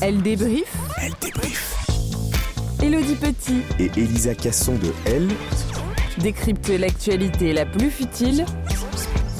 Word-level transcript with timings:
Elle 0.00 0.22
débrief. 0.22 0.72
Elle 1.00 1.12
débrief. 1.20 1.74
Elodie 2.82 3.14
Petit 3.16 3.62
Et 3.78 3.90
Elisa 3.96 4.34
Casson 4.34 4.74
de 4.74 4.92
Elle, 5.06 5.28
décrypte 6.18 6.68
l'actualité 6.68 7.52
la 7.52 7.66
plus 7.66 7.90
futile 7.90 8.44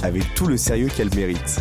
avec 0.03 0.23
tout 0.35 0.47
le 0.47 0.57
sérieux 0.57 0.89
qu'elle 0.95 1.15
mérite. 1.15 1.61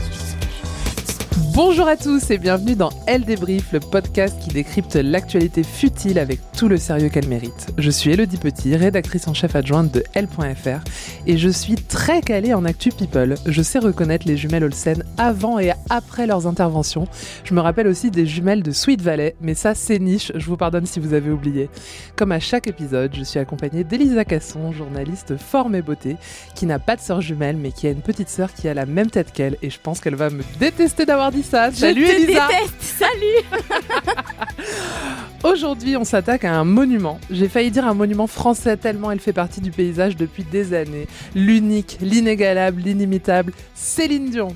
Bonjour 1.55 1.87
à 1.87 1.95
tous 1.95 2.31
et 2.31 2.37
bienvenue 2.37 2.75
dans 2.75 2.89
Elle 3.07 3.23
débrief, 3.23 3.71
le 3.71 3.79
podcast 3.79 4.38
qui 4.41 4.49
décrypte 4.49 4.95
l'actualité 4.95 5.63
futile 5.63 6.19
avec 6.19 6.41
tout 6.51 6.67
le 6.67 6.75
sérieux 6.75 7.07
qu'elle 7.07 7.29
mérite. 7.29 7.67
Je 7.77 7.89
suis 7.89 8.11
Elodie 8.11 8.35
Petit, 8.35 8.75
rédactrice 8.75 9.25
en 9.29 9.33
chef 9.33 9.55
adjointe 9.55 9.89
de 9.89 10.03
Elle.fr 10.15 10.83
et 11.25 11.38
je 11.38 11.47
suis 11.47 11.75
très 11.75 12.19
calée 12.19 12.53
en 12.53 12.65
actu 12.65 12.89
people. 12.89 13.35
Je 13.45 13.61
sais 13.61 13.79
reconnaître 13.79 14.27
les 14.27 14.35
jumelles 14.35 14.65
Olsen 14.65 15.05
avant 15.17 15.57
et 15.57 15.71
après 15.89 16.27
leurs 16.27 16.45
interventions. 16.45 17.07
Je 17.45 17.53
me 17.53 17.61
rappelle 17.61 17.88
aussi 17.88 18.11
des 18.11 18.25
jumelles 18.25 18.61
de 18.61 18.71
Sweet 18.71 19.01
Valley, 19.01 19.38
mais 19.39 19.53
ça 19.53 19.75
c'est 19.75 19.99
niche, 19.99 20.33
je 20.35 20.45
vous 20.47 20.57
pardonne 20.57 20.85
si 20.85 20.99
vous 20.99 21.13
avez 21.13 21.31
oublié. 21.31 21.69
Comme 22.17 22.33
à 22.33 22.41
chaque 22.41 22.67
épisode, 22.67 23.15
je 23.15 23.23
suis 23.23 23.39
accompagnée 23.39 23.85
d'Elisa 23.85 24.25
Casson, 24.25 24.73
journaliste 24.73 25.38
forme 25.38 25.75
et 25.75 25.81
beauté, 25.81 26.17
qui 26.53 26.65
n'a 26.65 26.79
pas 26.79 26.97
de 26.97 27.01
sœur 27.01 27.21
jumelle 27.21 27.55
mais 27.55 27.71
qui 27.71 27.88
a 27.88 27.91
une 27.91 28.01
petite 28.01 28.27
sœur 28.27 28.53
qui 28.53 28.67
a 28.67 28.73
la 28.73 28.85
même 28.85 29.09
tête 29.09 29.31
qu'elle 29.31 29.55
et 29.61 29.69
je 29.69 29.79
pense 29.79 30.01
qu'elle 30.01 30.15
va 30.15 30.29
me 30.29 30.44
détester 30.59 31.05
d'avoir 31.05 31.31
dit 31.31 31.44
Salut 31.45 31.75
Je 31.75 32.11
te 32.11 32.11
Elisa 32.11 32.47
déteste. 32.47 32.81
Salut 32.81 33.75
Aujourd'hui, 35.44 35.95
on 35.95 36.03
s'attaque 36.03 36.44
à 36.44 36.56
un 36.56 36.63
monument. 36.63 37.19
J'ai 37.29 37.47
failli 37.47 37.69
dire 37.69 37.85
un 37.85 37.94
monument 37.94 38.25
français 38.25 38.78
tellement 38.78 39.11
elle 39.11 39.19
fait 39.19 39.33
partie 39.33 39.61
du 39.61 39.69
paysage 39.69 40.16
depuis 40.16 40.44
des 40.44 40.73
années. 40.73 41.07
L'unique, 41.35 41.97
l'inégalable, 42.01 42.81
l'inimitable 42.81 43.53
Céline 43.75 44.31
Dion. 44.31 44.56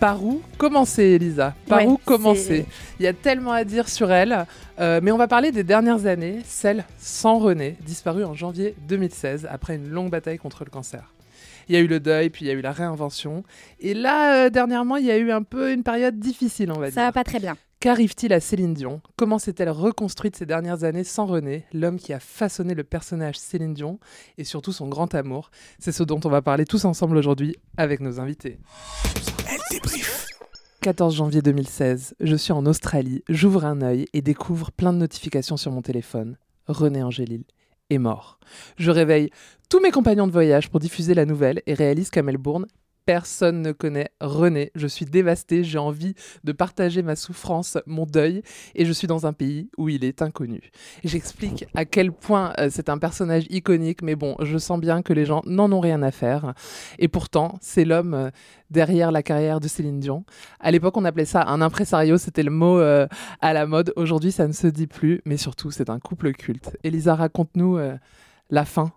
Par 0.00 0.22
où 0.22 0.42
commencer, 0.58 1.02
Elisa 1.02 1.54
Par 1.66 1.78
Ouais, 1.78 1.86
où 1.86 1.96
commencer? 1.96 2.66
Il 3.00 3.04
y 3.04 3.08
a 3.08 3.12
tellement 3.14 3.52
à 3.52 3.64
dire 3.64 3.88
sur 3.88 4.12
elle, 4.12 4.46
euh, 4.80 5.00
mais 5.02 5.12
on 5.12 5.16
va 5.16 5.28
parler 5.28 5.50
des 5.50 5.64
dernières 5.64 6.06
années, 6.06 6.40
celle 6.44 6.84
sans 6.98 7.38
René, 7.38 7.76
disparue 7.86 8.24
en 8.24 8.34
janvier 8.34 8.74
2016 8.88 9.48
après 9.50 9.76
une 9.76 9.88
longue 9.88 10.10
bataille 10.10 10.38
contre 10.38 10.64
le 10.64 10.70
cancer. 10.70 11.12
Il 11.68 11.74
y 11.74 11.78
a 11.78 11.80
eu 11.80 11.86
le 11.86 12.00
deuil, 12.00 12.30
puis 12.30 12.44
il 12.44 12.48
y 12.48 12.50
a 12.50 12.54
eu 12.54 12.60
la 12.60 12.72
réinvention. 12.72 13.44
Et 13.80 13.94
là, 13.94 14.46
euh, 14.46 14.50
dernièrement, 14.50 14.96
il 14.96 15.06
y 15.06 15.10
a 15.10 15.18
eu 15.18 15.30
un 15.30 15.42
peu 15.42 15.72
une 15.72 15.82
période 15.82 16.18
difficile, 16.18 16.70
on 16.72 16.78
va 16.78 16.86
dire. 16.86 16.94
Ça 16.94 17.02
va 17.02 17.12
pas 17.12 17.24
très 17.24 17.40
bien. 17.40 17.56
Qu'arrive-t-il 17.80 18.32
à 18.32 18.38
Céline 18.38 18.74
Dion? 18.74 19.00
Comment 19.16 19.40
s'est-elle 19.40 19.70
reconstruite 19.70 20.36
ces 20.36 20.46
dernières 20.46 20.84
années 20.84 21.02
sans 21.02 21.26
René, 21.26 21.64
l'homme 21.72 21.98
qui 21.98 22.12
a 22.12 22.20
façonné 22.20 22.74
le 22.74 22.84
personnage 22.84 23.36
Céline 23.36 23.74
Dion 23.74 23.98
et 24.38 24.44
surtout 24.44 24.70
son 24.70 24.86
grand 24.86 25.12
amour? 25.16 25.50
C'est 25.80 25.90
ce 25.90 26.04
dont 26.04 26.20
on 26.24 26.28
va 26.28 26.42
parler 26.42 26.64
tous 26.64 26.84
ensemble 26.84 27.16
aujourd'hui 27.16 27.56
avec 27.76 27.98
nos 27.98 28.20
invités. 28.20 28.60
Elle 29.50 29.58
débrief. 29.68 30.28
14 30.80 31.16
janvier 31.16 31.42
2016, 31.42 32.14
je 32.20 32.36
suis 32.36 32.52
en 32.52 32.66
Australie, 32.66 33.22
j'ouvre 33.28 33.64
un 33.64 33.82
œil 33.82 34.06
et 34.12 34.22
découvre 34.22 34.70
plein 34.70 34.92
de 34.92 34.98
notifications 34.98 35.56
sur 35.56 35.72
mon 35.72 35.82
téléphone. 35.82 36.36
René 36.66 37.02
Angélil 37.02 37.44
mort. 37.98 38.38
Je 38.76 38.90
réveille 38.90 39.30
tous 39.68 39.80
mes 39.80 39.90
compagnons 39.90 40.26
de 40.26 40.32
voyage 40.32 40.70
pour 40.70 40.80
diffuser 40.80 41.14
la 41.14 41.24
nouvelle 41.24 41.62
et 41.66 41.74
réalise 41.74 42.10
qu'à 42.10 42.22
Melbourne, 42.22 42.66
personne 43.04 43.62
ne 43.62 43.72
connaît 43.72 44.10
René. 44.20 44.70
Je 44.74 44.86
suis 44.86 45.04
dévastée, 45.04 45.64
j'ai 45.64 45.78
envie 45.78 46.14
de 46.44 46.52
partager 46.52 47.02
ma 47.02 47.16
souffrance, 47.16 47.78
mon 47.86 48.06
deuil, 48.06 48.42
et 48.74 48.84
je 48.84 48.92
suis 48.92 49.06
dans 49.06 49.26
un 49.26 49.32
pays 49.32 49.70
où 49.76 49.88
il 49.88 50.04
est 50.04 50.22
inconnu. 50.22 50.70
J'explique 51.04 51.66
à 51.74 51.84
quel 51.84 52.12
point 52.12 52.52
euh, 52.58 52.68
c'est 52.70 52.88
un 52.88 52.98
personnage 52.98 53.44
iconique, 53.50 54.02
mais 54.02 54.14
bon, 54.14 54.36
je 54.40 54.58
sens 54.58 54.80
bien 54.80 55.02
que 55.02 55.12
les 55.12 55.24
gens 55.24 55.42
n'en 55.46 55.70
ont 55.72 55.80
rien 55.80 56.02
à 56.02 56.10
faire. 56.10 56.54
Et 56.98 57.08
pourtant, 57.08 57.58
c'est 57.60 57.84
l'homme 57.84 58.14
euh, 58.14 58.30
derrière 58.70 59.12
la 59.12 59.22
carrière 59.22 59.60
de 59.60 59.68
Céline 59.68 60.00
Dion. 60.00 60.24
À 60.60 60.70
l'époque, 60.70 60.96
on 60.96 61.04
appelait 61.04 61.24
ça 61.24 61.44
un 61.46 61.60
impresario, 61.60 62.18
c'était 62.18 62.42
le 62.42 62.50
mot 62.50 62.78
euh, 62.78 63.06
à 63.40 63.52
la 63.52 63.66
mode. 63.66 63.92
Aujourd'hui, 63.96 64.32
ça 64.32 64.46
ne 64.46 64.52
se 64.52 64.66
dit 64.66 64.86
plus, 64.86 65.20
mais 65.24 65.36
surtout, 65.36 65.70
c'est 65.70 65.90
un 65.90 65.98
couple 65.98 66.32
culte. 66.32 66.76
Elisa, 66.84 67.14
raconte-nous 67.14 67.78
la 68.50 68.64
fin. 68.64 68.92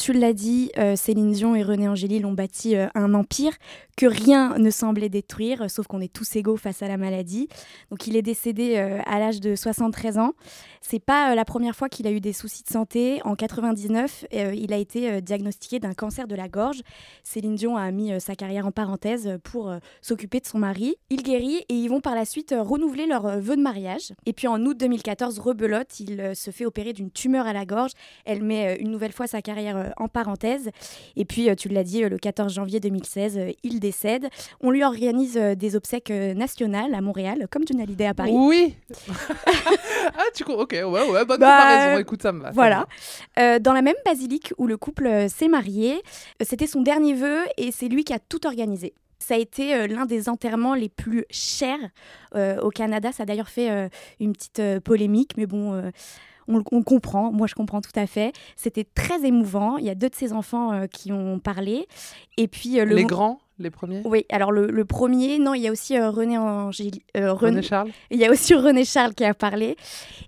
Tu 0.00 0.14
l'as 0.14 0.32
dit, 0.32 0.70
euh, 0.78 0.96
Céline 0.96 1.30
Dion 1.32 1.54
et 1.54 1.62
René 1.62 1.86
Angélil 1.86 2.24
ont 2.24 2.32
bâti 2.32 2.74
euh, 2.74 2.86
un 2.94 3.12
empire 3.12 3.52
que 3.98 4.06
rien 4.06 4.56
ne 4.56 4.70
semblait 4.70 5.10
détruire, 5.10 5.70
sauf 5.70 5.86
qu'on 5.86 6.00
est 6.00 6.10
tous 6.10 6.36
égaux 6.36 6.56
face 6.56 6.82
à 6.82 6.88
la 6.88 6.96
maladie. 6.96 7.48
Donc 7.90 8.06
il 8.06 8.16
est 8.16 8.22
décédé 8.22 8.76
euh, 8.78 8.98
à 9.04 9.18
l'âge 9.18 9.40
de 9.40 9.54
73 9.54 10.16
ans. 10.16 10.32
C'est 10.80 11.00
pas 11.00 11.34
la 11.34 11.44
première 11.44 11.76
fois 11.76 11.90
qu'il 11.90 12.06
a 12.06 12.10
eu 12.10 12.20
des 12.20 12.32
soucis 12.32 12.62
de 12.62 12.70
santé. 12.70 13.20
En 13.26 13.34
99, 13.34 14.24
euh, 14.32 14.54
il 14.54 14.72
a 14.72 14.78
été 14.78 15.20
diagnostiqué 15.20 15.80
d'un 15.80 15.92
cancer 15.92 16.26
de 16.26 16.34
la 16.34 16.48
gorge. 16.48 16.80
Céline 17.22 17.56
Dion 17.56 17.76
a 17.76 17.90
mis 17.90 18.18
sa 18.22 18.34
carrière 18.34 18.66
en 18.66 18.72
parenthèse 18.72 19.38
pour 19.44 19.70
s'occuper 20.00 20.40
de 20.40 20.46
son 20.46 20.56
mari. 20.56 20.96
Il 21.10 21.22
guérit 21.22 21.66
et 21.68 21.74
ils 21.74 21.88
vont 21.88 22.00
par 22.00 22.14
la 22.14 22.24
suite 22.24 22.54
renouveler 22.58 23.04
leur 23.04 23.38
vœu 23.38 23.54
de 23.54 23.60
mariage. 23.60 24.14
Et 24.24 24.32
puis 24.32 24.46
en 24.46 24.64
août 24.64 24.78
2014, 24.78 25.38
rebelote, 25.40 26.00
il 26.00 26.34
se 26.34 26.50
fait 26.50 26.64
opérer 26.64 26.94
d'une 26.94 27.10
tumeur 27.10 27.46
à 27.46 27.52
la 27.52 27.66
gorge. 27.66 27.92
Elle 28.24 28.42
met 28.42 28.76
une 28.76 28.90
nouvelle 28.90 29.12
fois 29.12 29.26
sa 29.26 29.42
carrière 29.42 29.89
en 29.96 30.08
parenthèse. 30.08 30.70
Et 31.16 31.24
puis, 31.24 31.48
euh, 31.50 31.54
tu 31.54 31.68
l'as 31.68 31.84
dit, 31.84 32.04
euh, 32.04 32.08
le 32.08 32.18
14 32.18 32.52
janvier 32.52 32.80
2016, 32.80 33.38
euh, 33.38 33.50
il 33.62 33.80
décède. 33.80 34.28
On 34.60 34.70
lui 34.70 34.84
organise 34.84 35.36
euh, 35.36 35.54
des 35.54 35.76
obsèques 35.76 36.10
euh, 36.10 36.34
nationales 36.34 36.94
à 36.94 37.00
Montréal, 37.00 37.46
comme 37.50 37.62
Johnny 37.66 37.82
Hallyday 37.82 38.06
à 38.06 38.14
Paris. 38.14 38.32
Oui 38.34 38.74
Ah, 40.16 40.24
tu 40.34 40.44
co- 40.44 40.60
Ok, 40.60 40.72
ouais, 40.72 40.82
ouais, 40.84 41.24
bonne 41.24 41.40
Bah, 41.40 41.56
comparaison. 41.56 41.98
Écoute, 42.00 42.22
ça 42.22 42.32
me 42.32 42.42
va. 42.42 42.50
me 42.50 42.54
Voilà. 42.54 42.86
va. 43.36 43.42
Euh, 43.42 43.58
dans 43.58 43.72
la 43.72 43.82
même 43.82 43.94
basilique 44.04 44.52
où 44.58 44.66
le 44.66 44.76
couple 44.76 45.06
euh, 45.06 45.28
s'est 45.28 45.48
marié, 45.48 45.94
Euh, 46.40 46.44
c'était 46.48 46.66
son 46.66 46.82
dernier 46.82 47.14
vœu 47.14 47.40
et 47.56 47.70
c'est 47.72 47.88
lui 47.88 48.04
qui 48.04 48.12
a 48.12 48.18
tout 48.18 48.46
organisé. 48.46 48.92
Ça 49.18 49.34
a 49.34 49.38
été 49.38 49.74
euh, 49.74 49.86
l'un 49.86 50.06
des 50.06 50.28
enterrements 50.28 50.74
les 50.74 50.88
plus 50.88 51.24
chers 51.30 51.78
euh, 52.34 52.58
au 52.60 52.70
Canada. 52.70 53.12
Ça 53.12 53.22
a 53.24 53.26
d'ailleurs 53.26 53.48
fait 53.48 53.70
euh, 53.70 53.88
une 54.18 54.32
petite 54.32 54.58
euh, 54.60 54.80
polémique, 54.80 55.32
mais 55.36 55.46
bon, 55.46 55.74
euh, 55.74 55.90
on, 56.50 56.62
on 56.72 56.82
comprend, 56.82 57.32
moi 57.32 57.46
je 57.46 57.54
comprends 57.54 57.80
tout 57.80 57.90
à 57.96 58.06
fait. 58.06 58.32
C'était 58.56 58.84
très 58.84 59.24
émouvant. 59.24 59.76
Il 59.78 59.84
y 59.84 59.90
a 59.90 59.94
deux 59.94 60.08
de 60.08 60.14
ses 60.14 60.32
enfants 60.32 60.72
euh, 60.72 60.86
qui 60.86 61.12
ont 61.12 61.38
parlé. 61.38 61.86
Et 62.36 62.48
puis 62.48 62.80
euh, 62.80 62.84
le 62.84 62.96
Les 62.96 63.04
grands, 63.04 63.38
les 63.58 63.70
premiers? 63.70 64.00
Oui, 64.04 64.24
alors 64.30 64.52
le, 64.52 64.66
le 64.66 64.84
premier, 64.84 65.38
non, 65.38 65.52
il 65.54 65.62
y 65.62 65.68
a 65.68 65.72
aussi 65.72 65.96
euh, 65.96 66.10
René 66.10 66.38
Angéli- 66.38 67.02
euh, 67.16 67.32
René 67.32 67.58
René- 67.58 67.62
Charles? 67.62 67.90
Il 68.10 68.18
y 68.18 68.24
a 68.24 68.30
aussi 68.30 68.54
René 68.54 68.84
Charles 68.84 69.14
qui 69.14 69.24
a 69.24 69.34
parlé. 69.34 69.76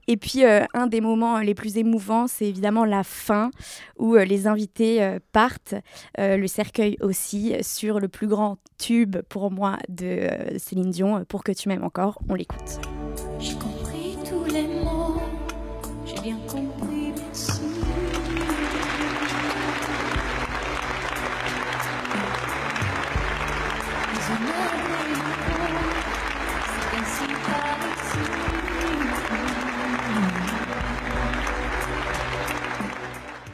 Et 0.08 0.16
puis, 0.18 0.44
euh, 0.44 0.64
un 0.74 0.86
des 0.86 1.00
moments 1.00 1.38
les 1.38 1.54
plus 1.54 1.78
émouvants, 1.78 2.26
c'est 2.26 2.46
évidemment 2.46 2.84
la 2.84 3.04
fin, 3.04 3.50
où 3.98 4.16
euh, 4.16 4.24
les 4.24 4.46
invités 4.46 5.02
euh, 5.02 5.18
partent, 5.32 5.74
euh, 6.18 6.36
le 6.36 6.46
cercueil 6.46 6.96
aussi, 7.00 7.54
sur 7.62 8.00
le 8.00 8.08
plus 8.08 8.26
grand 8.26 8.58
tube 8.78 9.16
pour 9.28 9.50
moi 9.50 9.78
de 9.88 10.06
euh, 10.06 10.58
Céline 10.58 10.90
Dion, 10.90 11.24
Pour 11.26 11.42
que 11.44 11.52
tu 11.52 11.68
m'aimes 11.68 11.84
encore. 11.84 12.18
On 12.28 12.34
l'écoute. 12.34 12.80
J'ai 13.38 13.54
compris 13.54 14.16
tous 14.28 14.44
les 14.52 14.62
mots, 14.84 15.01
bien 16.22 16.36
compris, 16.46 17.12
merci. 17.16 17.60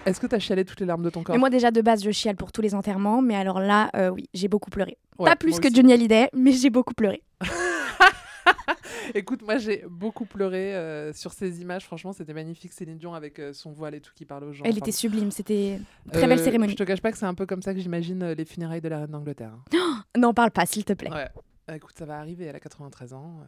Est-ce 0.05 0.21
que 0.21 0.27
t'as 0.27 0.39
chialé 0.39 0.65
toutes 0.65 0.81
les 0.81 0.87
larmes 0.87 1.03
de 1.03 1.11
ton 1.11 1.23
corps? 1.23 1.37
Et 1.37 1.39
moi, 1.39 1.51
déjà, 1.51 1.71
de 1.71 1.83
base, 1.83 2.03
je 2.03 2.11
chiale 2.11 2.37
pour 2.37 2.51
tous 2.51 2.63
les 2.63 2.75
enterrements, 2.75 3.21
mais 3.21 3.37
alors 3.37 3.61
là, 3.61 3.91
euh, 3.95 4.09
oui, 4.09 4.29
j'ai 4.33 4.49
beaucoup 4.49 4.71
pleuré. 4.71 4.97
Ouais, 5.19 5.29
Pas 5.29 5.37
plus 5.37 5.61
que 5.61 5.67
aussi. 5.67 5.75
Johnny 5.75 5.93
Hallyday, 5.93 6.31
mais 6.35 6.53
j'ai 6.53 6.71
beaucoup 6.71 6.95
pleuré. 6.95 7.23
Écoute, 9.15 9.43
moi 9.43 9.59
j'ai 9.59 9.85
beaucoup 9.89 10.25
pleuré 10.27 10.75
euh, 10.77 11.13
sur 11.13 11.33
ces 11.33 11.61
images. 11.61 11.85
Franchement, 11.85 12.13
c'était 12.13 12.35
magnifique. 12.35 12.73
Céline 12.73 12.99
Dion 12.99 13.15
avec 13.15 13.39
euh, 13.39 13.53
son 13.53 13.73
voile 13.73 13.95
et 13.95 14.01
tout 14.01 14.13
qui 14.15 14.25
parle 14.25 14.45
aux 14.45 14.53
gens. 14.53 14.65
Elle 14.65 14.73
Enfin, 14.73 14.79
était 14.81 14.93
sublime, 14.93 15.31
c'était 15.31 15.81
très 16.13 16.27
belle 16.27 16.39
euh, 16.41 16.45
cérémonie. 16.45 16.73
Je 16.73 16.77
te 16.77 16.83
cache 16.85 17.01
pas 17.01 17.11
que 17.13 17.19
c'est 17.19 17.27
un 17.27 17.35
peu 17.35 17.47
comme 17.47 17.63
ça 17.63 17.75
que 17.75 17.81
j'imagine 17.81 18.33
les 18.33 18.45
funérailles 18.45 18.81
de 18.81 18.89
la 18.89 18.99
reine 19.01 19.11
d'Angleterre. 19.11 19.53
hein. 19.75 20.03
N'en 20.17 20.35
parle 20.35 20.51
pas, 20.51 20.67
s'il 20.67 20.85
te 20.85 20.93
plaît. 20.93 21.11
Ouais. 21.13 21.29
Écoute, 21.75 21.95
ça 21.99 22.05
va 22.07 22.19
arriver. 22.19 22.47
Elle 22.47 22.57
a 22.57 22.61
93 22.61 23.13
ans. 23.15 23.41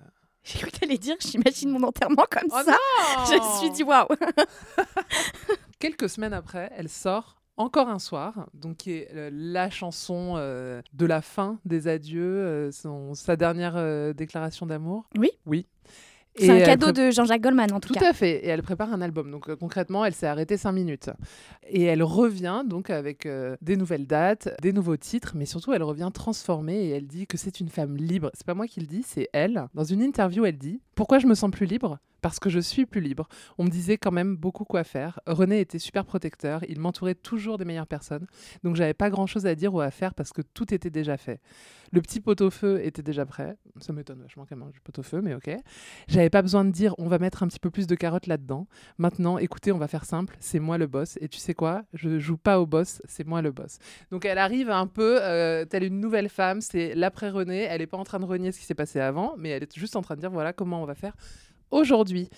J'ai 0.42 0.58
cru 0.58 0.70
que 0.70 0.76
t'allais 0.78 0.98
dire, 0.98 1.16
j'imagine 1.20 1.70
mon 1.70 1.82
enterrement 1.82 2.24
comme 2.30 2.48
Oh 2.50 2.60
ça. 2.64 2.72
non 2.72 3.24
Je 3.30 3.34
me 3.36 3.58
suis 3.60 3.70
dit, 3.70 3.82
waouh. 3.82 4.06
Quelques 5.78 6.08
semaines 6.10 6.32
après, 6.34 6.70
elle 6.76 6.88
sort 6.88 7.39
encore 7.60 7.88
un 7.88 7.98
soir, 7.98 8.48
donc 8.54 8.78
qui 8.78 8.92
est 8.92 9.08
euh, 9.14 9.30
la 9.32 9.70
chanson 9.70 10.34
euh, 10.36 10.80
de 10.92 11.06
la 11.06 11.20
fin 11.22 11.58
des 11.64 11.88
adieux, 11.88 12.22
euh, 12.22 12.70
son- 12.72 13.14
sa 13.14 13.36
dernière 13.36 13.76
déclaration 14.14 14.66
d'amour. 14.66 15.08
Oui. 15.18 15.30
Oui. 15.46 15.66
C'est 16.36 16.62
un 16.62 16.64
cadeau 16.64 16.92
de 16.92 17.10
Jean-Jacques 17.10 17.42
Goldman, 17.42 17.72
en 17.72 17.80
tout, 17.80 17.92
Tout 17.92 17.98
cas. 18.00 18.10
à 18.10 18.12
fait. 18.12 18.36
Et 18.44 18.48
elle 18.48 18.62
prépare 18.62 18.92
un 18.92 19.00
album. 19.02 19.30
Donc 19.32 19.50
euh, 19.50 19.56
concrètement, 19.56 20.04
elle 20.04 20.14
s'est 20.14 20.28
arrêtée 20.28 20.56
cinq 20.56 20.72
minutes. 20.72 21.10
Et 21.68 21.82
elle 21.82 22.04
revient 22.04 22.62
donc 22.64 22.88
avec 22.88 23.26
euh, 23.26 23.56
des 23.60 23.76
nouvelles 23.76 24.06
dates, 24.06 24.48
des 24.62 24.72
nouveaux 24.72 24.96
titres, 24.96 25.32
mais 25.34 25.44
surtout 25.44 25.72
elle 25.72 25.82
revient 25.82 26.08
transformée 26.14 26.84
et 26.84 26.90
elle 26.90 27.08
dit 27.08 27.26
que 27.26 27.36
c'est 27.36 27.58
une 27.60 27.68
femme 27.68 27.96
libre. 27.96 28.30
C'est 28.34 28.46
pas 28.46 28.54
moi 28.54 28.68
qui 28.68 28.80
le 28.80 28.86
dis, 28.86 29.02
c'est 29.04 29.28
elle. 29.32 29.66
Dans 29.74 29.84
une 29.84 30.00
interview, 30.00 30.44
elle 30.46 30.56
dit 30.56 30.80
Pourquoi 30.94 31.18
je 31.18 31.26
me 31.26 31.34
sens 31.34 31.50
plus 31.50 31.66
libre? 31.66 31.98
Parce 32.20 32.38
que 32.38 32.50
je 32.50 32.60
suis 32.60 32.86
plus 32.86 33.00
libre. 33.00 33.28
On 33.58 33.64
me 33.64 33.70
disait 33.70 33.98
quand 33.98 34.12
même 34.12 34.36
beaucoup 34.36 34.64
quoi 34.64 34.84
faire. 34.84 35.20
René 35.26 35.60
était 35.60 35.78
super 35.78 36.04
protecteur, 36.04 36.64
il 36.68 36.80
m'entourait 36.80 37.14
toujours 37.14 37.58
des 37.58 37.64
meilleures 37.64 37.86
personnes. 37.86 38.26
Donc 38.64 38.76
j'avais 38.76 38.94
pas 38.94 39.10
grand 39.10 39.26
chose 39.26 39.46
à 39.46 39.54
dire 39.54 39.74
ou 39.74 39.80
à 39.80 39.90
faire 39.90 40.14
parce 40.14 40.32
que 40.32 40.42
tout 40.42 40.72
était 40.74 40.90
déjà 40.90 41.16
fait. 41.16 41.40
Le 41.92 42.00
petit 42.00 42.20
pot-au-feu 42.20 42.84
était 42.84 43.02
déjà 43.02 43.26
prêt. 43.26 43.56
Ça 43.80 43.92
m'étonne 43.92 44.22
vachement 44.22 44.46
mange 44.56 44.72
du 44.72 44.80
pot-au-feu, 44.80 45.20
mais 45.20 45.34
ok. 45.34 45.50
J'avais 46.08 46.30
pas 46.30 46.42
besoin 46.42 46.64
de 46.64 46.70
dire 46.70 46.94
on 46.98 47.08
va 47.08 47.18
mettre 47.18 47.42
un 47.42 47.48
petit 47.48 47.58
peu 47.58 47.70
plus 47.70 47.86
de 47.86 47.94
carottes 47.94 48.26
là-dedans. 48.26 48.66
Maintenant, 48.98 49.38
écoutez, 49.38 49.72
on 49.72 49.78
va 49.78 49.88
faire 49.88 50.04
simple, 50.04 50.36
c'est 50.40 50.60
moi 50.60 50.78
le 50.78 50.86
boss. 50.86 51.18
Et 51.20 51.28
tu 51.28 51.38
sais 51.38 51.54
quoi? 51.54 51.82
Je 51.92 52.18
joue 52.18 52.36
pas 52.36 52.60
au 52.60 52.66
boss, 52.66 53.02
c'est 53.06 53.26
moi 53.26 53.42
le 53.42 53.50
boss. 53.50 53.78
Donc 54.10 54.24
elle 54.24 54.38
arrive 54.38 54.70
un 54.70 54.86
peu 54.86 55.18
euh, 55.20 55.64
telle 55.64 55.84
une 55.84 56.00
nouvelle 56.00 56.28
femme, 56.28 56.60
c'est 56.60 56.94
l'après 56.94 57.30
René. 57.30 57.62
Elle 57.62 57.82
est 57.82 57.86
pas 57.86 57.98
en 57.98 58.04
train 58.04 58.20
de 58.20 58.24
renier 58.24 58.52
ce 58.52 58.60
qui 58.60 58.66
s'est 58.66 58.74
passé 58.74 59.00
avant, 59.00 59.34
mais 59.36 59.50
elle 59.50 59.64
est 59.64 59.78
juste 59.78 59.96
en 59.96 60.02
train 60.02 60.14
de 60.14 60.20
dire 60.20 60.30
voilà 60.30 60.52
comment 60.52 60.82
on 60.82 60.86
va 60.86 60.94
faire 60.94 61.14
aujourd'hui. 61.70 62.28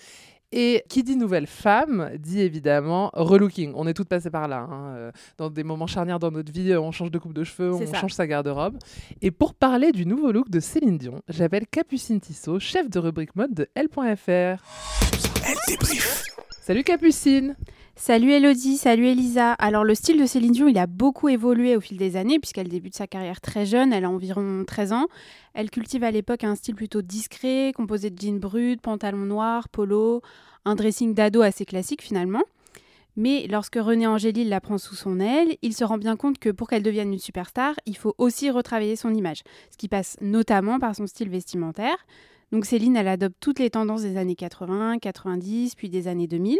Et 0.55 0.83
qui 0.87 1.01
dit 1.01 1.15
nouvelle 1.15 1.47
femme 1.47 2.11
dit 2.19 2.39
évidemment 2.41 3.09
relooking. 3.13 3.73
On 3.75 3.87
est 3.87 3.95
toutes 3.95 4.07
passées 4.07 4.29
par 4.29 4.47
là. 4.47 4.67
hein. 4.69 4.93
Euh, 4.95 5.11
Dans 5.39 5.49
des 5.49 5.63
moments 5.63 5.87
charnières 5.87 6.19
dans 6.19 6.29
notre 6.29 6.51
vie, 6.51 6.75
on 6.77 6.91
change 6.91 7.09
de 7.09 7.17
coupe 7.17 7.33
de 7.33 7.43
cheveux, 7.43 7.73
on 7.73 7.87
ça. 7.87 7.97
change 7.97 8.13
sa 8.13 8.27
garde-robe. 8.27 8.77
Et 9.23 9.31
pour 9.31 9.55
parler 9.55 9.91
du 9.91 10.05
nouveau 10.05 10.31
look 10.31 10.51
de 10.51 10.59
Céline 10.59 10.99
Dion, 10.99 11.21
j'appelle 11.27 11.65
Capucine 11.65 12.19
Tissot, 12.19 12.59
chef 12.59 12.87
de 12.87 12.99
rubrique 12.99 13.35
mode 13.35 13.55
de 13.55 13.67
L.fr. 13.73 14.29
Elle 14.29 15.57
débrief. 15.67 16.23
Salut 16.61 16.83
Capucine 16.83 17.55
Salut 17.95 18.31
Elodie, 18.31 18.77
salut 18.77 19.05
Elisa. 19.05 19.53
Alors 19.53 19.83
le 19.83 19.93
style 19.93 20.19
de 20.19 20.25
Céline 20.25 20.51
Dion, 20.51 20.67
il 20.67 20.79
a 20.79 20.87
beaucoup 20.87 21.29
évolué 21.29 21.77
au 21.77 21.79
fil 21.79 21.95
des 21.95 22.15
années 22.15 22.39
puisqu'elle 22.39 22.67
débute 22.67 22.95
sa 22.95 23.05
carrière 23.05 23.39
très 23.39 23.67
jeune, 23.67 23.93
elle 23.93 24.03
a 24.03 24.09
environ 24.09 24.63
13 24.65 24.93
ans. 24.93 25.07
Elle 25.53 25.69
cultive 25.69 26.03
à 26.03 26.09
l'époque 26.09 26.43
un 26.43 26.55
style 26.55 26.73
plutôt 26.73 27.03
discret, 27.03 27.71
composé 27.75 28.09
de 28.09 28.19
jeans 28.19 28.39
bruts, 28.39 28.77
pantalons 28.81 29.25
noirs, 29.25 29.69
polo, 29.69 30.23
un 30.65 30.73
dressing 30.73 31.13
d'ado 31.13 31.43
assez 31.43 31.65
classique 31.65 32.01
finalement. 32.01 32.41
Mais 33.15 33.45
lorsque 33.47 33.75
René 33.75 34.07
Angélil 34.07 34.49
la 34.49 34.59
prend 34.59 34.79
sous 34.79 34.95
son 34.95 35.19
aile, 35.19 35.55
il 35.61 35.75
se 35.75 35.83
rend 35.83 35.99
bien 35.99 36.15
compte 36.15 36.39
que 36.39 36.49
pour 36.49 36.67
qu'elle 36.67 36.83
devienne 36.83 37.13
une 37.13 37.19
superstar, 37.19 37.75
il 37.85 37.95
faut 37.95 38.15
aussi 38.17 38.49
retravailler 38.49 38.95
son 38.95 39.13
image, 39.13 39.43
ce 39.69 39.77
qui 39.77 39.87
passe 39.87 40.17
notamment 40.19 40.79
par 40.79 40.95
son 40.95 41.05
style 41.05 41.29
vestimentaire. 41.29 42.07
Donc 42.51 42.65
Céline, 42.65 42.97
elle 42.97 43.07
adopte 43.07 43.37
toutes 43.39 43.59
les 43.59 43.69
tendances 43.69 44.01
des 44.01 44.17
années 44.17 44.35
80, 44.35 44.97
90, 44.97 45.75
puis 45.75 45.89
des 45.89 46.07
années 46.07 46.27
2000. 46.27 46.57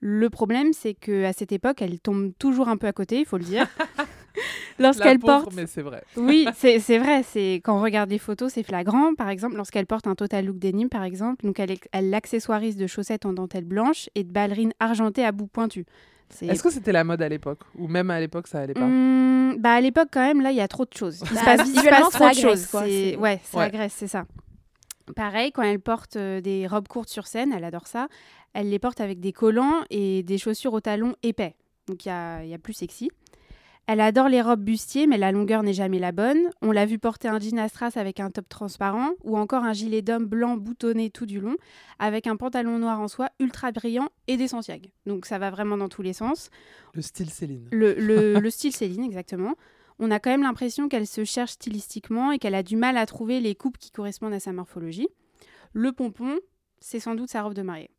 Le 0.00 0.28
problème, 0.30 0.72
c'est 0.72 0.94
que 0.94 1.24
à 1.24 1.32
cette 1.32 1.52
époque, 1.52 1.80
elle 1.82 1.98
tombe 2.00 2.32
toujours 2.38 2.68
un 2.68 2.76
peu 2.76 2.86
à 2.86 2.92
côté, 2.92 3.18
il 3.20 3.24
faut 3.26 3.38
le 3.38 3.44
dire. 3.44 3.66
Lorsqu'elle 4.78 5.18
porte, 5.18 5.54
mais 5.54 5.66
c'est 5.66 5.80
vrai. 5.80 6.02
oui, 6.16 6.46
c'est 6.54 6.78
c'est 6.80 6.98
vrai. 6.98 7.22
C'est 7.22 7.54
quand 7.64 7.78
on 7.78 7.82
regarde 7.82 8.10
les 8.10 8.18
photos, 8.18 8.52
c'est 8.52 8.62
flagrant. 8.62 9.14
Par 9.14 9.30
exemple, 9.30 9.56
lorsqu'elle 9.56 9.86
porte 9.86 10.06
un 10.06 10.14
total 10.14 10.44
look 10.44 10.58
denim, 10.58 10.88
par 10.88 11.02
exemple, 11.04 11.46
donc 11.46 11.58
elle, 11.58 11.74
elle 11.92 12.10
l'accessoirise 12.10 12.76
de 12.76 12.86
chaussettes 12.86 13.24
en 13.24 13.32
dentelle 13.32 13.64
blanche 13.64 14.10
et 14.14 14.22
de 14.24 14.30
ballerines 14.30 14.72
argentées 14.78 15.24
à 15.24 15.32
bout 15.32 15.46
pointu. 15.46 15.86
C'est- 16.28 16.46
Est-ce 16.46 16.62
que 16.62 16.70
c'était 16.70 16.92
la 16.92 17.04
mode 17.04 17.22
à 17.22 17.28
l'époque? 17.28 17.60
Ou 17.76 17.88
même 17.88 18.10
à 18.10 18.20
l'époque, 18.20 18.48
ça 18.48 18.58
allait 18.60 18.74
pas? 18.74 18.84
Hum, 18.84 19.56
bah 19.58 19.72
à 19.74 19.80
l'époque 19.80 20.08
quand 20.12 20.20
même 20.26 20.42
là 20.42 20.50
il 20.50 20.56
y 20.56 20.60
a 20.60 20.68
trop 20.68 20.84
de 20.84 20.92
choses. 20.94 21.20
Il 21.22 21.28
se 21.28 21.34
Bah, 21.34 21.40
passe, 21.44 21.60
il 21.60 21.66
se 21.66 21.72
visuellement, 21.72 22.00
passe 22.10 22.10
trop 22.10 22.28
de 22.28 22.34
choses. 22.34 22.68
Ouais, 23.18 23.40
ça 23.44 23.58
Ouais. 23.58 23.64
agresse, 23.64 23.94
c'est 23.96 24.08
ça. 24.08 24.26
Pareil 25.14 25.52
quand 25.52 25.62
elle 25.62 25.80
porte 25.80 26.16
euh, 26.16 26.40
des 26.40 26.66
robes 26.66 26.88
courtes 26.88 27.08
sur 27.08 27.26
scène, 27.28 27.52
elle 27.56 27.64
adore 27.64 27.86
ça. 27.86 28.08
Elle 28.58 28.70
les 28.70 28.78
porte 28.78 29.02
avec 29.02 29.20
des 29.20 29.32
collants 29.32 29.84
et 29.90 30.22
des 30.22 30.38
chaussures 30.38 30.72
aux 30.72 30.80
talons 30.80 31.14
épais. 31.22 31.56
Donc 31.88 32.06
il 32.06 32.08
y 32.08 32.10
a, 32.10 32.42
il 32.42 32.48
y 32.48 32.54
a 32.54 32.58
plus 32.58 32.72
sexy. 32.72 33.10
Elle 33.86 34.00
adore 34.00 34.30
les 34.30 34.40
robes 34.40 34.64
bustiers, 34.64 35.06
mais 35.06 35.18
la 35.18 35.30
longueur 35.30 35.62
n'est 35.62 35.74
jamais 35.74 35.98
la 35.98 36.10
bonne. 36.10 36.38
On 36.62 36.72
l'a 36.72 36.86
vu 36.86 36.98
porter 36.98 37.28
un 37.28 37.38
jean 37.38 37.58
à 37.58 37.68
strass 37.68 37.98
avec 37.98 38.18
un 38.18 38.30
top 38.30 38.48
transparent 38.48 39.10
ou 39.24 39.36
encore 39.36 39.62
un 39.62 39.74
gilet 39.74 40.00
d'homme 40.00 40.24
blanc 40.24 40.56
boutonné 40.56 41.10
tout 41.10 41.26
du 41.26 41.38
long 41.38 41.54
avec 41.98 42.26
un 42.26 42.36
pantalon 42.36 42.78
noir 42.78 42.98
en 42.98 43.08
soie 43.08 43.28
ultra 43.40 43.72
brillant 43.72 44.08
et 44.26 44.38
des 44.38 44.48
Santiago. 44.48 44.88
Donc 45.04 45.26
ça 45.26 45.38
va 45.38 45.50
vraiment 45.50 45.76
dans 45.76 45.90
tous 45.90 46.00
les 46.02 46.14
sens. 46.14 46.48
Le 46.94 47.02
style 47.02 47.28
Céline. 47.28 47.68
Le, 47.72 47.92
le- 47.94 48.40
le 48.40 48.50
style 48.50 48.72
Céline, 48.72 49.04
exactement. 49.04 49.54
On 49.98 50.10
a 50.10 50.18
quand 50.18 50.30
même 50.30 50.42
l'impression 50.42 50.88
qu'elle 50.88 51.06
se 51.06 51.24
cherche 51.24 51.52
stylistiquement 51.52 52.32
et 52.32 52.38
qu'elle 52.38 52.54
a 52.54 52.62
du 52.62 52.76
mal 52.76 52.96
à 52.96 53.04
trouver 53.06 53.38
les 53.40 53.54
coupes 53.54 53.78
qui 53.78 53.90
correspondent 53.92 54.32
à 54.34 54.40
sa 54.40 54.52
morphologie. 54.52 55.08
Le 55.74 55.92
pompon, 55.92 56.38
c'est 56.80 57.00
sans 57.00 57.14
doute 57.14 57.28
sa 57.30 57.42
robe 57.42 57.54
de 57.54 57.62
mariée. 57.62 57.90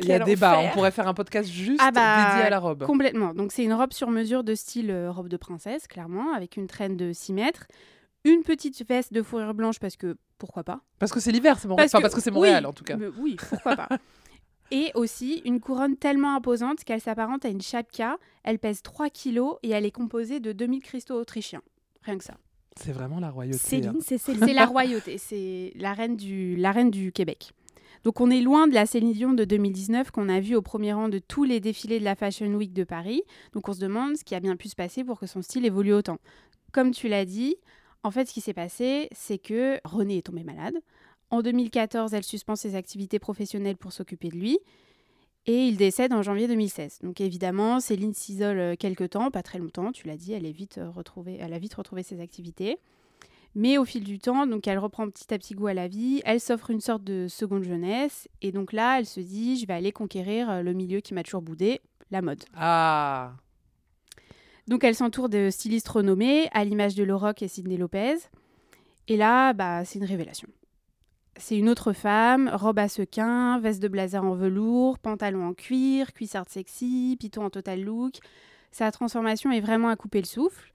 Il 0.00 0.06
y 0.06 0.12
a 0.12 0.18
débat, 0.18 0.58
on 0.58 0.68
pourrait 0.70 0.90
faire 0.90 1.06
un 1.06 1.14
podcast 1.14 1.50
juste 1.50 1.80
Ah 1.82 1.90
bah, 1.90 2.30
dédié 2.32 2.46
à 2.46 2.50
la 2.50 2.58
robe. 2.58 2.84
Complètement. 2.86 3.34
Donc 3.34 3.52
c'est 3.52 3.62
une 3.64 3.74
robe 3.74 3.92
sur 3.92 4.10
mesure 4.10 4.42
de 4.42 4.54
style 4.54 4.90
euh, 4.90 5.10
robe 5.10 5.28
de 5.28 5.36
princesse, 5.36 5.86
clairement, 5.86 6.32
avec 6.32 6.56
une 6.56 6.66
traîne 6.66 6.96
de 6.96 7.12
6 7.12 7.32
mètres, 7.34 7.66
une 8.24 8.42
petite 8.42 8.86
veste 8.88 9.12
de 9.12 9.22
fourrure 9.22 9.52
blanche 9.54 9.78
parce 9.78 9.96
que 9.96 10.16
pourquoi 10.38 10.64
pas 10.64 10.80
Parce 10.98 11.12
que 11.12 11.20
c'est 11.20 11.30
l'hiver, 11.30 11.58
c'est 11.58 11.68
Montréal. 11.68 11.84
Parce 11.90 11.94
Enfin, 11.94 12.02
parce 12.02 12.14
que 12.14 12.20
c'est 12.20 12.32
oui, 12.32 12.54
en 12.56 12.72
tout 12.72 12.84
cas. 12.84 12.96
oui, 13.18 13.36
pourquoi 13.50 13.76
pas. 13.76 13.88
Et 14.70 14.90
aussi 14.94 15.42
une 15.44 15.60
couronne 15.60 15.96
tellement 15.98 16.34
imposante 16.34 16.82
qu'elle 16.84 17.00
s'apparente 17.02 17.44
à 17.44 17.48
une 17.50 17.60
chapka. 17.60 18.16
Elle 18.42 18.58
pèse 18.58 18.80
3 18.80 19.10
kilos 19.10 19.56
et 19.62 19.68
elle 19.70 19.84
est 19.84 19.90
composée 19.90 20.40
de 20.40 20.52
2000 20.52 20.82
cristaux 20.82 21.20
autrichiens. 21.20 21.60
Rien 22.04 22.16
que 22.16 22.24
ça. 22.24 22.38
C'est 22.80 22.92
vraiment 22.92 23.20
la 23.20 23.28
royauté. 23.30 23.58
hein. 23.58 23.68
Céline, 23.68 24.00
c'est 24.00 24.16
Céline. 24.16 24.42
C'est 24.46 24.54
la 24.54 24.64
royauté, 24.66 25.18
c'est 25.18 25.74
la 25.76 25.92
reine, 25.92 26.16
du, 26.16 26.56
la 26.56 26.72
reine 26.72 26.90
du 26.90 27.12
Québec. 27.12 27.52
Donc 28.04 28.20
on 28.20 28.30
est 28.30 28.40
loin 28.40 28.66
de 28.66 28.74
la 28.74 28.86
Céline 28.86 29.12
Dion 29.12 29.32
de 29.32 29.44
2019 29.44 30.10
qu'on 30.10 30.28
a 30.28 30.40
vue 30.40 30.56
au 30.56 30.62
premier 30.62 30.92
rang 30.92 31.08
de 31.08 31.18
tous 31.18 31.44
les 31.44 31.60
défilés 31.60 32.00
de 32.00 32.04
la 32.04 32.16
Fashion 32.16 32.52
Week 32.54 32.72
de 32.72 32.84
Paris. 32.84 33.22
Donc 33.52 33.68
on 33.68 33.72
se 33.72 33.80
demande 33.80 34.16
ce 34.16 34.24
qui 34.24 34.34
a 34.34 34.40
bien 34.40 34.56
pu 34.56 34.68
se 34.68 34.74
passer 34.74 35.04
pour 35.04 35.20
que 35.20 35.26
son 35.26 35.42
style 35.42 35.64
évolue 35.64 35.92
autant. 35.92 36.18
Comme 36.72 36.90
tu 36.90 37.08
l'as 37.08 37.24
dit, 37.24 37.56
en 38.02 38.10
fait 38.10 38.26
ce 38.26 38.32
qui 38.32 38.40
s'est 38.40 38.54
passé, 38.54 39.08
c'est 39.12 39.38
que 39.38 39.78
René 39.84 40.18
est 40.18 40.26
tombée 40.26 40.42
malade. 40.42 40.74
En 41.30 41.42
2014, 41.42 42.12
elle 42.12 42.24
suspend 42.24 42.56
ses 42.56 42.74
activités 42.74 43.18
professionnelles 43.18 43.76
pour 43.76 43.92
s'occuper 43.92 44.28
de 44.28 44.36
lui. 44.36 44.58
Et 45.46 45.66
il 45.66 45.76
décède 45.76 46.12
en 46.12 46.22
janvier 46.22 46.46
2016. 46.46 46.98
Donc 47.02 47.20
évidemment, 47.20 47.80
Céline 47.80 48.14
s'isole 48.14 48.58
euh, 48.58 48.76
quelque 48.76 49.02
temps, 49.02 49.30
pas 49.30 49.42
très 49.42 49.58
longtemps, 49.58 49.90
tu 49.90 50.06
l'as 50.06 50.16
dit, 50.16 50.32
elle, 50.32 50.46
est 50.46 50.52
vite, 50.52 50.78
euh, 50.78 50.88
retrouvée, 50.88 51.36
elle 51.40 51.52
a 51.52 51.58
vite 51.58 51.74
retrouvé 51.74 52.04
ses 52.04 52.20
activités. 52.20 52.78
Mais 53.54 53.76
au 53.76 53.84
fil 53.84 54.02
du 54.02 54.18
temps, 54.18 54.46
donc 54.46 54.66
elle 54.66 54.78
reprend 54.78 55.08
petit 55.08 55.32
à 55.32 55.38
petit 55.38 55.54
goût 55.54 55.66
à 55.66 55.74
la 55.74 55.88
vie, 55.88 56.22
elle 56.24 56.40
s'offre 56.40 56.70
une 56.70 56.80
sorte 56.80 57.04
de 57.04 57.26
seconde 57.28 57.64
jeunesse, 57.64 58.28
et 58.40 58.50
donc 58.50 58.72
là, 58.72 58.98
elle 58.98 59.06
se 59.06 59.20
dit, 59.20 59.58
je 59.58 59.66
vais 59.66 59.74
aller 59.74 59.92
conquérir 59.92 60.50
euh, 60.50 60.62
le 60.62 60.72
milieu 60.72 61.00
qui 61.00 61.12
m'a 61.12 61.22
toujours 61.22 61.42
boudé, 61.42 61.82
la 62.10 62.22
mode. 62.22 62.42
Ah 62.56 63.34
Donc 64.68 64.84
elle 64.84 64.94
s'entoure 64.94 65.28
de 65.28 65.50
stylistes 65.50 65.88
renommés, 65.88 66.48
à 66.52 66.64
l'image 66.64 66.94
de 66.94 67.04
Loroc 67.04 67.42
et 67.42 67.48
Sidney 67.48 67.76
Lopez. 67.76 68.16
Et 69.08 69.16
là, 69.16 69.52
bah, 69.52 69.84
c'est 69.84 69.98
une 69.98 70.04
révélation. 70.06 70.48
C'est 71.36 71.58
une 71.58 71.68
autre 71.68 71.92
femme, 71.92 72.50
robe 72.52 72.78
à 72.78 72.88
sequins, 72.88 73.58
veste 73.58 73.82
de 73.82 73.88
blazer 73.88 74.22
en 74.22 74.34
velours, 74.34 74.98
pantalon 74.98 75.46
en 75.46 75.54
cuir, 75.54 76.12
cuissard 76.12 76.44
sexy, 76.48 77.16
piton 77.18 77.44
en 77.44 77.50
total 77.50 77.82
look. 77.82 78.16
Sa 78.70 78.90
transformation 78.92 79.50
est 79.50 79.60
vraiment 79.60 79.88
à 79.88 79.96
couper 79.96 80.20
le 80.20 80.26
souffle. 80.26 80.71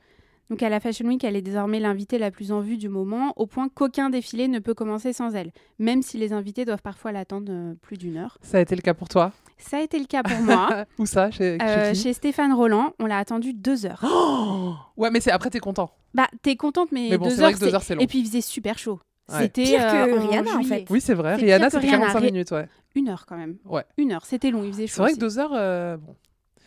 Donc 0.50 0.64
à 0.64 0.70
la 0.70 0.80
Fashion 0.80 1.06
Week, 1.08 1.24
elle 1.24 1.36
est 1.36 1.42
désormais 1.42 1.80
l'invitée 1.80 2.18
la 2.18 2.32
plus 2.32 2.52
en 2.54 2.62
vue 2.62 2.78
du 2.78 2.88
moment, 2.88 3.34
au 3.36 3.46
point 3.48 3.68
qu'aucun 3.68 4.10
défilé 4.10 4.48
ne 4.48 4.60
peut 4.60 4.74
commencer 4.74 5.12
sans 5.12 5.36
elle, 5.36 5.52
même 5.78 6.02
si 6.02 6.18
les 6.18 6.32
invités 6.32 6.64
doivent 6.64 6.82
parfois 6.82 7.12
l'attendre 7.12 7.52
euh, 7.52 7.74
plus 7.82 7.98
d'une 7.98 8.16
heure. 8.18 8.38
Ça 8.42 8.58
a 8.58 8.62
été 8.62 8.76
le 8.76 8.82
cas 8.82 8.94
pour 8.94 9.10
toi? 9.10 9.34
Ça 9.58 9.78
a 9.78 9.82
été 9.82 10.00
le 10.00 10.06
cas 10.06 10.24
pour 10.24 10.40
moi. 10.40 10.86
Où 11.00 11.06
ça? 11.06 11.32
Chez, 11.32 11.58
Euh, 11.62 11.94
chez 11.94 12.14
Stéphane 12.14 12.54
Roland, 12.54 12.94
on 13.00 13.06
l'a 13.08 13.18
attendu 13.18 13.54
deux 13.54 13.86
heures. 13.86 14.04
Ouais, 14.98 15.12
mais 15.12 15.20
c'est 15.20 15.32
après, 15.32 15.50
t'es 15.50 15.60
content. 15.60 15.92
Bah, 16.14 16.28
t'es 16.42 16.56
contente, 16.56 16.92
mais, 16.92 17.08
Mais 17.12 17.18
bon, 17.18 17.26
deux, 17.26 17.32
c'est 17.32 17.42
vrai 17.42 17.52
heures, 17.54 17.60
que 17.60 17.66
deux 17.66 17.74
heures, 17.76 17.84
c'est 17.84 17.96
long. 17.96 18.02
Et 18.02 18.08
puis 18.08 18.20
il 18.20 18.26
faisait 18.26 18.42
super 18.42 18.78
chaud. 18.80 19.00
Ouais. 19.30 19.40
C'était 19.42 19.64
Pire 19.64 19.80
que 19.82 20.10
euh, 20.10 20.20
Rihanna, 20.30 20.56
en 20.58 20.64
fait. 20.64 20.86
Oui, 20.90 21.02
c'est 21.02 21.14
vrai. 21.14 21.36
Rihanna, 21.36 21.70
c'était 21.70 21.86
Rihanna. 21.86 22.06
45 22.08 22.20
Ri- 22.20 22.26
minutes, 22.32 22.52
ouais. 22.52 22.68
Une 22.96 23.10
heure 23.10 23.26
quand 23.28 23.36
même. 23.38 23.58
Ouais. 23.66 23.84
Une 23.98 24.14
heure, 24.14 24.26
c'était 24.26 24.50
long, 24.50 24.64
il 24.64 24.72
faisait 24.72 24.88
chaud. 24.88 24.94
C'est 24.96 25.02
vrai 25.02 25.14
que 25.14 25.20
deux 25.20 25.38
heures, 25.38 25.52
euh, 25.54 25.98
bon. 25.98 26.16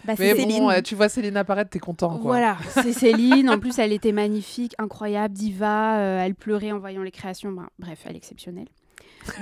Bah, 0.04 0.14
Mais 0.19 0.35
bon, 0.35 0.40
Céline. 0.40 0.71
euh, 0.71 0.80
tu 0.83 0.95
vois 0.95 1.09
Céline 1.09 1.37
apparaître, 1.37 1.71
t'es 1.71 1.78
content, 1.78 2.11
quoi. 2.19 2.30
Voilà, 2.30 2.57
c'est 2.71 2.92
Céline. 2.92 3.50
En 3.50 3.59
plus, 3.59 3.78
elle 3.78 3.92
était 3.92 4.12
magnifique, 4.12 4.75
incroyable, 4.78 5.35
diva. 5.35 5.99
euh, 5.99 6.25
elle 6.25 6.35
pleurait 6.35 6.73
en 6.73 6.78
voyant 6.78 7.02
les 7.02 7.11
créations. 7.11 7.52
Ben, 7.52 7.69
bref, 7.78 8.00
elle 8.07 8.14
est 8.14 8.19
exceptionnelle. 8.19 8.69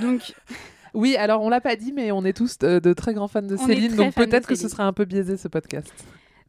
Donc, 0.01 0.35
Oui, 0.95 1.17
alors 1.17 1.43
on 1.43 1.49
l'a 1.51 1.61
pas 1.61 1.77
dit, 1.77 1.93
mais 1.93 2.11
on 2.13 2.25
est 2.25 2.33
tous 2.33 2.59
de, 2.59 2.79
de 2.79 2.93
très 2.95 3.13
grands 3.15 3.29
fans 3.29 3.43
de 3.43 3.55
On 3.55 3.67
Céline, 3.67 3.95
donc 3.95 4.15
peut-être 4.15 4.49
que 4.49 4.55
ce 4.55 4.69
sera 4.69 4.85
un 4.85 4.93
peu 4.93 5.05
biaisé 5.05 5.37
ce 5.37 5.47
podcast. 5.47 5.93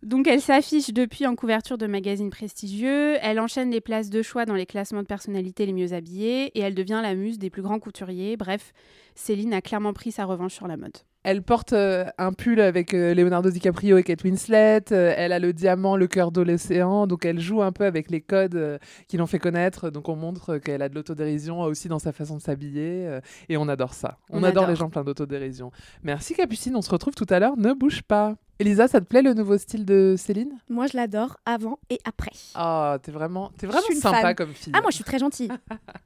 donc, 0.01 0.27
elle 0.27 0.39
s'affiche 0.41 0.91
depuis 0.93 1.27
en 1.27 1.35
couverture 1.35 1.77
de 1.77 1.85
magazines 1.85 2.29
prestigieux. 2.29 3.17
Elle 3.21 3.39
enchaîne 3.39 3.69
les 3.69 3.81
places 3.81 4.09
de 4.09 4.21
choix 4.21 4.45
dans 4.45 4.55
les 4.55 4.65
classements 4.65 5.01
de 5.01 5.07
personnalités 5.07 5.65
les 5.65 5.73
mieux 5.73 5.91
habillées 5.93 6.57
et 6.57 6.61
elle 6.61 6.73
devient 6.73 7.01
la 7.03 7.13
muse 7.15 7.37
des 7.37 7.49
plus 7.49 7.61
grands 7.61 7.79
couturiers. 7.79 8.37
Bref, 8.37 8.71
Céline 9.13 9.53
a 9.53 9.61
clairement 9.61 9.91
pris 9.93 10.11
sa 10.13 10.23
revanche 10.23 10.53
sur 10.53 10.67
la 10.67 10.77
mode. 10.77 10.97
Elle 11.23 11.43
porte 11.43 11.73
euh, 11.73 12.05
un 12.17 12.31
pull 12.31 12.61
avec 12.61 12.93
euh, 12.93 13.13
Leonardo 13.13 13.49
DiCaprio 13.49 13.97
et 13.97 14.03
Kate 14.03 14.23
Winslet. 14.23 14.83
euh, 14.93 15.13
elle 15.17 15.33
a 15.33 15.39
le 15.39 15.51
diamant, 15.51 15.97
le 15.97 16.07
cœur 16.07 16.31
de 16.31 16.41
l'océan. 16.41 17.07
Donc 17.07 17.25
elle 17.25 17.39
joue 17.41 17.61
un 17.61 17.73
peu 17.73 17.83
avec 17.85 18.09
les 18.09 18.21
codes 18.21 18.79
qui 19.07 19.17
l'ont 19.17 19.27
fait 19.27 19.37
connaître. 19.39 19.89
Donc 19.89 20.07
on 20.07 20.15
montre 20.15 20.57
qu'elle 20.59 20.81
a 20.81 20.87
de 20.87 20.95
l'autodérision 20.95 21.59
aussi 21.61 21.89
dans 21.89 21.99
sa 21.99 22.13
façon 22.13 22.37
de 22.37 22.41
s'habiller. 22.41 23.19
et 23.49 23.57
on 23.57 23.67
adore 23.67 23.93
ça. 23.93 24.17
On, 24.29 24.37
On 24.39 24.43
adore, 24.43 24.63
adore. 24.63 24.67
les 24.69 24.75
gens 24.77 24.89
pleins 24.89 25.03
d'autodérision. 25.03 25.71
Merci 26.03 26.35
Capucine, 26.35 26.75
on 26.77 26.81
se 26.81 26.89
retrouve 26.89 27.15
tout 27.15 27.27
à 27.29 27.39
l'heure. 27.39 27.57
Ne 27.57 27.73
bouge 27.73 28.01
pas. 28.01 28.35
Elisa, 28.59 28.87
ça 28.87 28.99
te 28.99 29.05
plaît 29.05 29.21
le 29.21 29.33
nouveau 29.33 29.57
style 29.57 29.85
de 29.85 30.15
Céline? 30.17 30.51
Moi, 30.69 30.87
je 30.87 30.97
l'adore 30.97 31.37
avant 31.45 31.79
et 31.89 31.97
après. 32.03 32.31
Ah, 32.55 32.97
t'es 33.01 33.11
vraiment, 33.11 33.51
t'es 33.57 33.67
vraiment 33.67 33.83
suis 33.83 33.95
une 33.95 34.01
sympa 34.01 34.33
comme 34.33 34.51
fille. 34.53 34.73
Ah, 34.75 34.81
moi, 34.81 34.89
je 34.91 34.95
suis 34.95 35.05
très 35.05 35.17
gentille. 35.17 35.47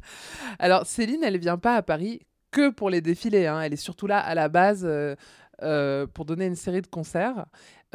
Alors, 0.60 0.86
Céline, 0.86 1.24
elle 1.24 1.38
vient 1.40 1.58
pas 1.58 1.76
à 1.76 1.82
Paris 1.82 2.22
que 2.54 2.70
pour 2.70 2.90
les 2.90 3.02
défilés. 3.02 3.48
hein. 3.48 3.60
Elle 3.62 3.74
est 3.74 3.76
surtout 3.76 4.08
là 4.08 4.20
à 4.20 4.34
la 4.36 4.48
base 4.48 4.84
euh, 4.86 5.16
euh, 5.64 6.08
pour 6.08 6.24
donner 6.24 6.46
une 6.46 6.56
série 6.56 6.82
de 6.82 6.88
concerts. 6.88 7.46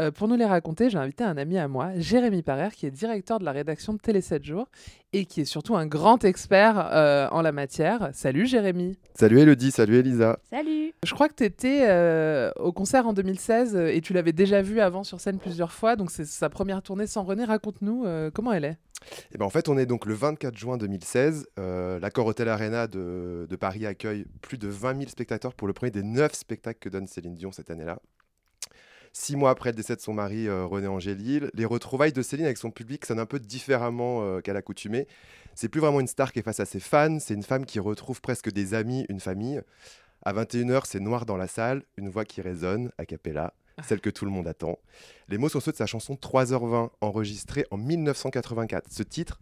Euh, 0.00 0.10
pour 0.10 0.28
nous 0.28 0.36
les 0.36 0.44
raconter, 0.44 0.90
j'ai 0.90 0.98
invité 0.98 1.24
un 1.24 1.36
ami 1.36 1.58
à 1.58 1.68
moi, 1.68 1.90
Jérémy 1.96 2.42
Parère, 2.42 2.72
qui 2.72 2.86
est 2.86 2.90
directeur 2.90 3.38
de 3.38 3.44
la 3.44 3.52
rédaction 3.52 3.94
de 3.94 3.98
Télé 3.98 4.20
7 4.20 4.44
jours 4.44 4.68
et 5.12 5.24
qui 5.24 5.40
est 5.40 5.44
surtout 5.46 5.76
un 5.76 5.86
grand 5.86 6.24
expert 6.24 6.78
euh, 6.92 7.28
en 7.30 7.42
la 7.42 7.52
matière. 7.52 8.10
Salut 8.12 8.46
Jérémy. 8.46 8.98
Salut 9.14 9.40
Elodie, 9.40 9.70
salut 9.70 9.96
Elisa. 9.96 10.38
Salut. 10.50 10.92
Je 11.04 11.14
crois 11.14 11.28
que 11.28 11.34
tu 11.34 11.44
étais 11.44 11.88
au 12.56 12.72
concert 12.72 13.06
en 13.06 13.12
2016 13.12 13.76
euh, 13.76 13.88
et 13.88 14.00
tu 14.00 14.12
l'avais 14.12 14.32
déjà 14.32 14.62
vu 14.62 14.80
avant 14.80 15.04
sur 15.04 15.20
scène 15.20 15.38
plusieurs 15.38 15.72
fois. 15.72 15.96
Donc 15.96 16.10
c'est 16.10 16.24
sa 16.24 16.48
première 16.48 16.82
tournée 16.82 17.06
sans 17.06 17.22
René. 17.22 17.44
Raconte-nous 17.44 18.04
euh, 18.04 18.30
comment 18.32 18.52
elle 18.52 18.64
est. 18.64 18.78
Et 19.32 19.38
ben 19.38 19.44
en 19.46 19.50
fait, 19.50 19.68
on 19.68 19.78
est 19.78 19.86
donc 19.86 20.06
le 20.06 20.14
24 20.14 20.56
juin 20.56 20.76
2016. 20.76 21.46
Euh, 21.58 22.00
L'Accor 22.00 22.26
Hotel 22.26 22.48
Arena 22.48 22.86
de, 22.86 23.46
de 23.48 23.56
Paris 23.56 23.86
accueille 23.86 24.26
plus 24.42 24.58
de 24.58 24.68
20 24.68 24.98
000 24.98 25.08
spectateurs 25.08 25.54
pour 25.54 25.66
le 25.66 25.72
premier 25.72 25.90
des 25.90 26.02
9 26.02 26.34
spectacles 26.34 26.80
que 26.80 26.88
donne 26.88 27.06
Céline 27.06 27.34
Dion 27.34 27.52
cette 27.52 27.70
année-là. 27.70 28.00
Six 29.20 29.34
mois 29.34 29.50
après 29.50 29.70
le 29.70 29.74
décès 29.76 29.96
de 29.96 30.00
son 30.00 30.12
mari 30.12 30.46
euh, 30.46 30.64
René 30.64 30.86
Angélil, 30.86 31.50
les 31.52 31.64
retrouvailles 31.64 32.12
de 32.12 32.22
Céline 32.22 32.44
avec 32.44 32.56
son 32.56 32.70
public 32.70 33.04
sonnent 33.04 33.18
un 33.18 33.26
peu 33.26 33.40
différemment 33.40 34.22
euh, 34.22 34.40
qu'à 34.40 34.52
l'accoutumée. 34.52 35.08
C'est 35.56 35.68
plus 35.68 35.80
vraiment 35.80 35.98
une 35.98 36.06
star 36.06 36.30
qui 36.30 36.38
est 36.38 36.42
face 36.42 36.60
à 36.60 36.64
ses 36.64 36.78
fans, 36.78 37.18
c'est 37.18 37.34
une 37.34 37.42
femme 37.42 37.66
qui 37.66 37.80
retrouve 37.80 38.20
presque 38.20 38.52
des 38.52 38.74
amis, 38.74 39.06
une 39.08 39.18
famille. 39.18 39.60
À 40.22 40.32
21h, 40.32 40.82
c'est 40.84 41.00
noir 41.00 41.26
dans 41.26 41.36
la 41.36 41.48
salle, 41.48 41.82
une 41.96 42.08
voix 42.08 42.24
qui 42.24 42.42
résonne, 42.42 42.92
a 42.96 43.06
cappella, 43.06 43.54
celle 43.82 44.00
que 44.00 44.08
tout 44.08 44.24
le 44.24 44.30
monde 44.30 44.46
attend. 44.46 44.78
Les 45.28 45.36
mots 45.36 45.48
sont 45.48 45.58
ceux 45.58 45.72
de 45.72 45.76
sa 45.76 45.86
chanson 45.86 46.14
3h20, 46.14 46.90
enregistrée 47.00 47.66
en 47.72 47.76
1984. 47.76 48.86
Ce 48.88 49.02
titre, 49.02 49.40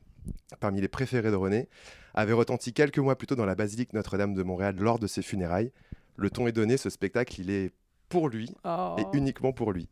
parmi 0.58 0.80
les 0.80 0.88
préférés 0.88 1.30
de 1.30 1.36
René, 1.36 1.68
avait 2.14 2.32
retenti 2.32 2.72
quelques 2.72 2.98
mois 2.98 3.16
plus 3.16 3.26
tôt 3.26 3.36
dans 3.36 3.44
la 3.44 3.54
basilique 3.54 3.92
Notre-Dame 3.92 4.32
de 4.32 4.42
Montréal 4.42 4.76
lors 4.78 4.98
de 4.98 5.06
ses 5.06 5.20
funérailles. 5.20 5.70
Le 6.16 6.30
ton 6.30 6.46
est 6.46 6.52
donné, 6.52 6.78
ce 6.78 6.88
spectacle, 6.88 7.38
il 7.42 7.50
est 7.50 7.72
pour 8.08 8.28
lui 8.28 8.50
Oh. 8.64 8.96
et 8.98 9.16
uniquement 9.16 9.52
pour 9.52 9.72
lui. 9.72 9.88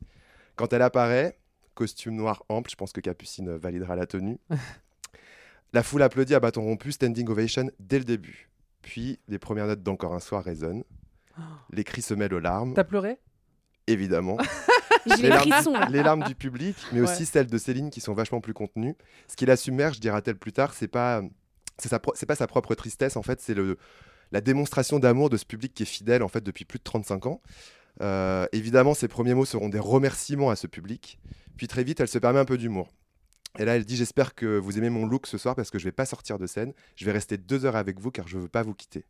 Quand 0.56 0.72
elle 0.72 0.82
apparaît, 0.82 1.38
costume 1.74 2.14
noir 2.16 2.44
ample, 2.48 2.70
je 2.70 2.76
pense 2.76 2.92
que 2.92 3.00
Capucine 3.00 3.56
validera 3.56 3.96
la 3.96 4.06
tenue. 4.06 4.38
la 5.72 5.82
foule 5.82 6.02
applaudit 6.02 6.34
à 6.34 6.40
bâton 6.40 6.62
rompu, 6.62 6.92
standing 6.92 7.28
ovation 7.28 7.70
dès 7.80 7.98
le 7.98 8.04
début. 8.04 8.48
Puis 8.82 9.18
les 9.28 9.38
premières 9.38 9.66
notes 9.66 9.82
d'Encore 9.82 10.14
un 10.14 10.20
soir 10.20 10.44
résonnent. 10.44 10.84
Les 11.72 11.82
cris 11.84 12.02
se 12.02 12.14
mêlent 12.14 12.34
aux 12.34 12.38
larmes, 12.40 12.74
T'as 12.74 12.84
pleuré? 12.84 13.18
Évidemment. 13.86 14.36
J'ai 15.06 15.22
les, 15.24 15.28
larmes, 15.28 15.86
les 15.90 16.02
larmes 16.02 16.22
du 16.24 16.34
public, 16.34 16.76
mais 16.92 17.00
Ouais. 17.02 17.10
aussi 17.10 17.26
celles 17.26 17.48
de 17.48 17.58
Céline 17.58 17.90
qui 17.90 18.00
sont 18.00 18.14
vachement 18.14 18.40
plus 18.40 18.54
contenues. 18.54 18.94
Ce 19.28 19.36
qui 19.36 19.44
la 19.44 19.56
submerge, 19.56 20.00
dira-t-elle 20.00 20.38
plus 20.38 20.52
tard, 20.52 20.72
c'est 20.72 20.88
pas, 20.88 21.20
c'est 21.76 21.88
sa, 21.90 21.98
pro- 21.98 22.14
c'est 22.14 22.24
pas 22.24 22.36
sa 22.36 22.46
propre 22.46 22.74
tristesse, 22.74 23.16
en 23.18 23.22
fait, 23.22 23.40
c'est 23.42 23.52
le, 23.52 23.76
la 24.32 24.40
démonstration 24.40 24.98
d'amour 24.98 25.28
de 25.28 25.36
ce 25.36 25.44
public 25.44 25.74
qui 25.74 25.82
est 25.82 25.86
fidèle, 25.86 26.22
en 26.22 26.28
fait, 26.28 26.40
depuis 26.42 26.64
plus 26.64 26.78
de 26.78 26.84
35 26.84 27.26
ans. 27.26 27.42
Euh, 28.02 28.46
évidemment, 28.52 28.94
ses 28.94 29.08
premiers 29.08 29.34
mots 29.34 29.44
seront 29.44 29.68
des 29.68 29.78
remerciements 29.78 30.50
à 30.50 30.56
ce 30.56 30.66
public. 30.66 31.18
Puis 31.56 31.68
très 31.68 31.84
vite, 31.84 32.00
elle 32.00 32.08
se 32.08 32.18
permet 32.18 32.40
un 32.40 32.44
peu 32.44 32.58
d'humour. 32.58 32.88
Et 33.58 33.64
là, 33.64 33.76
elle 33.76 33.84
dit 33.84 33.96
J'espère 33.96 34.34
que 34.34 34.58
vous 34.58 34.78
aimez 34.78 34.90
mon 34.90 35.06
look 35.06 35.26
ce 35.26 35.38
soir 35.38 35.54
parce 35.54 35.70
que 35.70 35.78
je 35.78 35.84
vais 35.84 35.92
pas 35.92 36.06
sortir 36.06 36.38
de 36.38 36.46
scène. 36.46 36.72
Je 36.96 37.04
vais 37.04 37.12
rester 37.12 37.36
deux 37.38 37.64
heures 37.64 37.76
avec 37.76 38.00
vous 38.00 38.10
car 38.10 38.26
je 38.26 38.38
veux 38.38 38.48
pas 38.48 38.62
vous 38.62 38.74
quitter. 38.74 39.04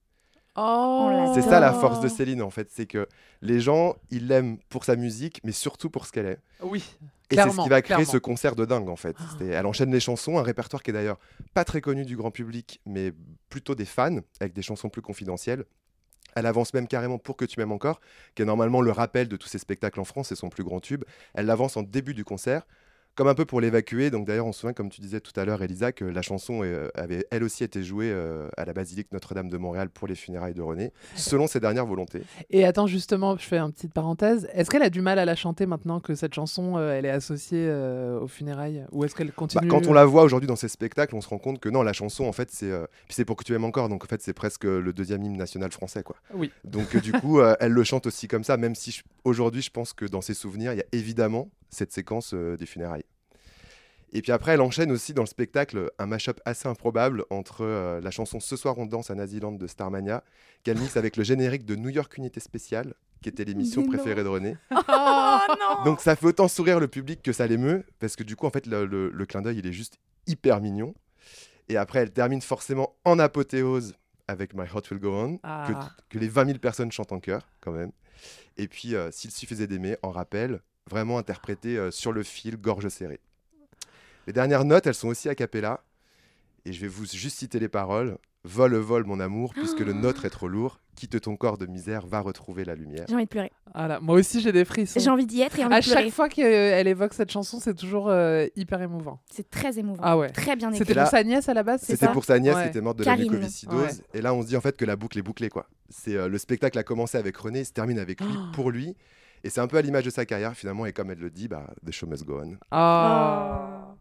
Oh 0.57 1.33
C'est 1.35 1.43
ça 1.43 1.59
la 1.59 1.73
force 1.73 2.01
de 2.01 2.07
Céline 2.07 2.41
en 2.41 2.51
fait, 2.51 2.69
c'est 2.71 2.87
que 2.87 3.09
les 3.43 3.59
gens, 3.59 3.97
ils 4.11 4.29
l'aiment 4.29 4.59
pour 4.69 4.85
sa 4.85 4.95
musique, 4.95 5.41
mais 5.43 5.51
surtout 5.51 5.91
pour 5.91 6.07
ce 6.07 6.13
qu'elle 6.13 6.27
est. 6.27 6.39
Oui. 6.63 6.85
Et 7.31 7.37
c'est 7.37 7.51
ce 7.51 7.61
qui 7.61 7.69
va 7.69 7.83
créer 7.83 7.97
clairement. 7.97 8.05
ce 8.13 8.19
concert 8.19 8.55
de 8.55 8.65
dingue 8.65 8.89
en 8.89 8.95
fait. 8.95 9.17
C'est- 9.39 9.47
Elle 9.49 9.67
enchaîne 9.67 9.91
les 9.91 9.99
chansons, 9.99 10.39
un 10.39 10.43
répertoire 10.43 10.83
qui 10.85 10.91
est 10.91 10.95
d'ailleurs 10.95 11.19
pas 11.55 11.65
très 11.65 11.81
connu 11.81 12.05
du 12.05 12.17
grand 12.17 12.31
public, 12.31 12.81
mais 12.87 13.13
plutôt 13.49 13.75
des 13.75 13.85
fans, 13.87 14.19
avec 14.39 14.53
des 14.53 14.63
chansons 14.63 14.91
plus 14.91 15.03
confidentielles. 15.03 15.65
Elle 16.35 16.47
avance 16.47 16.75
même 16.75 16.89
carrément 16.89 17.19
pour 17.19 17.37
que 17.37 17.45
tu 17.45 17.59
m'aimes 17.61 17.73
encore, 17.73 18.01
qui 18.35 18.43
est 18.43 18.45
normalement 18.45 18.81
le 18.81 18.91
rappel 18.91 19.29
de 19.29 19.37
tous 19.37 19.49
ses 19.49 19.59
spectacles 19.59 20.01
en 20.01 20.05
France, 20.05 20.29
c'est 20.29 20.35
son 20.37 20.49
plus 20.49 20.65
grand 20.65 20.81
tube. 20.81 21.05
Elle 21.35 21.47
l'avance 21.47 21.77
en 21.77 21.83
début 21.83 22.15
du 22.15 22.25
concert, 22.25 22.67
comme 23.15 23.29
un 23.29 23.35
peu 23.35 23.45
pour 23.45 23.61
l'évacuer. 23.61 24.11
Donc 24.11 24.27
d'ailleurs, 24.27 24.47
on 24.47 24.53
se 24.53 24.61
souvient, 24.61 24.73
comme 24.73 24.91
tu 24.91 25.01
disais 25.01 25.21
tout 25.21 25.39
à 25.39 25.45
l'heure, 25.45 25.63
Elisa, 25.63 25.93
que 25.93 26.05
la 26.05 26.23
chanson 26.23 26.63
euh, 26.63 26.89
avait 26.95 27.27
elle 27.31 27.45
aussi 27.45 27.65
été 27.65 27.83
jouée 27.83 28.11
euh, 28.11 28.49
à 28.57 28.65
la 28.65 28.73
basilique 28.73 29.09
Notre-Dame 29.13 29.49
de 29.49 29.57
Montréal 29.57 29.89
pour 29.91 30.09
les 30.09 30.15
funérailles 30.15 30.55
de 30.55 30.63
René, 30.63 30.93
selon 31.15 31.47
ses 31.47 31.61
dernières 31.61 31.87
volontés. 31.87 32.23
Et 32.51 32.65
attends, 32.65 32.87
justement, 32.87 33.37
je 33.37 33.45
fais 33.45 33.59
une 33.59 33.73
petite 33.73 33.93
parenthèse. 33.93 34.49
Est-ce 34.53 34.71
qu'elle 34.71 34.83
a 34.83 34.91
du 34.91 35.01
mal 35.01 35.19
à 35.19 35.25
la 35.25 35.37
chanter 35.37 35.67
maintenant 35.67 36.01
que 36.01 36.15
cette 36.15 36.35
chanson, 36.35 36.77
euh, 36.77 36.93
elle 36.97 37.07
est 37.07 37.11
associée 37.11 37.71
aux 38.21 38.29
funérailles? 38.29 38.85
Ou 38.93 39.05
est-ce 39.05 39.15
qu'elle 39.15 39.29
Bah, 39.29 39.35
continue? 39.37 39.69
quand 39.69 39.87
on 39.87 39.93
la 39.93 40.05
voit 40.05 40.23
aujourd'hui 40.23 40.47
dans 40.47 40.57
ces 40.57 40.69
spectacles, 40.69 41.15
on 41.15 41.21
se 41.21 41.29
rend 41.29 41.39
compte 41.39 41.61
que 41.61 41.69
non, 41.69 41.83
la 41.83 41.93
chanson, 41.93 42.25
en 42.25 42.33
fait, 42.33 42.51
c'est 42.51 42.71
puis 43.07 43.15
c'est 43.15 43.25
pour 43.25 43.37
que 43.37 43.45
tu 43.45 43.55
aimes 43.55 43.65
encore. 43.65 43.89
Donc 43.89 44.05
en 44.05 44.07
fait, 44.07 44.23
c'est 44.23 44.33
presque 44.33 44.65
le 44.65 44.93
deuxième 44.93 45.23
hymne 45.23 45.37
national 45.37 45.71
français, 45.73 46.03
quoi. 46.03 46.17
Oui. 46.35 46.51
Donc 46.65 46.97
du 46.97 47.13
coup, 47.13 47.41
elle 47.41 47.73
le 47.73 47.85
chante 47.85 48.07
aussi 48.07 48.29
comme 48.29 48.45
ça, 48.45 48.57
même 48.57 48.75
si 48.75 49.03
aujourd'hui, 49.25 49.63
je 49.63 49.71
pense 49.71 49.93
que 49.93 50.05
dans 50.05 50.21
ses 50.21 50.35
souvenirs, 50.35 50.73
il 50.73 50.79
y 50.79 50.83
a 50.83 50.87
évidemment 50.93 51.49
cette 51.71 51.93
séquence 51.93 52.35
des 52.35 52.67
funérailles. 52.67 53.04
Et 54.17 54.23
puis 54.23 54.31
après, 54.33 54.53
elle 54.53 54.61
enchaîne 54.61 54.93
aussi 54.93 55.13
dans 55.13 55.23
le 55.23 55.27
spectacle 55.29 55.91
un 55.99 56.07
mash-up 56.07 56.41
assez 56.45 56.69
improbable 56.69 57.25
entre 57.31 57.63
euh, 57.65 58.01
la 58.01 58.11
chanson 58.13 58.39
Ce 58.41 58.55
soir 58.57 58.79
on 58.79 58.87
danse 58.87 59.11
à 59.11 59.15
Naziland 59.17 59.53
de 59.53 59.67
Starmania, 59.67 60.23
qu'elle 60.63 60.79
mixe 60.79 60.97
avec 60.97 61.17
le 61.17 61.25
générique 61.25 61.65
de 61.67 61.75
New 61.75 61.89
York 61.91 62.17
Unité 62.17 62.39
Spéciale, 62.41 62.95
qui 63.23 63.29
était 63.29 63.45
l'émission 63.45 63.85
préférée 63.85 64.23
de 64.23 64.29
René. 64.29 64.57
Oh 64.71 65.39
non 65.61 65.85
Donc 65.85 66.01
ça 66.01 66.15
fait 66.15 66.27
autant 66.27 66.47
sourire 66.47 66.79
le 66.79 66.87
public 66.89 67.21
que 67.23 67.33
ça 67.33 67.47
l'émeut, 67.49 67.85
parce 67.99 68.15
que 68.15 68.23
du 68.23 68.37
coup, 68.37 68.47
en 68.47 68.51
fait, 68.51 68.67
le, 68.67 68.87
le- 68.87 69.11
le 69.11 69.27
clin 69.27 69.43
d'œil, 69.43 69.59
il 69.59 69.67
est 69.67 69.73
juste 69.73 69.99
hyper 70.29 70.61
mignon. 70.61 70.95
Et 71.69 71.77
après, 71.77 71.99
elle 71.99 72.13
termine 72.13 72.41
forcément 72.41 72.95
en 73.05 73.19
apothéose 73.19 73.95
avec 74.29 74.55
My 74.55 74.63
Heart 74.63 74.91
Will 74.93 75.01
Go 75.01 75.13
On, 75.13 75.41
Ah. 75.43 75.67
que, 76.09 76.15
que 76.15 76.19
les 76.21 76.29
20 76.29 76.47
000 76.47 76.59
personnes 76.61 76.93
chantent 76.93 77.13
en 77.13 77.19
chœur, 77.21 77.49
quand 77.61 77.73
même. 77.73 77.91
Et 78.57 78.69
puis, 78.69 78.95
euh, 78.95 79.11
S'il 79.11 79.33
suffisait 79.33 79.67
d'aimer, 79.67 79.97
en 80.03 80.11
rappel, 80.11 80.61
vraiment 80.89 81.19
interprété 81.19 81.77
euh, 81.77 81.91
sur 81.91 82.13
le 82.13 82.23
fil, 82.23 82.57
gorge 82.57 82.89
serrée. 82.89 83.21
Les 84.27 84.33
dernières 84.33 84.65
notes, 84.65 84.87
elles 84.87 84.95
sont 84.95 85.09
aussi 85.09 85.29
a 85.29 85.35
cappella. 85.35 85.81
Et 86.65 86.73
je 86.73 86.81
vais 86.81 86.89
vous 86.89 87.05
juste 87.07 87.39
citer 87.39 87.59
les 87.59 87.69
paroles. 87.69 88.17
Vole, 88.47 88.75
vole, 88.77 89.05
mon 89.05 89.21
amour, 89.21 89.55
puisque 89.55 89.81
le 89.81 89.95
nôtre 89.95 90.27
est 90.27 90.31
trop 90.31 90.49
lourd. 90.49 90.79
Quitte 90.97 91.19
ton 91.23 91.35
corps 91.35 91.57
de 91.59 91.65
misère, 91.67 92.07
va 92.07 92.21
retrouver 92.21 92.65
la 92.65 92.75
lumière. 92.75 93.07
J'ai 93.09 93.15
envie 93.15 93.25
de 93.25 93.29
pleurer. 93.29 93.51
Voilà, 93.75 94.01
moi 94.01 94.17
aussi 94.17 94.41
j'ai 94.43 94.53
des 94.53 94.65
frissons. 94.67 95.01
J'ai 95.01 95.09
envie 95.11 95.25
d'y 95.27 95.41
être 95.41 95.59
et 95.59 95.65
envie 95.65 95.75
À 95.75 95.81
de 95.81 95.85
pleurer. 95.85 96.03
chaque 96.05 96.13
fois 96.13 96.29
qu'elle 96.29 96.87
évoque 96.87 97.15
cette 97.15 97.33
chanson, 97.33 97.59
c'est 97.59 97.75
toujours 97.75 98.09
euh, 98.11 98.47
hyper 98.55 98.81
émouvant. 98.83 99.19
C'est 99.31 99.49
très 99.51 99.79
émouvant. 99.79 100.03
Ah 100.05 100.17
ouais. 100.19 100.29
Très 100.31 100.57
bien 100.57 100.69
écrit. 100.69 100.79
C'était 100.87 100.95
pour 101.01 101.09
sa 101.09 101.25
nièce 101.25 101.49
à 101.49 101.55
la 101.55 101.63
base, 101.63 101.81
c'est 101.83 101.97
C'était 101.97 102.13
pour 102.13 102.25
sa 102.27 102.39
nièce 102.39 102.55
Ouais. 102.55 102.63
qui 102.65 102.69
était 102.69 102.81
morte 102.83 102.99
de 102.99 103.05
Karine. 103.05 103.25
la 103.27 103.31
mucoviscidose. 103.33 103.77
Ouais. 103.83 103.91
Et 104.13 104.21
là, 104.21 104.35
on 104.35 104.43
se 104.43 104.47
dit 104.47 104.57
en 104.57 104.61
fait 104.61 104.77
que 104.77 104.85
la 104.85 104.95
boucle 104.97 105.19
est 105.19 105.23
bouclée. 105.23 105.49
quoi. 105.49 105.67
C'est 105.89 106.15
euh, 106.15 106.29
Le 106.29 106.37
spectacle 106.39 106.79
a 106.79 106.83
commencé 106.83 107.17
avec 107.19 107.37
René, 107.37 107.61
il 107.61 107.67
se 107.67 107.73
termine 107.73 107.99
avec 107.99 108.21
lui, 108.21 108.29
Oh. 108.37 108.41
pour 108.55 108.71
lui. 108.71 108.95
Et 109.43 109.51
c'est 109.51 109.61
un 109.61 109.67
peu 109.67 109.79
à 109.79 109.83
l'image 109.83 110.05
de 110.05 110.11
sa 110.11 110.25
carrière 110.27 110.55
finalement. 110.55 110.87
Et 110.87 110.93
comme 110.93 111.11
elle 111.11 111.19
le 111.19 111.31
dit, 111.31 111.49
bah, 111.49 111.67
The 111.87 111.91
show 111.93 112.07
must 112.07 112.25
go 112.25 112.41
on. 112.45 112.57
Ah. 112.71 113.94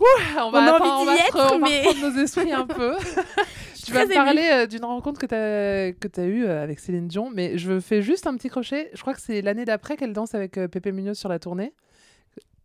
Ouh, 0.00 0.04
on 0.38 0.42
On 0.46 0.50
va, 0.50 0.58
a 0.60 0.74
attends, 0.74 0.84
envie 0.84 1.02
on 1.02 1.04
va 1.06 1.12
d'y 1.14 1.18
se 1.20 1.26
être, 1.28 1.38
re- 1.38 1.54
on 1.54 1.58
va 1.60 1.68
mais- 1.68 1.80
reprendre 1.86 2.10
nos 2.12 2.22
esprits 2.22 2.52
un 2.52 2.66
peu. 2.66 2.94
tu 3.84 3.92
vas 3.92 4.06
me 4.06 4.14
parler 4.14 4.48
euh, 4.52 4.66
d'une 4.66 4.84
rencontre 4.84 5.20
que 5.20 5.26
tu 5.26 5.34
as, 5.34 5.92
que 5.92 6.20
as 6.20 6.24
eue 6.24 6.44
euh, 6.46 6.62
avec 6.62 6.80
Céline 6.80 7.06
Dion, 7.06 7.30
mais 7.32 7.58
je 7.58 7.78
fais 7.80 8.02
juste 8.02 8.26
un 8.26 8.34
petit 8.36 8.48
crochet. 8.48 8.90
Je 8.94 9.00
crois 9.02 9.14
que 9.14 9.20
c'est 9.20 9.40
l'année 9.42 9.64
d'après 9.64 9.96
qu'elle 9.96 10.12
danse 10.12 10.34
avec 10.34 10.58
euh, 10.58 10.66
Pépé 10.68 10.90
Munoz 10.92 11.16
sur 11.18 11.28
la 11.28 11.38
tournée. 11.38 11.72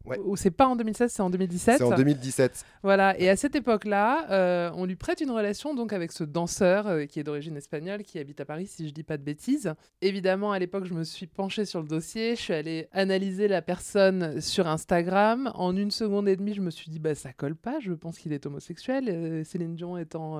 Ouais. 0.05 0.17
Ou 0.23 0.37
c'est 0.37 0.51
pas 0.51 0.65
en 0.65 0.75
2016, 0.75 1.11
c'est 1.11 1.21
en 1.21 1.29
2017. 1.29 1.77
C'est 1.77 1.83
en 1.83 1.95
2017. 1.95 2.63
Voilà, 2.83 3.19
et 3.19 3.29
à 3.29 3.35
cette 3.35 3.55
époque-là, 3.55 4.27
euh, 4.31 4.71
on 4.75 4.85
lui 4.85 4.95
prête 4.95 5.19
une 5.19 5.31
relation 5.31 5.75
donc 5.75 5.91
avec 5.91 6.13
ce 6.13 6.23
danseur 6.23 6.87
euh, 6.87 7.05
qui 7.05 7.19
est 7.19 7.23
d'origine 7.23 7.57
espagnole, 7.57 8.03
qui 8.03 8.17
habite 8.17 8.39
à 8.39 8.45
Paris, 8.45 8.67
si 8.67 8.87
je 8.87 8.93
dis 8.93 9.03
pas 9.03 9.17
de 9.17 9.23
bêtises. 9.23 9.73
Évidemment, 10.01 10.53
à 10.53 10.59
l'époque, 10.59 10.85
je 10.85 10.93
me 10.93 11.03
suis 11.03 11.27
penchée 11.27 11.65
sur 11.65 11.81
le 11.81 11.87
dossier, 11.87 12.37
je 12.37 12.41
suis 12.41 12.53
allée 12.53 12.87
analyser 12.93 13.49
la 13.49 13.61
personne 13.61 14.39
sur 14.39 14.67
Instagram. 14.67 15.51
En 15.55 15.75
une 15.75 15.91
seconde 15.91 16.29
et 16.29 16.37
demie, 16.37 16.53
je 16.53 16.61
me 16.61 16.71
suis 16.71 16.89
dit, 16.89 16.99
bah 16.99 17.13
ça 17.13 17.33
colle 17.33 17.55
pas, 17.55 17.79
je 17.81 17.91
pense 17.91 18.17
qu'il 18.17 18.31
est 18.31 18.45
homosexuel. 18.45 19.09
Euh, 19.09 19.43
Céline 19.43 19.75
Dion 19.75 19.97
étant 19.97 20.39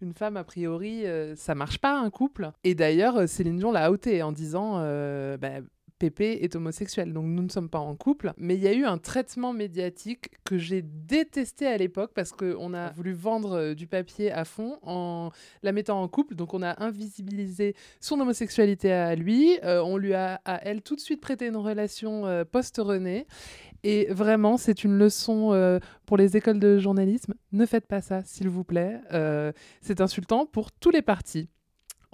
une 0.00 0.14
femme, 0.14 0.36
a 0.36 0.44
priori, 0.44 1.04
ça 1.36 1.54
marche 1.54 1.78
pas 1.78 1.98
un 1.98 2.08
couple. 2.10 2.50
Et 2.64 2.74
d'ailleurs, 2.74 3.28
Céline 3.28 3.58
Dion 3.58 3.70
l'a 3.70 3.90
outé 3.90 4.22
en 4.22 4.32
disant, 4.32 4.78
bah, 5.38 5.60
Pépé 5.98 6.38
est 6.42 6.56
homosexuel, 6.56 7.12
donc 7.12 7.26
nous 7.26 7.42
ne 7.42 7.48
sommes 7.48 7.68
pas 7.68 7.78
en 7.78 7.94
couple. 7.94 8.32
Mais 8.36 8.56
il 8.56 8.62
y 8.62 8.66
a 8.66 8.72
eu 8.72 8.84
un 8.84 8.98
traitement 8.98 9.52
médiatique 9.52 10.30
que 10.44 10.58
j'ai 10.58 10.82
détesté 10.82 11.66
à 11.66 11.76
l'époque 11.76 12.10
parce 12.14 12.32
qu'on 12.32 12.74
a 12.74 12.90
voulu 12.90 13.12
vendre 13.12 13.52
euh, 13.52 13.74
du 13.74 13.86
papier 13.86 14.32
à 14.32 14.44
fond 14.44 14.78
en 14.82 15.30
la 15.62 15.72
mettant 15.72 16.02
en 16.02 16.08
couple. 16.08 16.34
Donc 16.34 16.52
on 16.52 16.62
a 16.62 16.82
invisibilisé 16.82 17.76
son 18.00 18.18
homosexualité 18.20 18.92
à 18.92 19.14
lui. 19.14 19.58
Euh, 19.62 19.82
on 19.82 19.96
lui 19.96 20.14
a, 20.14 20.40
à 20.44 20.64
elle, 20.64 20.82
tout 20.82 20.96
de 20.96 21.00
suite 21.00 21.20
prêté 21.20 21.46
une 21.46 21.56
relation 21.56 22.26
euh, 22.26 22.44
post-René. 22.44 23.26
Et 23.84 24.06
vraiment, 24.10 24.56
c'est 24.56 24.82
une 24.82 24.96
leçon 24.96 25.78
pour 26.06 26.16
les 26.16 26.38
écoles 26.38 26.58
de 26.58 26.78
journalisme. 26.78 27.34
Ne 27.52 27.66
faites 27.66 27.86
pas 27.86 28.00
ça, 28.00 28.22
s'il 28.24 28.48
vous 28.48 28.64
plaît. 28.64 28.98
C'est 29.82 30.00
insultant 30.00 30.46
pour 30.46 30.72
tous 30.72 30.88
les 30.88 31.02
partis. 31.02 31.50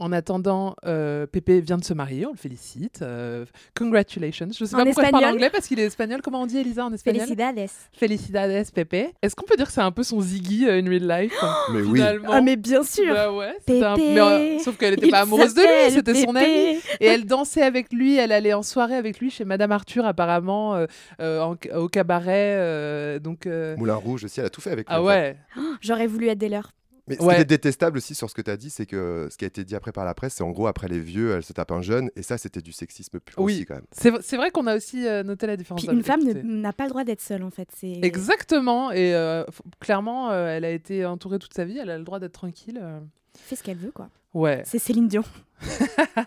En 0.00 0.12
attendant, 0.12 0.74
euh, 0.86 1.26
Pépé 1.26 1.60
vient 1.60 1.76
de 1.76 1.84
se 1.84 1.92
marier, 1.92 2.24
on 2.26 2.30
le 2.32 2.36
félicite. 2.38 3.00
Euh, 3.02 3.44
congratulations. 3.76 4.48
Je 4.50 4.64
sais 4.64 4.74
En 4.74 4.78
pas 4.78 4.84
pourquoi 4.86 5.04
je 5.04 5.10
parle 5.10 5.24
anglais 5.26 5.50
parce 5.50 5.66
qu'il 5.68 5.78
est 5.78 5.84
espagnol. 5.84 6.22
Comment 6.22 6.40
on 6.42 6.46
dit 6.46 6.58
Elisa 6.58 6.86
en 6.86 6.92
espagnol? 6.92 7.20
Felicidades. 7.22 7.68
Felicidades, 7.92 8.70
Pépé. 8.72 9.10
Est-ce 9.22 9.36
qu'on 9.36 9.44
peut 9.44 9.56
dire 9.56 9.66
que 9.66 9.72
c'est 9.72 9.80
un 9.82 9.92
peu 9.92 10.02
son 10.02 10.20
Ziggy 10.20 10.66
euh, 10.66 10.80
in 10.82 10.88
real 10.88 11.06
life? 11.06 11.34
Mais 11.72 11.82
oui. 11.82 11.98
finalement 11.98 12.28
Ah 12.32 12.40
mais 12.40 12.56
bien 12.56 12.82
sûr. 12.82 13.12
Bah 13.12 13.30
ouais, 13.32 13.54
un- 13.82 13.96
mais, 13.96 14.18
euh, 14.20 14.58
sauf 14.60 14.76
qu'elle 14.78 14.94
n'était 14.94 15.08
pas 15.10 15.20
amoureuse 15.20 15.54
de 15.54 15.60
lui, 15.60 15.92
c'était 15.92 16.14
son 16.14 16.34
amie. 16.34 16.78
Et 17.00 17.06
elle 17.06 17.26
dansait 17.26 17.62
avec 17.62 17.92
lui, 17.92 18.16
elle 18.16 18.32
allait 18.32 18.54
en 18.54 18.62
soirée 18.62 18.96
avec 18.96 19.20
lui 19.20 19.30
chez 19.30 19.44
Madame 19.44 19.70
Arthur 19.72 20.04
apparemment, 20.06 20.82
en- 21.20 21.56
au 21.76 21.88
cabaret. 21.88 22.56
euh, 22.56 23.18
donc, 23.18 23.46
euh, 23.46 23.76
Moulin 23.76 23.96
Rouge 23.96 24.24
aussi, 24.24 24.40
elle 24.40 24.46
a 24.46 24.50
tout 24.50 24.60
fait 24.62 24.70
avec 24.70 24.88
lui. 24.88 24.94
Ah 24.96 25.02
ouais. 25.02 25.36
Oh, 25.58 25.60
J'aurais 25.80 26.06
voulu 26.06 26.28
être 26.28 26.38
des 26.38 26.48
leurs. 26.48 26.72
Mais 27.10 27.16
ce 27.16 27.22
Ouais. 27.22 27.34
qui 27.34 27.40
est 27.42 27.44
détestable 27.44 27.98
aussi 27.98 28.14
sur 28.14 28.30
ce 28.30 28.34
que 28.34 28.40
tu 28.42 28.50
as 28.50 28.56
dit, 28.56 28.70
c'est 28.70 28.86
que 28.86 29.28
ce 29.30 29.36
qui 29.36 29.44
a 29.44 29.48
été 29.48 29.64
dit 29.64 29.74
après 29.76 29.92
par 29.92 30.04
la 30.04 30.14
presse, 30.14 30.34
c'est 30.34 30.42
en 30.44 30.50
gros, 30.50 30.66
après 30.66 30.88
les 30.88 31.00
vieux, 31.00 31.32
elle 31.32 31.42
se 31.42 31.52
tape 31.52 31.70
un 31.72 31.82
jeune. 31.82 32.10
Et 32.16 32.22
ça, 32.22 32.38
c'était 32.38 32.62
du 32.62 32.72
sexisme 32.72 33.20
pur 33.20 33.38
Oui. 33.38 33.52
aussi 33.56 33.66
quand 33.66 33.74
même. 33.74 33.84
C'est 33.92 34.12
c'est 34.22 34.36
vrai 34.36 34.50
qu'on 34.50 34.66
a 34.66 34.76
aussi 34.76 35.06
euh, 35.06 35.22
noté 35.22 35.46
la 35.46 35.56
différence. 35.56 35.84
Puis 35.84 35.94
une 35.94 36.02
femme 36.02 36.22
n'a 36.44 36.72
pas 36.72 36.84
le 36.84 36.90
droit 36.90 37.04
d'être 37.04 37.20
seule 37.20 37.42
en 37.42 37.50
fait. 37.50 37.68
C'est 37.76 37.98
Exactement. 38.02 38.90
Et 38.92 39.14
euh, 39.14 39.44
f- 39.44 39.60
clairement, 39.80 40.30
euh, 40.30 40.46
elle 40.56 40.64
a 40.64 40.70
été 40.70 41.04
entourée 41.04 41.38
toute 41.38 41.52
sa 41.54 41.64
vie, 41.64 41.76
elle 41.78 41.90
a 41.90 41.98
le 41.98 42.04
droit 42.04 42.18
d'être 42.18 42.32
tranquille. 42.32 42.78
euh. 42.82 43.00
fait 43.36 43.56
ce 43.56 43.62
qu'elle 43.62 43.76
veut 43.78 43.90
quoi. 43.92 44.08
Ouais. 44.32 44.62
C'est 44.64 44.78
Céline 44.78 45.08
Dion. 45.08 45.24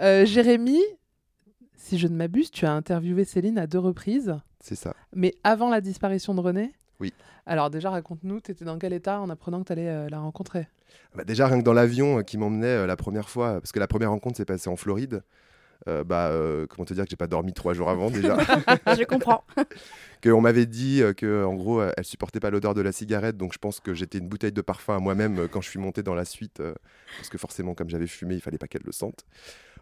Euh, 0.00 0.24
Jérémy, 0.24 0.80
si 1.76 1.98
je 1.98 2.06
ne 2.06 2.14
m'abuse, 2.14 2.50
tu 2.50 2.66
as 2.66 2.72
interviewé 2.72 3.24
Céline 3.24 3.58
à 3.58 3.66
deux 3.66 3.78
reprises. 3.78 4.36
C'est 4.60 4.74
ça. 4.74 4.94
Mais 5.14 5.34
avant 5.44 5.70
la 5.70 5.80
disparition 5.80 6.34
de 6.34 6.40
René 6.40 6.72
Oui. 7.00 7.12
Alors 7.46 7.70
déjà, 7.70 7.90
raconte-nous, 7.90 8.40
tu 8.40 8.50
étais 8.50 8.64
dans 8.64 8.78
quel 8.78 8.92
état 8.92 9.20
en 9.20 9.30
apprenant 9.30 9.60
que 9.62 9.66
tu 9.66 9.72
allais 9.72 10.08
la 10.10 10.18
rencontrer? 10.18 10.68
Bah, 11.14 11.24
déjà, 11.24 11.46
rien 11.46 11.58
que 11.58 11.64
dans 11.64 11.72
l'avion 11.72 12.18
euh, 12.18 12.22
qui 12.22 12.38
m'emmenait 12.38 12.66
euh, 12.66 12.86
la 12.86 12.96
première 12.96 13.28
fois, 13.28 13.54
parce 13.60 13.72
que 13.72 13.78
la 13.80 13.86
première 13.86 14.10
rencontre 14.10 14.36
s'est 14.36 14.44
passée 14.44 14.68
en 14.68 14.76
Floride. 14.76 15.22
euh, 15.88 16.02
bah, 16.04 16.28
euh, 16.28 16.66
comment 16.68 16.84
te 16.84 16.92
dire 16.94 17.04
que 17.04 17.10
j'ai 17.10 17.16
pas 17.16 17.28
dormi 17.28 17.52
trois 17.52 17.72
jours 17.74 17.88
avant 17.88 18.10
déjà. 18.10 18.36
Je 18.98 19.04
comprends. 19.04 19.44
qu'on 20.22 20.40
m'avait 20.40 20.66
dit 20.66 21.02
euh, 21.02 21.12
que 21.12 21.44
en 21.44 21.54
gros 21.54 21.80
euh, 21.80 21.92
elle 21.96 22.04
supportait 22.04 22.40
pas 22.40 22.50
l'odeur 22.50 22.74
de 22.74 22.80
la 22.80 22.90
cigarette 22.90 23.36
donc 23.36 23.52
je 23.52 23.58
pense 23.58 23.78
que 23.78 23.94
j'étais 23.94 24.18
une 24.18 24.28
bouteille 24.28 24.50
de 24.52 24.60
parfum 24.60 24.96
à 24.96 24.98
moi-même 24.98 25.38
euh, 25.38 25.48
quand 25.48 25.60
je 25.60 25.68
suis 25.70 25.78
monté 25.78 26.02
dans 26.02 26.16
la 26.16 26.24
suite 26.24 26.58
euh, 26.58 26.74
parce 27.16 27.28
que 27.28 27.38
forcément 27.38 27.74
comme 27.74 27.88
j'avais 27.88 28.08
fumé 28.08 28.34
il 28.34 28.40
fallait 28.40 28.58
pas 28.58 28.66
qu'elle 28.66 28.82
le 28.84 28.90
sente 28.90 29.24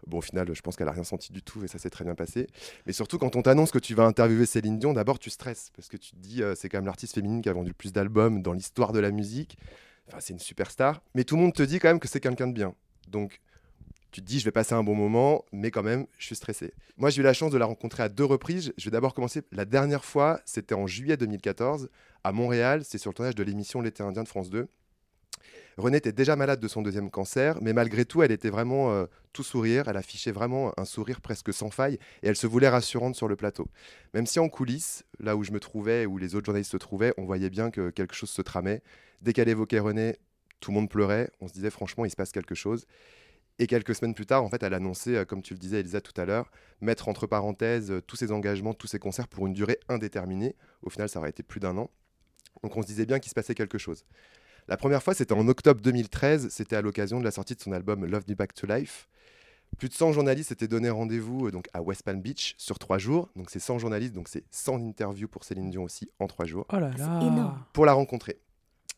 bon 0.07 0.17
au 0.17 0.21
final 0.21 0.53
je 0.53 0.61
pense 0.61 0.75
qu'elle 0.75 0.87
a 0.87 0.91
rien 0.91 1.03
senti 1.03 1.31
du 1.31 1.41
tout 1.41 1.63
et 1.63 1.67
ça 1.67 1.77
s'est 1.77 1.89
très 1.89 2.03
bien 2.03 2.15
passé 2.15 2.47
mais 2.85 2.93
surtout 2.93 3.17
quand 3.17 3.35
on 3.35 3.41
t'annonce 3.41 3.71
que 3.71 3.79
tu 3.79 3.93
vas 3.93 4.05
interviewer 4.05 4.45
Céline 4.45 4.79
Dion 4.79 4.93
d'abord 4.93 5.19
tu 5.19 5.29
stresses 5.29 5.71
parce 5.75 5.87
que 5.87 5.97
tu 5.97 6.11
te 6.11 6.17
dis 6.17 6.41
euh, 6.41 6.55
c'est 6.55 6.69
quand 6.69 6.77
même 6.77 6.85
l'artiste 6.85 7.15
féminine 7.15 7.41
qui 7.41 7.49
a 7.49 7.53
vendu 7.53 7.69
le 7.69 7.75
plus 7.75 7.93
d'albums 7.93 8.41
dans 8.41 8.53
l'histoire 8.53 8.93
de 8.93 8.99
la 8.99 9.11
musique 9.11 9.57
enfin 10.07 10.17
c'est 10.19 10.33
une 10.33 10.39
superstar 10.39 11.01
mais 11.13 11.23
tout 11.23 11.35
le 11.35 11.41
monde 11.41 11.53
te 11.53 11.63
dit 11.63 11.79
quand 11.79 11.89
même 11.89 11.99
que 11.99 12.07
c'est 12.07 12.19
quelqu'un 12.19 12.47
de 12.47 12.53
bien 12.53 12.73
donc 13.07 13.41
tu 14.11 14.21
te 14.21 14.25
dis, 14.25 14.39
je 14.39 14.45
vais 14.45 14.51
passer 14.51 14.73
un 14.73 14.83
bon 14.83 14.95
moment, 14.95 15.43
mais 15.51 15.69
quand 15.69 15.83
même, 15.83 16.07
je 16.17 16.25
suis 16.25 16.35
stressé. 16.35 16.73
Moi, 16.97 17.09
j'ai 17.09 17.21
eu 17.21 17.23
la 17.23 17.33
chance 17.33 17.51
de 17.51 17.57
la 17.57 17.65
rencontrer 17.65 18.03
à 18.03 18.09
deux 18.09 18.23
reprises. 18.23 18.73
Je 18.77 18.85
vais 18.85 18.91
d'abord 18.91 19.13
commencer. 19.13 19.43
La 19.51 19.65
dernière 19.65 20.05
fois, 20.05 20.39
c'était 20.45 20.75
en 20.75 20.87
juillet 20.87 21.17
2014, 21.17 21.89
à 22.23 22.31
Montréal. 22.31 22.81
C'est 22.83 22.97
sur 22.97 23.11
le 23.11 23.15
tournage 23.15 23.35
de 23.35 23.43
l'émission 23.43 23.81
L'été 23.81 24.03
indien 24.03 24.23
de 24.23 24.27
France 24.27 24.49
2. 24.49 24.67
Renée 25.77 25.97
était 25.97 26.11
déjà 26.11 26.35
malade 26.35 26.59
de 26.59 26.67
son 26.67 26.81
deuxième 26.81 27.11
cancer, 27.11 27.59
mais 27.61 27.71
malgré 27.71 28.03
tout, 28.03 28.23
elle 28.23 28.31
était 28.31 28.49
vraiment 28.49 28.91
euh, 28.91 29.05
tout 29.31 29.43
sourire. 29.43 29.87
Elle 29.87 29.97
affichait 29.97 30.31
vraiment 30.31 30.73
un 30.75 30.85
sourire 30.85 31.21
presque 31.21 31.53
sans 31.53 31.69
faille 31.69 31.99
et 32.23 32.27
elle 32.27 32.35
se 32.35 32.47
voulait 32.47 32.67
rassurante 32.67 33.15
sur 33.15 33.27
le 33.27 33.35
plateau. 33.35 33.67
Même 34.15 34.25
si 34.25 34.39
en 34.39 34.49
coulisses, 34.49 35.03
là 35.19 35.35
où 35.35 35.43
je 35.43 35.51
me 35.51 35.59
trouvais, 35.59 36.07
où 36.07 36.17
les 36.17 36.33
autres 36.33 36.47
journalistes 36.47 36.71
se 36.71 36.77
trouvaient, 36.77 37.13
on 37.17 37.25
voyait 37.25 37.51
bien 37.51 37.69
que 37.69 37.91
quelque 37.91 38.15
chose 38.15 38.31
se 38.31 38.41
tramait. 38.41 38.81
Dès 39.21 39.33
qu'elle 39.33 39.49
évoquait 39.49 39.77
René, 39.77 40.17
tout 40.61 40.71
le 40.71 40.75
monde 40.75 40.89
pleurait. 40.89 41.29
On 41.41 41.47
se 41.47 41.53
disait 41.53 41.69
franchement, 41.69 42.05
il 42.05 42.09
se 42.09 42.15
passe 42.15 42.31
quelque 42.31 42.55
chose. 42.55 42.87
Et 43.59 43.67
quelques 43.67 43.93
semaines 43.93 44.15
plus 44.15 44.25
tard, 44.25 44.43
en 44.43 44.49
fait, 44.49 44.63
elle 44.63 44.73
annonçait, 44.73 45.17
euh, 45.17 45.25
comme 45.25 45.43
tu 45.43 45.53
le 45.53 45.59
disais, 45.59 45.79
Elisa, 45.79 46.01
tout 46.01 46.19
à 46.19 46.25
l'heure, 46.25 46.51
mettre 46.81 47.07
entre 47.07 47.27
parenthèses 47.27 47.91
euh, 47.91 48.01
tous 48.01 48.15
ses 48.15 48.31
engagements, 48.31 48.73
tous 48.73 48.87
ses 48.87 48.99
concerts 48.99 49.27
pour 49.27 49.45
une 49.45 49.53
durée 49.53 49.79
indéterminée. 49.89 50.55
Au 50.81 50.89
final, 50.89 51.07
ça 51.07 51.19
aurait 51.19 51.29
été 51.29 51.43
plus 51.43 51.59
d'un 51.59 51.77
an. 51.77 51.91
Donc 52.63 52.75
on 52.75 52.81
se 52.81 52.87
disait 52.87 53.05
bien 53.05 53.19
qu'il 53.19 53.29
se 53.29 53.35
passait 53.35 53.53
quelque 53.53 53.77
chose. 53.77 54.05
La 54.69 54.75
première 54.75 55.01
fois, 55.01 55.13
c'était 55.13 55.33
en 55.33 55.47
octobre 55.47 55.79
2013. 55.81 56.49
C'était 56.49 56.75
à 56.75 56.81
l'occasion 56.81 57.19
de 57.19 57.23
la 57.23 57.31
sortie 57.31 57.55
de 57.55 57.61
son 57.61 57.71
album 57.71 58.05
Love 58.05 58.23
Me 58.27 58.35
Back 58.35 58.53
to 58.53 58.67
Life. 58.67 59.07
Plus 59.77 59.87
de 59.87 59.93
100 59.93 60.11
journalistes 60.11 60.49
s'étaient 60.49 60.67
donné 60.67 60.89
rendez-vous 60.89 61.47
euh, 61.47 61.51
donc 61.51 61.67
à 61.73 61.81
West 61.81 62.03
Palm 62.03 62.21
Beach 62.21 62.53
sur 62.57 62.77
trois 62.77 62.97
jours. 62.97 63.29
Donc 63.37 63.49
c'est 63.49 63.59
100 63.59 63.79
journalistes, 63.79 64.13
donc 64.13 64.27
c'est 64.27 64.43
100 64.51 64.85
interviews 64.85 65.27
pour 65.29 65.45
Céline 65.45 65.69
Dion 65.69 65.83
aussi 65.83 66.09
en 66.19 66.27
trois 66.27 66.45
jours. 66.45 66.65
Oh 66.73 66.79
là 66.79 66.91
là. 66.97 67.19
énorme. 67.21 67.63
Pour 67.71 67.85
la 67.85 67.93
rencontrer. 67.93 68.39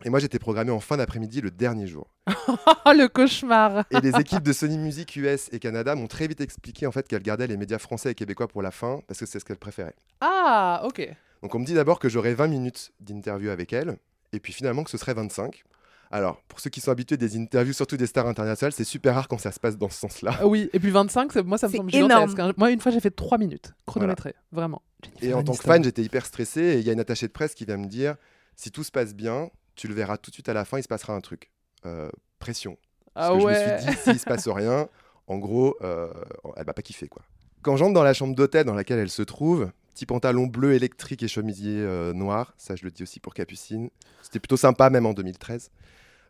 Et 0.06 0.10
moi, 0.10 0.20
j'étais 0.20 0.40
programmé 0.40 0.72
en 0.72 0.80
fin 0.80 0.98
d'après-midi 0.98 1.42
le 1.42 1.52
dernier 1.52 1.86
jour. 1.86 2.08
Oh, 2.28 2.34
le 2.88 3.08
cauchemar 3.08 3.86
Et 3.92 4.00
les 4.00 4.16
équipes 4.20 4.44
de 4.44 4.54
Sony 4.54 4.78
Music 4.78 5.16
US 5.18 5.50
et 5.52 5.60
Canada 5.60 5.94
m'ont 5.94 6.08
très 6.08 6.28
vite 6.28 6.42
expliqué 6.42 6.88
en 6.88 6.92
fait 6.92 7.08
qu'elles 7.08 7.22
gardaient 7.22 7.48
les 7.48 7.58
médias 7.58 7.80
français 7.80 8.12
et 8.12 8.16
québécois 8.16 8.48
pour 8.48 8.62
la 8.64 8.72
fin 8.72 9.02
parce 9.08 9.20
que 9.20 9.26
c'est 9.28 9.40
ce 9.40 9.46
qu'elles 9.46 9.58
préféraient. 9.58 9.96
Ah, 10.22 10.82
ok. 10.86 11.10
Donc 11.44 11.54
on 11.54 11.60
me 11.60 11.66
dit 11.66 11.74
d'abord 11.74 12.00
que 12.00 12.10
j'aurais 12.10 12.34
20 12.34 12.48
minutes 12.48 12.92
d'interview 13.02 13.50
avec 13.50 13.74
elle 13.74 13.98
et 14.34 14.40
puis 14.40 14.54
finalement 14.54 14.84
que 14.84 14.90
ce 14.92 14.98
serait 14.98 15.14
25. 15.14 15.64
Alors, 16.12 16.42
pour 16.48 16.60
ceux 16.60 16.72
qui 16.72 16.82
sont 16.82 16.90
habitués 16.90 17.18
des 17.18 17.38
interviews, 17.38 17.72
surtout 17.74 17.96
des 17.96 18.08
stars 18.08 18.26
internationales, 18.26 18.74
c'est 18.74 18.84
super 18.84 19.14
rare 19.14 19.28
quand 19.28 19.38
ça 19.38 19.52
se 19.52 19.60
passe 19.60 19.78
dans 19.78 19.90
ce 19.90 20.00
sens-là. 20.00 20.32
Ah 20.40 20.48
oui, 20.48 20.68
et 20.74 20.80
puis 20.80 20.90
25, 20.90 21.32
c'est- 21.32 21.44
moi 21.44 21.60
ça 21.60 21.68
me 21.68 21.74
semble 21.76 21.94
énorme. 21.96 22.12
gigantesque. 22.30 22.40
hein. 22.40 22.54
Moi, 22.58 22.72
une 22.72 22.80
fois, 22.80 22.92
j'ai 22.92 23.00
fait 23.00 23.12
3 23.12 23.38
minutes, 23.38 23.74
chronométré, 23.86 24.34
vraiment. 24.52 24.82
Et 25.22 25.34
en 25.36 25.44
tant 25.44 25.54
que 25.54 25.62
fan, 25.64 25.84
j'étais 25.84 26.02
hyper 26.02 26.26
stressé 26.26 26.62
et 26.62 26.80
il 26.80 26.86
y 26.86 26.90
a 26.90 26.94
une 26.94 27.00
attachée 27.00 27.28
de 27.28 27.32
presse 27.32 27.54
qui 27.54 27.66
vient 27.66 27.78
me 27.78 27.86
dire 27.86 28.16
si 28.56 28.72
tout 28.72 28.84
se 28.84 28.92
passe 28.92 29.14
bien, 29.14 29.50
tu 29.76 29.88
le 29.88 29.94
verras 29.94 30.18
tout 30.18 30.32
de 30.32 30.34
suite 30.34 30.50
à 30.50 30.54
la 30.54 30.66
fin, 30.66 30.80
il 30.80 30.84
se 30.84 30.88
passera 30.88 31.14
un 31.14 31.22
truc. 31.22 31.52
Euh, 31.86 32.10
pression. 32.40 32.78
Parce 33.14 33.30
Ah 33.30 33.38
que 33.38 33.44
ouais. 33.44 33.54
je 33.54 33.74
me 33.74 33.78
suis 33.78 33.90
dit, 33.92 33.98
s'il 34.04 34.20
se 34.20 34.26
passe 34.26 34.48
rien, 34.48 34.90
en 35.28 35.38
gros, 35.38 35.78
euh, 35.82 36.12
elle 36.58 36.66
va 36.66 36.74
pas 36.74 36.82
kiffer 36.82 37.08
quoi. 37.08 37.22
Quand 37.62 37.78
j'entre 37.78 37.94
dans 37.94 38.04
la 38.04 38.14
chambre 38.14 38.34
d'hôtel 38.36 38.66
dans 38.66 38.74
laquelle 38.74 39.00
elle 39.00 39.10
se 39.12 39.22
trouve, 39.22 39.72
petit 39.94 40.06
pantalon 40.06 40.48
bleu 40.48 40.74
électrique 40.74 41.24
et 41.24 41.28
chemisier 41.28 41.76
euh, 41.78 42.14
noir, 42.14 42.54
ça 42.58 42.76
je 42.76 42.84
le 42.84 42.92
dis 42.92 43.04
aussi 43.04 43.20
pour 43.20 43.34
Capucine. 43.34 43.90
C'était 44.22 44.40
plutôt 44.40 44.58
sympa 44.58 44.90
même 44.90 45.06
en 45.06 45.14
2013. 45.14 45.72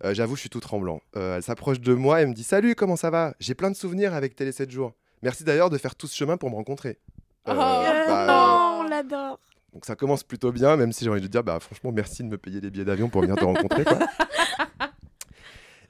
Euh, 0.05 0.13
J'avoue, 0.13 0.35
je 0.35 0.41
suis 0.41 0.49
tout 0.49 0.59
tremblant. 0.61 1.01
Euh, 1.17 1.37
elle 1.37 1.43
s'approche 1.43 1.79
de 1.81 1.93
moi 1.93 2.21
et 2.21 2.25
me 2.25 2.33
dit 2.33 2.43
Salut, 2.43 2.75
comment 2.75 2.95
ça 2.95 3.09
va? 3.09 3.33
J'ai 3.39 3.53
plein 3.55 3.69
de 3.69 3.75
souvenirs 3.75 4.13
avec 4.13 4.35
Télé 4.35 4.51
7 4.51 4.71
jours. 4.71 4.93
Merci 5.21 5.43
d'ailleurs 5.43 5.69
de 5.69 5.77
faire 5.77 5.95
tout 5.95 6.07
ce 6.07 6.15
chemin 6.15 6.37
pour 6.37 6.49
me 6.49 6.55
rencontrer. 6.55 6.99
Euh, 7.47 7.53
Oh, 7.53 7.55
bah, 7.55 8.25
non, 8.27 8.81
on 8.85 8.89
l'adore. 8.89 9.39
Donc 9.73 9.85
ça 9.85 9.95
commence 9.95 10.23
plutôt 10.23 10.51
bien, 10.51 10.77
même 10.77 10.91
si 10.91 11.03
j'ai 11.03 11.09
envie 11.11 11.21
de 11.21 11.27
dire, 11.27 11.43
bah 11.43 11.59
franchement, 11.59 11.91
merci 11.91 12.23
de 12.23 12.27
me 12.27 12.37
payer 12.37 12.59
les 12.61 12.69
billets 12.71 12.85
d'avion 12.85 13.07
pour 13.09 13.21
venir 13.21 13.35
te 13.35 13.43
rencontrer. 13.45 13.83
Quoi. 13.83 13.99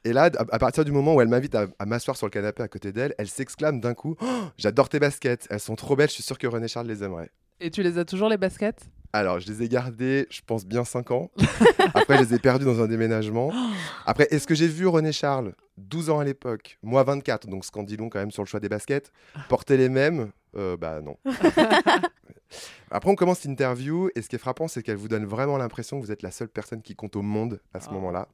Et 0.06 0.14
là, 0.14 0.24
à, 0.38 0.46
à 0.56 0.60
partir 0.60 0.86
du 0.86 0.92
moment 0.92 1.14
où 1.16 1.22
elle 1.22 1.28
m'invite 1.28 1.56
à, 1.56 1.68
à 1.78 1.86
m'asseoir 1.86 2.16
sur 2.18 2.26
le 2.26 2.32
canapé 2.32 2.64
à 2.64 2.68
côté 2.68 2.92
d'elle, 2.92 3.14
elle 3.18 3.28
s'exclame 3.28 3.80
d'un 3.82 3.94
coup 3.94 4.16
Oh, 4.22 4.26
J'adore 4.58 4.90
tes 4.90 5.00
baskets, 5.00 5.48
elles 5.50 5.60
sont 5.60 5.76
trop 5.76 5.96
belles, 5.96 6.08
je 6.10 6.14
suis 6.16 6.24
sûr 6.24 6.38
que 6.38 6.48
René 6.48 6.68
Charles 6.68 6.88
les 6.88 7.04
aimerait. 7.04 7.30
Et 7.60 7.72
tu 7.72 7.84
les 7.84 7.98
as 7.98 8.06
toujours 8.06 8.30
les 8.30 8.38
baskets? 8.38 8.90
Alors, 9.12 9.40
je 9.40 9.48
les 9.52 9.64
ai 9.64 9.70
gardées, 9.70 10.28
je 10.30 10.42
pense, 10.46 10.66
bien 10.66 10.86
5 10.86 11.12
ans. 11.12 11.32
Après, 11.96 12.18
je 12.18 12.24
les 12.24 12.34
ai 12.36 12.40
perdues 12.40 12.66
dans 12.66 12.82
un 12.82 12.88
déménagement. 12.88 13.52
Après, 14.06 14.28
est-ce 14.32 14.46
que 14.48 14.54
j'ai 14.56 14.68
vu 14.68 14.86
René 14.88 15.12
Charles, 15.12 15.54
12 15.78 16.10
ans 16.12 16.20
à 16.20 16.24
l'époque, 16.24 16.78
moi 16.84 17.04
24, 17.04 17.48
donc 17.48 17.66
ce 17.66 17.72
qu'en 17.72 17.84
dit 17.84 17.98
long 17.98 18.10
quand 18.10 18.20
même 18.20 18.32
sur 18.32 18.44
le 18.44 18.48
choix 18.48 18.60
des 18.60 18.70
baskets, 18.70 19.12
porter 19.50 19.78
les 19.78 19.90
mêmes? 19.90 20.32
Euh, 20.56 20.78
Bah 20.78 21.02
non. 21.02 21.18
Après, 22.92 23.10
on 23.12 23.16
commence 23.16 23.44
l'interview 23.46 24.10
et 24.16 24.22
ce 24.22 24.30
qui 24.30 24.36
est 24.36 24.40
frappant, 24.40 24.68
c'est 24.68 24.82
qu'elle 24.82 24.96
vous 24.98 25.08
donne 25.08 25.26
vraiment 25.26 25.58
l'impression 25.58 26.00
que 26.00 26.06
vous 26.06 26.12
êtes 26.12 26.24
la 26.24 26.32
seule 26.32 26.48
personne 26.50 26.82
qui 26.82 26.96
compte 26.96 27.16
au 27.16 27.22
monde 27.22 27.60
à 27.74 27.80
ce 27.80 27.88
Ah. 27.90 27.94
moment-là. 27.94 28.28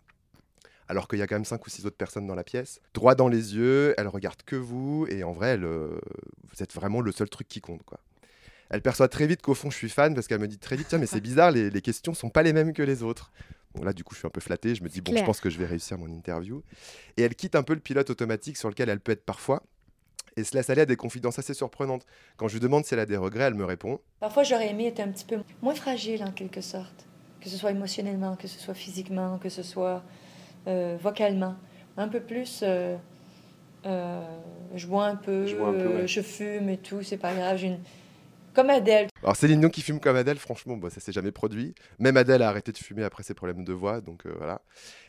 Alors 0.88 1.08
qu'il 1.08 1.18
y 1.20 1.22
a 1.22 1.28
quand 1.28 1.36
même 1.36 1.46
cinq 1.46 1.66
ou 1.66 1.70
six 1.70 1.86
autres 1.86 1.98
personnes 1.98 2.28
dans 2.28 2.36
la 2.36 2.44
pièce. 2.44 2.80
Droit 2.94 3.16
dans 3.16 3.28
les 3.28 3.56
yeux, 3.56 3.94
elle 3.98 4.08
regarde 4.08 4.44
que 4.46 4.56
vous 4.56 5.08
et 5.10 5.24
en 5.24 5.32
vrai, 5.32 5.50
elle, 5.50 5.66
euh, 5.66 6.00
vous 6.44 6.62
êtes 6.64 6.74
vraiment 6.74 7.02
le 7.02 7.12
seul 7.12 7.28
truc 7.30 7.48
qui 7.48 7.60
compte. 7.60 7.82
quoi. 7.84 8.00
Elle 8.70 8.82
perçoit 8.82 9.08
très 9.08 9.28
vite 9.28 9.42
qu'au 9.42 9.54
fond, 9.54 9.70
je 9.70 9.78
suis 9.78 9.90
fan 9.90 10.14
parce 10.16 10.28
qu'elle 10.28 10.40
me 10.40 10.48
dit 10.48 10.58
très 10.58 10.76
vite 10.76 10.88
Tiens, 10.90 10.98
mais 10.98 11.06
c'est 11.06 11.22
bizarre, 11.22 11.52
les, 11.52 11.70
les 11.70 11.82
questions 11.82 12.14
sont 12.14 12.30
pas 12.30 12.44
les 12.44 12.54
mêmes 12.54 12.74
que 12.74 12.82
les 12.84 13.04
autres. 13.04 13.32
Donc 13.76 13.86
là, 13.86 13.94
du 13.94 14.04
coup, 14.04 14.14
je 14.16 14.20
suis 14.20 14.28
un 14.28 14.32
peu 14.32 14.42
flatté. 14.42 14.74
Je 14.76 14.84
me 14.84 14.90
dis 14.90 15.02
Bon, 15.02 15.16
je 15.16 15.24
pense 15.24 15.40
que 15.42 15.50
je 15.50 15.58
vais 15.60 15.66
réussir 15.66 15.98
mon 15.98 16.08
interview. 16.08 16.64
Et 17.18 17.22
elle 17.24 17.36
quitte 17.36 17.56
un 17.56 17.64
peu 17.64 17.74
le 17.74 17.80
pilote 17.80 18.10
automatique 18.10 18.58
sur 18.58 18.70
lequel 18.70 18.90
elle 18.90 19.00
peut 19.00 19.12
être 19.12 19.26
parfois 19.26 19.64
et 20.38 20.44
se 20.44 20.56
laisse 20.56 20.70
aller 20.70 20.82
à 20.82 20.86
des 20.86 20.96
confidences 20.98 21.40
assez 21.40 21.54
surprenantes. 21.54 22.06
Quand 22.38 22.48
je 22.48 22.54
lui 22.56 22.60
demande 22.60 22.84
si 22.86 22.94
elle 22.94 23.00
a 23.00 23.06
des 23.06 23.16
regrets, 23.18 23.46
elle 23.46 23.54
me 23.54 23.64
répond 23.66 24.00
Parfois, 24.20 24.44
j'aurais 24.44 24.70
aimé 24.70 24.88
être 24.88 25.00
un 25.00 25.08
petit 25.10 25.26
peu 25.26 25.38
moins 25.62 25.76
fragile, 25.76 26.24
en 26.24 26.32
quelque 26.32 26.60
sorte. 26.62 27.06
Que 27.40 27.50
ce 27.50 27.58
soit 27.58 27.72
émotionnellement, 27.72 28.36
que 28.36 28.48
ce 28.48 28.60
soit 28.60 28.74
physiquement, 28.74 29.38
que 29.38 29.50
ce 29.50 29.64
soit 29.64 30.04
euh, 30.68 30.98
vocalement. 31.02 31.56
Un 31.96 32.08
peu 32.10 32.20
plus. 32.20 32.62
euh, 32.64 32.98
euh, 33.86 34.22
je 34.74 34.88
bois 34.88 35.06
un 35.06 35.16
peu, 35.16 35.46
Je 35.46 35.56
bois 35.56 35.70
un 35.70 35.74
peu, 35.74 35.80
euh, 35.80 36.02
ouais. 36.02 36.08
je 36.08 36.22
fume 36.22 36.70
et 36.70 36.78
tout, 36.78 37.04
c'est 37.04 37.18
pas 37.18 37.34
grave. 37.34 37.58
J'ai 37.58 37.68
une... 37.68 37.80
Comme 38.56 38.70
Adèle. 38.70 39.08
Alors 39.22 39.36
Céline 39.36 39.60
Dion 39.60 39.70
qui 39.70 39.82
fume 39.82 40.00
comme 40.00 40.16
Adèle, 40.16 40.38
franchement, 40.38 40.78
bah, 40.78 40.90
ça 40.90 41.00
s'est 41.02 41.12
jamais 41.12 41.32
produit. 41.32 41.76
Même 42.00 42.16
Adèle 42.16 42.42
a 42.42 42.50
arrêté 42.50 42.72
de 42.72 42.78
fumer 42.78 43.04
après 43.04 43.24
ses 43.24 43.34
problèmes 43.34 43.64
de 43.66 43.74
voix, 43.74 44.00
donc 44.02 44.26
euh, 44.26 44.34
voilà. 44.38 44.62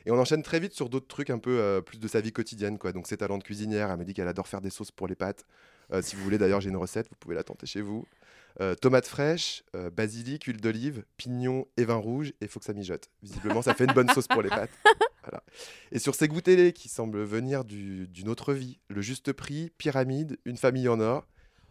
Et 0.05 0.11
on 0.11 0.19
enchaîne 0.19 0.43
très 0.43 0.59
vite 0.59 0.73
sur 0.73 0.89
d'autres 0.89 1.07
trucs 1.07 1.31
un 1.31 1.39
peu 1.39 1.59
euh, 1.61 1.81
plus 1.81 1.99
de 1.99 2.09
sa 2.09 2.21
vie 2.21 2.33
quotidienne, 2.33 2.77
quoi. 2.79 2.93
Donc 2.93 3.07
ses 3.07 3.17
talents 3.17 3.39
de 3.39 3.45
cuisinière, 3.45 3.91
elle 3.91 3.99
me 3.99 4.05
dit 4.05 4.15
qu'elle 4.15 4.29
adore 4.29 4.49
faire 4.49 4.61
des 4.61 4.71
sauces 4.71 4.91
pour 4.91 5.07
les 5.07 5.15
pâtes. 5.15 5.45
Euh, 5.93 6.03
si 6.03 6.17
vous 6.17 6.23
voulez, 6.25 6.39
d'ailleurs, 6.39 6.61
j'ai 6.61 6.71
une 6.71 6.77
recette, 6.77 7.09
vous 7.09 7.17
pouvez 7.21 7.37
la 7.37 7.45
tenter 7.45 7.67
chez 7.67 7.81
vous. 7.81 8.05
Tomates 8.81 9.07
fraîches, 9.07 9.65
basilic, 9.93 10.45
huile 10.45 10.63
d'olive, 10.63 11.05
pignon 11.19 11.67
et 11.77 11.85
vin 11.85 11.97
rouge, 11.97 12.31
et 12.41 12.47
il 12.47 12.49
faut 12.49 12.59
que 12.59 12.65
ça 12.65 12.73
mijote. 12.73 13.11
Visiblement, 13.23 13.61
ça 13.61 13.75
fait 13.75 13.85
une 13.85 13.93
bonne 13.93 14.09
sauce 14.09 14.27
pour 14.27 14.41
les 14.41 14.49
pâtes. 14.49 14.71
Voilà. 15.29 15.43
Et 15.91 15.99
sur 15.99 16.15
ces 16.15 16.29
télé 16.29 16.73
qui 16.73 16.89
semblent 16.89 17.25
venir 17.25 17.65
du- 17.65 18.07
d'une 18.07 18.29
autre 18.29 18.55
vie, 18.55 18.79
le 18.89 19.03
juste 19.03 19.33
prix, 19.33 19.71
pyramide, 19.77 20.39
une 20.45 20.57
famille 20.57 20.89
en 20.89 21.01
or, 21.01 21.27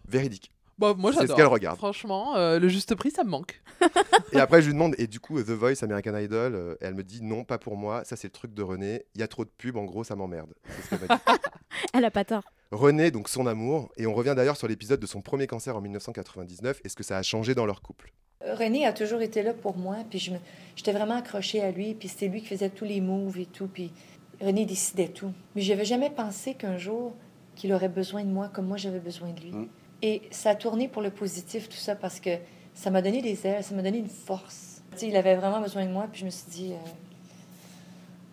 véridique. 0.08 0.52
Bon, 0.78 0.94
moi 0.98 1.14
C'est 1.14 1.28
ce 1.28 1.34
qu'elle 1.34 1.46
regarde. 1.46 1.78
Franchement, 1.78 2.36
euh, 2.36 2.60
le 2.60 2.68
juste 2.68 2.96
prix, 2.96 3.10
ça 3.12 3.24
me 3.24 3.30
manque. 3.30 3.62
Et 4.34 4.40
après, 4.40 4.62
je 4.62 4.68
lui 4.68 4.74
demande, 4.74 4.96
et 4.98 5.08
du 5.08 5.20
coup, 5.22 5.42
The 5.42 5.50
Voice, 5.52 5.84
American 5.84 6.18
Idol, 6.18 6.54
euh, 6.56 6.76
elle 6.82 6.96
me 6.96 7.04
dit, 7.04 7.22
non, 7.22 7.44
pas 7.46 7.58
pour 7.58 7.78
moi, 7.78 8.04
ça 8.04 8.16
c'est 8.18 8.28
le 8.28 8.32
truc 8.34 8.54
de 8.54 8.62
René, 8.62 9.06
il 9.16 9.22
y 9.22 9.24
a 9.24 9.28
trop 9.28 9.46
de 9.46 9.50
pubs, 9.58 9.78
en 9.78 9.86
gros, 9.86 10.04
ça 10.04 10.16
m'emmerde. 10.16 10.54
Ce. 10.90 10.96
Elle 11.94 12.04
a 12.06 12.12
pas 12.12 12.26
tort. 12.26 12.44
René, 12.72 13.12
donc 13.12 13.30
son 13.30 13.48
amour, 13.48 13.90
et 13.98 14.06
on 14.08 14.14
revient 14.14 14.34
d'ailleurs 14.36 14.58
sur 14.58 14.68
l'épisode 14.68 15.00
de 15.00 15.06
son 15.06 15.22
premier 15.22 15.48
cancer 15.48 15.76
en 15.78 15.82
1999, 15.82 16.82
et 16.84 16.90
ce 16.90 16.96
que 16.96 17.04
ça 17.04 17.18
a 17.18 17.24
changé 17.24 17.56
dans 17.56 17.66
leur 17.66 17.82
couple? 17.82 18.12
René 18.42 18.86
a 18.86 18.92
toujours 18.94 19.22
été 19.22 19.44
là 19.44 19.54
pour 19.54 19.78
moi, 19.78 19.98
puis 20.10 20.20
je 20.20 20.32
me- 20.32 20.40
j'étais 20.76 20.92
vraiment 20.92 21.16
accrochée 21.16 21.62
à 21.62 21.72
lui, 21.72 21.94
puis 21.94 22.10
c'était 22.10 22.28
lui 22.28 22.42
qui 22.42 22.48
faisait 22.48 22.70
tous 22.70 22.86
les 22.86 23.00
moves 23.02 23.40
et 23.40 23.46
tout, 23.46 23.68
puis 23.68 23.92
René 24.42 24.66
décidait 24.66 25.08
tout. 25.08 25.32
Mais 25.56 25.62
j'avais 25.62 25.86
jamais 25.86 26.10
pensé 26.10 26.54
qu'un 26.54 26.78
jour, 26.78 27.14
qu'il 27.56 27.72
aurait 27.74 27.88
besoin 27.90 28.24
de 28.26 28.30
moi 28.30 28.50
comme 28.54 28.66
moi 28.68 28.76
j'avais 28.78 29.00
besoin 29.00 29.30
de 29.32 29.40
lui. 29.40 29.54
Et 30.01 30.23
ça 30.31 30.51
a 30.51 30.55
tourné 30.55 30.88
pour 30.88 31.01
le 31.01 31.10
positif, 31.12 31.69
tout 31.69 31.77
ça, 31.77 31.95
parce 31.95 32.19
que 32.19 32.31
ça 32.73 32.89
m'a 32.91 33.01
donné 33.01 33.21
des 33.21 33.45
ailes, 33.47 33.63
ça 33.63 33.73
m'a 33.75 33.81
donné 33.81 33.99
une 33.99 34.10
force. 34.10 34.81
Tu 34.93 34.99
sais, 34.99 35.08
il 35.08 35.15
avait 35.15 35.36
vraiment 35.36 35.62
besoin 35.62 35.86
de 35.86 35.91
moi, 35.91 36.08
puis 36.12 36.21
je 36.21 36.25
me 36.25 36.29
suis 36.29 36.49
dit, 36.51 36.73
euh, 36.73 36.77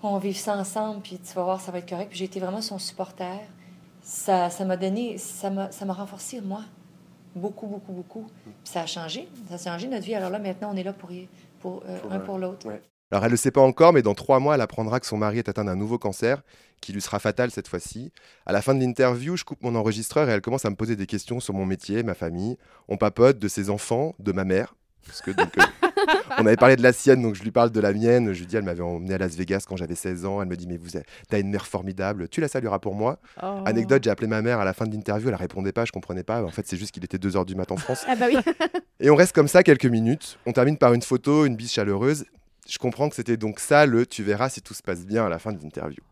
on 0.03 0.15
va 0.15 0.19
vivre 0.19 0.39
ça 0.39 0.57
ensemble, 0.57 1.01
puis 1.03 1.19
tu 1.19 1.33
vas 1.35 1.45
voir, 1.45 1.61
ça 1.61 1.71
va 1.73 1.79
être 1.79 1.89
correct. 1.89 2.09
Puis 2.11 2.19
j'ai 2.19 2.25
été 2.25 2.41
vraiment 2.41 2.61
son 2.63 2.79
supporter. 2.79 3.39
Ça 4.03 4.51
ça 4.51 4.65
m'a 4.65 4.77
donné, 4.77 5.19
ça 5.19 5.51
m'a 5.51 5.71
ça 5.71 5.85
m'a 5.85 5.93
renforcé, 5.93 6.41
moi. 6.41 6.63
Beaucoup, 7.37 7.67
beaucoup, 7.67 7.93
beaucoup. 7.93 8.27
Puis 8.65 8.73
ça 8.73 8.83
a 8.83 8.87
changé. 8.87 9.29
Ça 9.49 9.55
a 9.55 9.59
changé 9.75 9.89
notre 9.89 10.05
vie. 10.05 10.15
Alors 10.15 10.31
là, 10.31 10.39
maintenant, 10.39 10.71
on 10.73 10.77
est 10.77 10.83
là 10.83 10.93
pour, 10.93 11.13
y- 11.13 11.29
pour, 11.61 11.83
euh, 11.89 12.01
un 12.11 12.21
pour 12.21 12.39
l'autre. 12.39 12.67
Alors 13.13 13.25
elle 13.25 13.29
ne 13.29 13.35
le 13.35 13.37
sait 13.37 13.51
pas 13.51 13.61
encore, 13.61 13.93
mais 13.93 14.01
dans 14.01 14.15
trois 14.15 14.41
mois, 14.41 14.55
elle 14.55 14.63
apprendra 14.63 14.99
que 14.99 15.05
son 15.05 15.19
mari 15.19 15.37
est 15.37 15.49
atteint 15.51 15.67
d'un 15.67 15.77
nouveau 15.77 15.99
cancer, 15.99 16.43
qui 16.81 16.95
lui 16.95 17.03
sera 17.03 17.19
fatal 17.19 17.51
cette 17.51 17.69
fois-ci. 17.69 18.11
À 18.47 18.53
la 18.53 18.63
fin 18.63 18.75
de 18.75 18.81
l'interview, 18.81 19.37
je 19.37 19.45
coupe 19.45 19.63
mon 19.63 19.75
enregistreur 19.75 20.31
et 20.31 20.33
elle 20.33 20.41
commence 20.41 20.65
à 20.65 20.71
me 20.71 20.77
poser 20.77 20.97
des 20.97 21.05
questions 21.05 21.39
sur 21.39 21.53
mon 21.53 21.67
métier, 21.67 22.03
ma 22.05 22.15
famille. 22.15 22.57
On 22.89 22.97
papote 22.97 23.39
de 23.39 23.49
ses 23.49 23.69
enfants, 23.69 24.15
de 24.19 24.33
ma 24.33 24.45
mère. 24.45 24.75
Parce 25.07 25.21
que 25.21 25.31
donc, 25.31 25.59
euh, 25.59 25.63
on 26.39 26.47
avait 26.47 26.57
parlé 26.57 26.77
de 26.77 26.83
la 26.83 26.95
sienne, 26.95 27.21
donc 27.21 27.35
je 27.35 27.43
lui 27.43 27.51
parle 27.51 27.71
de 27.71 27.81
la 27.81 27.93
mienne. 27.93 28.33
Je 28.33 28.39
lui 28.39 28.47
dis, 28.47 28.57
elle 28.57 28.65
m'avait 28.65 28.83
emmené 28.83 29.13
à 29.13 29.19
Las 29.19 29.37
Vegas 29.37 29.67
quand 29.69 29.77
j'avais 29.77 29.95
16 29.95 30.25
ans. 30.25 30.41
Elle 30.41 30.49
me 30.49 30.57
dit, 30.57 30.67
mais 30.67 30.79
vous 30.79 30.97
as 30.97 31.39
une 31.39 31.51
mère 31.51 31.67
formidable, 31.67 32.31
tu 32.31 32.41
la 32.41 32.49
salueras 32.49 32.79
pour 32.79 32.95
moi. 32.95 33.19
Oh. 33.43 33.61
Anecdote, 33.67 34.03
j'ai 34.03 34.11
appelé 34.11 34.27
ma 34.27 34.41
mère 34.41 34.59
à 34.59 34.65
la 34.65 34.73
fin 34.73 34.87
de 34.87 34.93
l'interview, 34.95 35.29
elle 35.29 35.35
répondait 35.35 35.73
pas, 35.73 35.85
je 35.85 35.93
comprenais 35.93 36.25
pas. 36.25 36.43
En 36.43 36.49
fait, 36.49 36.67
c'est 36.67 36.79
juste 36.79 36.93
qu'il 36.93 37.05
était 37.05 37.19
2h 37.19 37.45
du 37.45 37.57
matin 37.57 37.75
en 37.75 37.79
France. 37.79 38.07
Ah 38.09 38.17
bah 38.17 38.27
oui. 38.33 38.39
Et 39.01 39.11
on 39.11 39.17
reste 39.17 39.35
comme 39.35 39.49
ça 39.49 39.63
quelques 39.63 39.85
minutes. 39.85 40.39
On 40.47 40.53
termine 40.53 40.79
par 40.79 40.95
une 40.95 41.03
photo, 41.03 41.45
une 41.45 41.57
bise 41.57 41.73
chaleureuse. 41.73 42.25
Je 42.73 42.79
comprends 42.79 43.11
que 43.11 43.15
c'était 43.17 43.37
donc 43.37 43.61
ça 43.61 43.85
le 43.85 44.07
tu 44.07 44.23
verras 44.23 44.49
si 44.49 44.63
tout 44.63 44.73
se 44.73 44.83
passe 44.83 45.05
bien 45.05 45.27
à 45.27 45.29
la 45.29 45.39
fin 45.39 45.53
de 45.53 45.63
l'interview. 45.63 46.03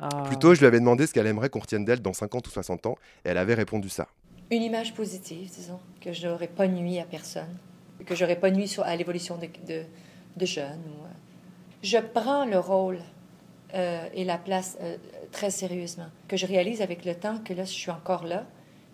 Ah. 0.00 0.08
Plutôt, 0.24 0.54
je 0.54 0.60
lui 0.60 0.66
avais 0.66 0.80
demandé 0.80 1.06
ce 1.06 1.12
qu'elle 1.12 1.26
aimerait 1.26 1.50
qu'on 1.50 1.58
retienne 1.58 1.84
d'elle 1.84 2.00
dans 2.00 2.14
50 2.14 2.46
ou 2.46 2.50
60 2.50 2.86
ans, 2.86 2.96
et 3.26 3.28
elle 3.28 3.36
avait 3.36 3.52
répondu 3.52 3.90
ça. 3.90 4.06
Une 4.50 4.62
image 4.62 4.94
positive, 4.94 5.50
disons, 5.50 5.78
que 6.00 6.14
je 6.14 6.26
n'aurais 6.26 6.48
pas 6.48 6.66
nuit 6.66 6.98
à 6.98 7.04
personne, 7.04 7.54
que 8.06 8.14
j'aurais 8.14 8.40
pas 8.40 8.50
nuit 8.50 8.74
à 8.82 8.96
l'évolution 8.96 9.36
de, 9.36 9.48
de, 9.66 9.82
de 10.34 10.46
jeunes. 10.46 10.80
ou, 10.86 11.04
euh. 11.04 11.08
Je 11.82 11.98
prends 11.98 12.46
le 12.46 12.58
rôle 12.58 13.00
euh, 13.74 14.08
et 14.14 14.24
la 14.24 14.38
place 14.38 14.78
euh, 14.80 14.96
très 15.30 15.50
sérieusement, 15.50 16.08
que 16.26 16.38
je 16.38 16.46
réalise 16.46 16.80
avec 16.80 17.04
le 17.04 17.16
temps 17.16 17.36
que 17.44 17.52
là, 17.52 17.64
je 17.64 17.72
suis 17.72 17.90
encore 17.90 18.24
là, 18.24 18.46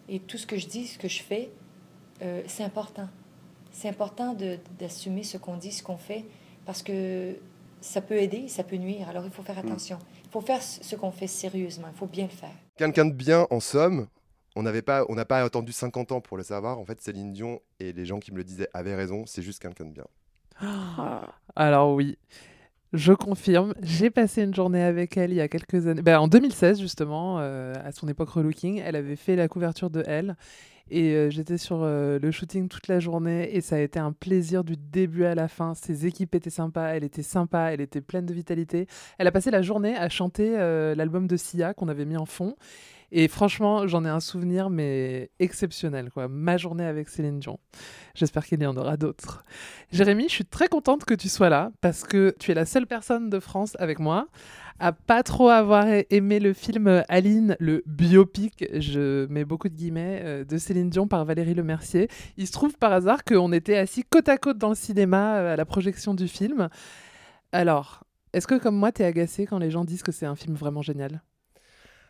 et 0.09 0.19
tout 0.19 0.37
ce 0.37 0.49
que 0.49 0.57
je 0.59 0.67
dis, 0.67 0.89
ce 0.89 0.99
que 0.99 1.07
je 1.07 1.23
fais, 1.23 1.49
euh, 2.23 2.43
c'est 2.49 2.65
important. 2.65 3.09
C'est 3.71 3.89
important 3.89 4.35
de- 4.35 4.59
d'assumer 4.81 5.23
ce 5.23 5.39
qu'on 5.39 5.57
dit, 5.57 5.71
ce 5.71 5.85
qu'on 5.85 5.97
fait, 5.97 6.25
parce 6.67 6.83
que 6.83 7.37
ça 7.81 8.01
peut 8.01 8.17
aider, 8.17 8.49
ça 8.49 8.65
peut 8.65 8.77
nuire. 8.77 9.09
Alors 9.09 9.25
il 9.25 9.31
faut 9.31 9.43
faire 9.43 9.59
attention. 9.59 9.99
Il 10.25 10.31
faut 10.31 10.41
faire 10.41 10.63
ce 10.63 10.83
ce 10.83 10.97
qu'on 10.97 11.11
fait 11.11 11.27
sérieusement. 11.27 11.89
Il 11.93 11.97
faut 11.97 12.07
bien 12.07 12.25
le 12.25 12.31
faire. 12.31 12.55
Quelqu'un 12.77 13.05
de 13.05 13.13
bien, 13.13 13.47
en 13.51 13.61
somme, 13.61 14.09
on 14.57 14.63
n'avait 14.63 14.83
pas, 14.83 15.05
on 15.09 15.15
n'a 15.15 15.25
pas 15.25 15.43
attendu 15.43 15.73
50 15.73 16.13
ans 16.13 16.21
pour 16.21 16.37
le 16.37 16.43
savoir. 16.43 16.79
En 16.79 16.85
fait, 16.85 17.01
Céline 17.01 17.33
Dion 17.33 17.61
et 17.81 17.93
les 17.93 18.07
gens 18.07 18.19
qui 18.21 18.33
me 18.33 18.37
le 18.39 18.45
disaient 18.45 18.69
avaient 18.73 18.95
raison, 18.95 19.27
c'est 19.27 19.43
juste 19.43 19.61
quelqu'un 19.61 19.85
de 19.85 19.93
bien. 19.93 20.07
Alors 21.57 21.95
oui, 21.95 22.17
je 22.93 23.13
confirme, 23.13 23.75
j'ai 23.83 24.11
passé 24.11 24.43
une 24.43 24.55
journée 24.55 24.83
avec 24.83 25.17
elle 25.17 25.33
il 25.33 25.37
y 25.37 25.41
a 25.41 25.49
quelques 25.49 25.89
années, 25.89 26.03
ben, 26.03 26.19
en 26.19 26.29
2016 26.29 26.81
justement, 26.81 27.41
euh, 27.41 27.75
à 27.85 27.91
son 27.91 28.07
époque 28.07 28.31
relooking, 28.31 28.81
elle 28.85 28.95
avait 28.95 29.17
fait 29.17 29.35
la 29.35 29.49
couverture 29.49 29.91
de 29.91 30.05
Elle 30.07 30.37
et 30.91 31.15
euh, 31.15 31.31
j'étais 31.31 31.57
sur 31.57 31.83
euh, 31.83 32.19
le 32.19 32.31
shooting 32.31 32.69
toute 32.69 32.89
la 32.89 33.01
journée 33.01 33.55
et 33.57 33.61
ça 33.61 33.77
a 33.77 33.79
été 33.79 33.99
un 33.99 34.13
plaisir 34.13 34.65
du 34.65 34.77
début 34.77 35.25
à 35.25 35.35
la 35.35 35.49
fin. 35.49 35.75
Ses 35.75 36.07
équipes 36.07 36.35
étaient 36.35 36.51
sympas, 36.51 36.89
elle 36.89 37.05
était 37.05 37.23
sympa, 37.23 37.73
elle 37.73 37.81
était 37.81 38.03
pleine 38.03 38.27
de 38.27 38.35
vitalité. 38.35 38.87
Elle 39.19 39.27
a 39.27 39.33
passé 39.33 39.51
la 39.51 39.63
journée 39.63 39.97
à 39.97 40.09
chanter 40.09 40.55
euh, 40.57 40.95
l'album 40.95 41.27
de 41.27 41.37
Sia 41.37 41.73
qu'on 41.73 41.89
avait 41.89 42.05
mis 42.05 42.17
en 42.17 42.27
fond. 42.27 42.55
Et 43.17 43.29
franchement, 43.29 43.87
j'en 43.87 44.05
ai 44.05 44.09
un 44.09 44.19
souvenir, 44.19 44.71
mais 44.71 45.31
exceptionnel, 45.39 46.11
quoi. 46.11 46.27
Ma 46.27 46.57
journée 46.57 46.85
avec 46.85 47.09
Céline 47.09 47.39
Dion. 47.39 47.61
J'espère 48.15 48.45
qu'il 48.45 48.61
y 48.61 48.67
en 48.67 48.77
aura 48.77 48.97
d'autres. 48.97 49.45
Jérémy, 49.93 50.25
je 50.25 50.35
suis 50.35 50.45
très 50.45 50.67
contente 50.67 51.05
que 51.05 51.15
tu 51.15 51.29
sois 51.29 51.49
là, 51.49 51.71
parce 51.81 52.03
que 52.03 52.35
tu 52.41 52.51
es 52.51 52.55
la 52.55 52.65
seule 52.65 52.89
personne 52.89 53.31
de 53.31 53.39
France 53.39 53.77
avec 53.79 54.01
moi 54.01 54.27
à 54.79 54.93
pas 54.93 55.23
trop 55.23 55.49
avoir 55.49 55.87
aimé 56.11 56.41
le 56.41 56.53
film 56.53 57.05
Aline, 57.09 57.57
le 57.61 57.83
biopic, 57.87 58.67
je 58.73 59.27
mets 59.27 59.45
beaucoup 59.45 59.69
de 59.69 59.75
guillemets, 59.75 60.21
euh, 60.25 60.45
de 60.45 60.59
Céline 60.59 60.91
Dion 60.91 61.07
par 61.07 61.25
Valérie 61.25 61.55
Lemercier. 61.55 62.09
Il 62.37 62.47
se 62.47 62.53
trouve 62.53 62.77
par 62.77 62.93
hasard 62.93 63.25
qu'on 63.25 63.53
était 63.53 63.77
assis 63.77 64.05
côte 64.05 64.29
à 64.29 64.37
côte 64.37 64.59
dans 64.59 64.71
le 64.71 64.75
cinéma 64.75 65.37
euh, 65.37 65.53
à 65.53 65.57
la 65.57 65.65
projection 65.65 66.15
du 66.15 66.29
film. 66.29 66.69
Alors, 67.53 68.05
est-ce 68.33 68.47
que 68.47 68.59
comme 68.59 68.77
moi, 68.77 68.91
t'es 68.91 69.05
agacé 69.05 69.47
quand 69.47 69.59
les 69.59 69.71
gens 69.71 69.85
disent 69.85 70.03
que 70.03 70.13
c'est 70.13 70.27
un 70.27 70.37
film 70.37 70.57
vraiment 70.57 70.83
génial? 70.83 71.23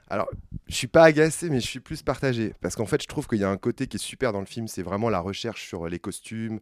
Alors, 0.09 0.29
je 0.69 0.75
suis 0.75 0.87
pas 0.87 1.05
agacé, 1.05 1.51
mais 1.51 1.61
je 1.61 1.67
suis 1.67 1.81
plus 1.81 2.03
partagé. 2.03 2.55
Parce 2.61 2.77
qu'en 2.77 2.87
fait, 2.87 3.03
je 3.03 3.09
trouve 3.09 3.27
qu'il 3.27 3.39
y 3.39 3.45
a 3.45 3.51
un 3.51 3.57
côté 3.57 3.87
qui 3.87 3.97
est 3.97 4.01
super 4.01 4.33
dans 4.33 4.41
le 4.41 4.47
film, 4.47 4.69
c'est 4.69 4.83
vraiment 4.83 5.11
la 5.11 5.21
recherche 5.21 5.67
sur 5.67 5.89
les 5.89 5.99
costumes, 5.99 6.61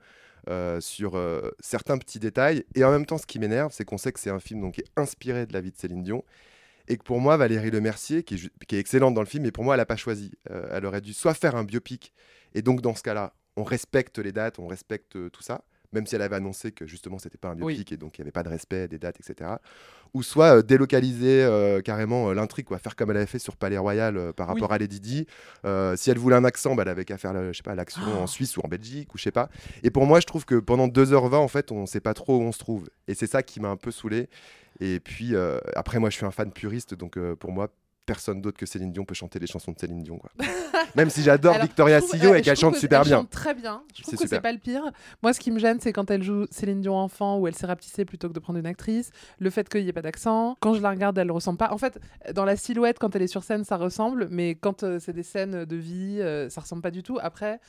euh, 0.48 0.80
sur 0.80 1.16
euh, 1.16 1.50
certains 1.60 1.98
petits 1.98 2.18
détails. 2.18 2.64
Et 2.74 2.84
en 2.84 2.90
même 2.90 3.06
temps, 3.06 3.18
ce 3.18 3.26
qui 3.26 3.38
m'énerve, 3.38 3.72
c'est 3.72 3.84
qu'on 3.84 3.98
sait 3.98 4.12
que 4.12 4.20
c'est 4.20 4.30
un 4.30 4.40
film 4.40 4.60
donc, 4.60 4.74
qui 4.74 4.80
est 4.80 4.90
inspiré 4.96 5.46
de 5.46 5.52
la 5.52 5.60
vie 5.60 5.70
de 5.70 5.76
Céline 5.76 6.02
Dion. 6.02 6.24
Et 6.88 6.96
que 6.96 7.04
pour 7.04 7.20
moi, 7.20 7.36
Valérie 7.36 7.70
Lemercier, 7.70 8.24
qui 8.24 8.34
est, 8.34 8.66
qui 8.66 8.76
est 8.76 8.80
excellente 8.80 9.14
dans 9.14 9.20
le 9.20 9.26
film, 9.26 9.44
mais 9.44 9.52
pour 9.52 9.62
moi, 9.62 9.74
elle 9.74 9.80
n'a 9.80 9.86
pas 9.86 9.96
choisi. 9.96 10.32
Euh, 10.50 10.68
elle 10.72 10.84
aurait 10.84 11.00
dû 11.00 11.12
soit 11.12 11.34
faire 11.34 11.54
un 11.54 11.64
biopic, 11.64 12.12
et 12.54 12.62
donc 12.62 12.80
dans 12.80 12.94
ce 12.94 13.02
cas-là, 13.02 13.34
on 13.56 13.62
respecte 13.62 14.18
les 14.18 14.32
dates, 14.32 14.58
on 14.58 14.66
respecte 14.66 15.30
tout 15.30 15.42
ça. 15.42 15.62
Même 15.92 16.06
si 16.06 16.14
elle 16.14 16.22
avait 16.22 16.36
annoncé 16.36 16.72
que 16.72 16.86
justement 16.86 17.18
c'était 17.18 17.38
pas 17.38 17.48
un 17.48 17.54
biopic 17.54 17.92
et 17.92 17.96
donc 17.96 18.18
il 18.18 18.20
n'y 18.20 18.24
avait 18.24 18.32
pas 18.32 18.42
de 18.42 18.48
respect 18.48 18.88
des 18.88 18.98
dates, 18.98 19.16
etc. 19.20 19.50
Ou 20.14 20.22
soit 20.22 20.58
euh, 20.58 20.62
délocaliser 20.62 21.42
euh, 21.42 21.80
carrément 21.80 22.28
euh, 22.30 22.34
l'intrigue, 22.34 22.66
quoi, 22.66 22.78
faire 22.78 22.96
comme 22.96 23.10
elle 23.10 23.16
avait 23.16 23.26
fait 23.26 23.38
sur 23.38 23.56
Palais 23.56 23.78
Royal 23.78 24.32
par 24.34 24.48
Oui. 24.48 24.54
rapport 24.54 24.72
à 24.72 24.78
Lady 24.78 25.00
Di. 25.00 25.26
Si 25.96 26.10
elle 26.10 26.18
voulait 26.18 26.36
un 26.36 26.44
accent, 26.44 26.74
bah, 26.74 26.82
elle 26.82 26.88
avait 26.90 27.04
qu'à 27.04 27.16
faire, 27.18 27.32
le- 27.32 27.52
je 27.52 27.56
sais 27.58 27.62
pas, 27.62 27.74
l'action 27.74 28.02
Oh. 28.06 28.22
en 28.22 28.26
Suisse 28.26 28.56
ou 28.56 28.60
en 28.64 28.68
Belgique 28.68 29.14
ou 29.14 29.18
je 29.18 29.22
sais 29.22 29.30
pas. 29.30 29.48
Et 29.82 29.90
pour 29.90 30.04
moi, 30.06 30.20
je 30.20 30.26
trouve 30.26 30.44
que 30.44 30.56
pendant 30.56 30.86
2h20, 30.88 31.36
en 31.36 31.48
fait, 31.48 31.72
on 31.72 31.86
sait 31.86 32.00
pas 32.00 32.14
trop 32.14 32.38
où 32.38 32.42
on 32.42 32.52
se 32.52 32.58
trouve. 32.58 32.88
Et 33.08 33.14
c'est 33.14 33.26
ça 33.26 33.42
qui 33.42 33.60
m'a 33.60 33.68
un 33.68 33.76
peu 33.76 33.90
saoulé. 33.90 34.28
Et 34.80 35.00
puis 35.00 35.34
euh, 35.34 35.58
après, 35.76 35.98
moi, 35.98 36.10
je 36.10 36.16
suis 36.16 36.26
un 36.26 36.30
fan 36.30 36.50
puriste, 36.52 36.94
donc 36.94 37.16
euh, 37.16 37.36
pour 37.36 37.52
moi. 37.52 37.68
Personne 38.04 38.40
d'autre 38.40 38.58
que 38.58 38.66
Céline 38.66 38.90
Dion 38.90 39.04
peut 39.04 39.14
chanter 39.14 39.38
les 39.38 39.46
chansons 39.46 39.70
de 39.70 39.78
Céline 39.78 40.02
Dion. 40.02 40.18
Quoi. 40.18 40.30
Même 40.96 41.08
si 41.08 41.22
j'adore 41.22 41.56
Victoria 41.60 42.00
Sillo 42.00 42.32
euh, 42.32 42.34
et 42.34 42.42
qu'elle 42.42 42.56
chante 42.56 42.74
que 42.74 42.80
super 42.80 43.02
elle 43.02 43.06
bien. 43.06 43.16
chante 43.18 43.30
très 43.30 43.54
bien. 43.54 43.82
Je 43.94 44.02
trouve 44.02 44.18
que 44.18 44.26
c'est 44.26 44.40
pas 44.40 44.50
le 44.52 44.58
pire. 44.58 44.82
Moi, 45.22 45.32
ce 45.32 45.38
qui 45.38 45.52
me 45.52 45.60
gêne, 45.60 45.78
c'est 45.80 45.92
quand 45.92 46.10
elle 46.10 46.22
joue 46.24 46.46
Céline 46.50 46.80
Dion 46.80 46.96
enfant 46.96 47.38
où 47.38 47.46
elle 47.46 47.54
s'est 47.54 47.66
rapetissée 47.66 48.04
plutôt 48.04 48.28
que 48.28 48.32
de 48.34 48.40
prendre 48.40 48.58
une 48.58 48.66
actrice. 48.66 49.10
Le 49.38 49.50
fait 49.50 49.68
qu'il 49.68 49.84
n'y 49.84 49.88
ait 49.88 49.92
pas 49.92 50.02
d'accent. 50.02 50.56
Quand 50.60 50.74
je 50.74 50.82
la 50.82 50.90
regarde, 50.90 51.16
elle 51.16 51.30
ressemble 51.30 51.58
pas. 51.58 51.72
En 51.72 51.78
fait, 51.78 52.00
dans 52.34 52.44
la 52.44 52.56
silhouette, 52.56 52.98
quand 52.98 53.14
elle 53.14 53.22
est 53.22 53.26
sur 53.28 53.44
scène, 53.44 53.62
ça 53.64 53.76
ressemble. 53.76 54.26
Mais 54.30 54.56
quand 54.56 54.82
euh, 54.82 54.98
c'est 54.98 55.12
des 55.12 55.22
scènes 55.22 55.64
de 55.64 55.76
vie, 55.76 56.18
euh, 56.20 56.50
ça 56.50 56.60
ressemble 56.60 56.82
pas 56.82 56.90
du 56.90 57.02
tout. 57.04 57.18
Après. 57.22 57.60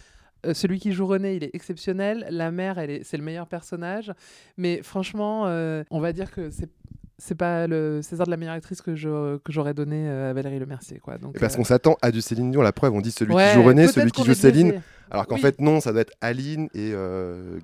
euh, 0.45 0.53
celui 0.53 0.77
qui 0.79 0.91
joue 0.91 1.05
René, 1.07 1.35
il 1.35 1.43
est 1.45 1.55
exceptionnel. 1.55 2.25
La 2.29 2.51
mère, 2.51 2.77
elle 2.77 2.89
est, 2.89 3.03
c'est 3.05 3.15
le 3.15 3.23
meilleur 3.23 3.47
personnage. 3.47 4.11
Mais 4.57 4.81
franchement, 4.81 5.43
euh, 5.45 5.83
on 5.89 6.01
va 6.01 6.11
dire 6.11 6.31
que 6.31 6.49
c'est 6.49 6.69
c'est 7.17 7.35
pas 7.35 7.67
le 7.67 8.01
César 8.01 8.25
de 8.25 8.31
la 8.31 8.37
meilleure 8.37 8.55
actrice 8.55 8.81
que 8.81 8.95
je- 8.95 9.37
que 9.37 9.51
j'aurais 9.51 9.73
donné 9.73 10.07
euh, 10.09 10.31
à 10.31 10.33
Valérie 10.33 10.59
Lemercier, 10.59 10.99
quoi. 10.99 11.17
Donc 11.17 11.39
parce 11.39 11.53
euh, 11.53 11.57
qu'on 11.57 11.63
s'attend 11.63 11.95
à 12.01 12.11
du 12.11 12.21
Céline 12.21 12.51
Dion, 12.51 12.61
la 12.61 12.71
preuve, 12.71 12.93
on 12.93 13.01
dit 13.01 13.11
celui 13.11 13.33
Ouais, 13.33 13.49
qui 13.49 13.53
joue 13.55 13.63
René, 13.63 13.87
celui 13.87 14.11
qui 14.11 14.23
joue. 14.23 14.33
Céline. 14.33 14.81
Alors 15.11 15.27
qu'en 15.27 15.35
Oui. 15.35 15.41
fait, 15.41 15.59
non, 15.61 15.79
ça 15.79 15.91
doit 15.91 16.01
être 16.01 16.13
Aline 16.21 16.65
et 16.73 16.91
euh, 16.93 17.59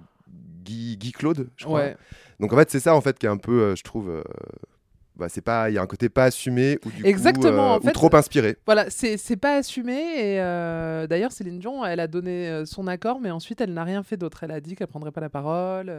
Guy, 0.64 0.98
Guy 0.98 1.12
Claude, 1.12 1.50
je 1.58 1.66
crois. 1.66 1.80
Ouais. 1.80 1.98
Donc 2.40 2.54
en 2.54 2.58
fait, 2.58 2.70
c'est 2.70 2.80
ça 2.80 2.94
en 2.96 3.02
fait 3.02 3.18
qui 3.18 3.26
est 3.26 3.30
un 3.30 3.38
peu, 3.38 3.62
euh, 3.62 3.76
je 3.76 3.84
trouve, 3.84 4.24
bah, 5.16 5.28
c'est 5.28 5.42
pas, 5.42 5.70
il 5.70 5.74
y 5.74 5.78
a 5.78 5.82
un 5.82 5.86
côté 5.88 6.08
pas 6.08 6.26
assumé 6.26 6.80
ou 6.86 6.92
du 6.92 7.06
Exactement, 7.06 7.80
coup, 7.80 7.88
ou 7.88 7.92
trop 7.92 8.16
inspiré. 8.16 8.56
Voilà, 8.66 8.90
c'est 8.90 9.18
c'est 9.18 9.36
pas 9.36 9.56
assumé. 9.58 9.94
Et 9.94 10.38
d'ailleurs, 11.10 11.32
Céline 11.34 11.60
Dion, 11.60 11.84
elle 11.86 12.00
a 12.00 12.08
donné 12.08 12.64
son 12.66 12.88
accord, 12.88 13.20
mais 13.20 13.30
ensuite, 13.32 13.60
elle 13.60 13.74
n'a 13.74 13.84
rien 13.84 14.04
fait 14.04 14.16
d'autre. 14.16 14.44
Elle 14.44 14.52
a 14.52 14.62
dit 14.62 14.76
qu'elle 14.76 14.88
prendrait 14.88 15.12
pas 15.12 15.20
la 15.22 15.30
parole. 15.30 15.92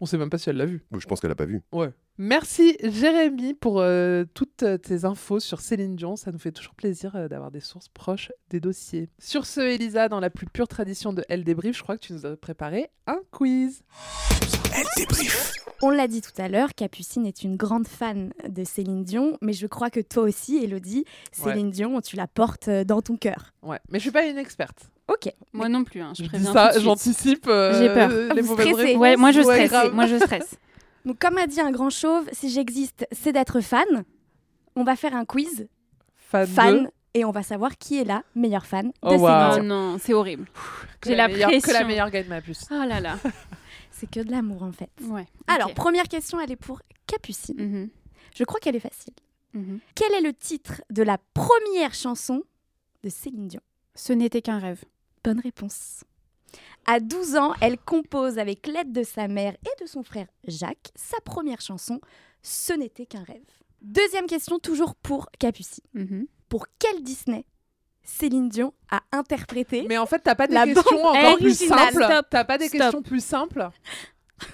on 0.00 0.06
sait 0.06 0.18
même 0.18 0.30
pas 0.30 0.38
si 0.38 0.50
elle 0.50 0.58
l'a 0.58 0.66
vu. 0.66 0.84
Je 0.96 1.06
pense 1.06 1.20
qu'elle 1.20 1.32
a 1.32 1.34
pas 1.36 1.46
vu. 1.46 1.62
Ouais. 1.72 1.90
Merci 2.18 2.76
Jérémy 2.82 3.54
pour 3.54 3.80
euh, 3.80 4.24
toutes 4.34 4.62
euh, 4.62 4.76
tes 4.76 5.06
infos 5.06 5.40
sur 5.40 5.60
Céline 5.60 5.96
Dion. 5.96 6.14
Ça 6.14 6.30
nous 6.30 6.38
fait 6.38 6.52
toujours 6.52 6.74
plaisir 6.74 7.16
euh, 7.16 7.26
d'avoir 7.26 7.50
des 7.50 7.60
sources 7.60 7.88
proches 7.88 8.30
des 8.50 8.60
dossiers. 8.60 9.08
Sur 9.18 9.46
ce, 9.46 9.60
Elisa, 9.60 10.08
dans 10.08 10.20
la 10.20 10.28
plus 10.28 10.46
pure 10.46 10.68
tradition 10.68 11.14
de 11.14 11.24
Elle 11.30 11.42
débrief, 11.42 11.76
je 11.76 11.82
crois 11.82 11.96
que 11.96 12.04
tu 12.04 12.12
nous 12.12 12.26
as 12.26 12.36
préparé 12.36 12.90
un 13.06 13.18
quiz. 13.30 13.82
Elle 14.74 14.84
débrief. 14.98 15.52
On 15.80 15.90
l'a 15.90 16.06
dit 16.06 16.20
tout 16.20 16.30
à 16.40 16.48
l'heure, 16.48 16.74
Capucine 16.74 17.26
est 17.26 17.42
une 17.42 17.56
grande 17.56 17.88
fan 17.88 18.32
de 18.48 18.62
Céline 18.62 19.02
Dion, 19.02 19.36
mais 19.40 19.52
je 19.52 19.66
crois 19.66 19.90
que 19.90 19.98
toi 20.00 20.22
aussi, 20.22 20.62
Elodie, 20.62 21.04
Céline 21.32 21.70
Dion, 21.70 22.00
tu 22.00 22.14
la 22.14 22.28
portes 22.28 22.70
dans 22.70 23.02
ton 23.02 23.16
cœur. 23.16 23.52
Ouais, 23.62 23.80
mais 23.88 23.98
je 23.98 24.04
suis 24.04 24.12
pas 24.12 24.26
une 24.26 24.38
experte. 24.38 24.92
Ok. 25.08 25.32
Moi 25.52 25.68
non 25.68 25.82
plus, 25.82 26.00
hein, 26.00 26.12
je 26.16 26.18
Je 26.18 26.22
dis 26.22 26.28
préviens 26.28 26.52
ça, 26.52 26.78
j'anticipe 26.78 27.46
euh, 27.48 27.78
J'ai 27.78 27.92
peur. 27.92 28.34
les 28.34 28.42
Vous 28.42 28.50
mauvaises 28.50 28.74
réponses. 28.76 29.00
Ouais, 29.00 29.16
moi 29.16 29.32
je 29.32 29.40
stresse. 29.42 29.72
moi 29.92 30.06
je 30.06 30.16
stresse. 30.16 30.54
Donc, 31.04 31.18
comme 31.18 31.38
a 31.38 31.46
dit 31.46 31.60
un 31.60 31.70
grand 31.70 31.90
chauve, 31.90 32.28
si 32.32 32.48
j'existe, 32.50 33.06
c'est 33.12 33.32
d'être 33.32 33.60
fan. 33.60 34.04
On 34.76 34.84
va 34.84 34.96
faire 34.96 35.14
un 35.14 35.24
quiz 35.24 35.68
Fan, 36.16 36.46
fan 36.46 36.82
de- 36.84 36.90
et 37.14 37.24
on 37.24 37.30
va 37.30 37.42
savoir 37.42 37.76
qui 37.76 37.98
est 37.98 38.04
la 38.04 38.22
meilleure 38.34 38.64
fan 38.66 38.86
de 38.88 38.92
Oh, 39.02 39.08
Céline 39.10 39.22
waouh. 39.24 39.58
Oh 39.58 39.62
non, 39.62 39.98
c'est 40.00 40.14
horrible. 40.14 40.46
J'ai 41.04 41.14
la 41.14 41.28
meilleure- 41.28 41.50
pression. 41.50 41.68
Que 41.68 41.78
la 41.78 41.84
meilleure 41.84 42.10
gagne 42.10 42.28
ma 42.28 42.40
puce. 42.40 42.64
Oh 42.70 42.84
là 42.86 43.00
là. 43.00 43.18
C'est 43.90 44.10
que 44.10 44.20
de 44.20 44.30
l'amour 44.30 44.62
en 44.62 44.72
fait. 44.72 44.90
Ouais. 45.02 45.26
Alors, 45.46 45.74
première 45.74 46.08
question, 46.08 46.40
elle 46.40 46.50
est 46.50 46.56
pour 46.56 46.80
Capucine. 47.06 47.56
Mhm, 47.60 47.90
Je 48.34 48.44
crois 48.44 48.58
qu'elle 48.60 48.74
est 48.76 48.80
facile. 48.80 49.12
mhm. 49.52 49.78
Quel 49.94 50.12
est 50.14 50.22
le 50.22 50.32
titre 50.32 50.82
de 50.90 51.02
la 51.02 51.18
première 51.34 51.92
chanson 51.94 52.42
de 53.04 53.08
Céline 53.10 53.48
Dion? 53.48 53.60
Ce 53.94 54.12
n'était 54.14 54.40
qu'un 54.42 54.58
rêve. 54.58 54.82
Bonne 55.22 55.40
réponse. 55.40 56.02
À 56.86 56.98
12 57.00 57.36
ans, 57.36 57.54
elle 57.60 57.78
compose 57.78 58.38
avec 58.38 58.66
l'aide 58.66 58.92
de 58.92 59.02
sa 59.04 59.28
mère 59.28 59.54
et 59.54 59.82
de 59.82 59.86
son 59.86 60.02
frère 60.02 60.26
Jacques 60.48 60.90
sa 60.94 61.18
première 61.24 61.60
chanson 61.60 62.00
Ce 62.42 62.72
n'était 62.72 63.06
qu'un 63.06 63.22
rêve. 63.22 63.42
Deuxième 63.80 64.26
question, 64.26 64.58
toujours 64.58 64.94
pour 64.96 65.28
Capucine. 65.38 65.84
Mhm. 65.94 66.26
Pour 66.48 66.66
quel 66.78 67.02
Disney 67.02 67.44
Céline 68.04 68.48
Dion 68.48 68.74
a 68.90 69.00
interprété 69.12 69.86
Mais 69.88 69.96
en 69.98 70.06
fait, 70.06 70.18
t'as 70.18 70.34
pas 70.34 70.46
des 70.48 70.54
La 70.54 70.64
questions 70.66 71.04
encore 71.04 71.36
plus 71.38 71.56
simples. 71.66 72.02
Stop. 72.04 72.26
T'as 72.30 72.44
pas 72.44 72.58
des 72.58 72.66
Stop. 72.68 72.80
questions 72.80 73.02
plus 73.02 73.24
simples. 73.24 73.68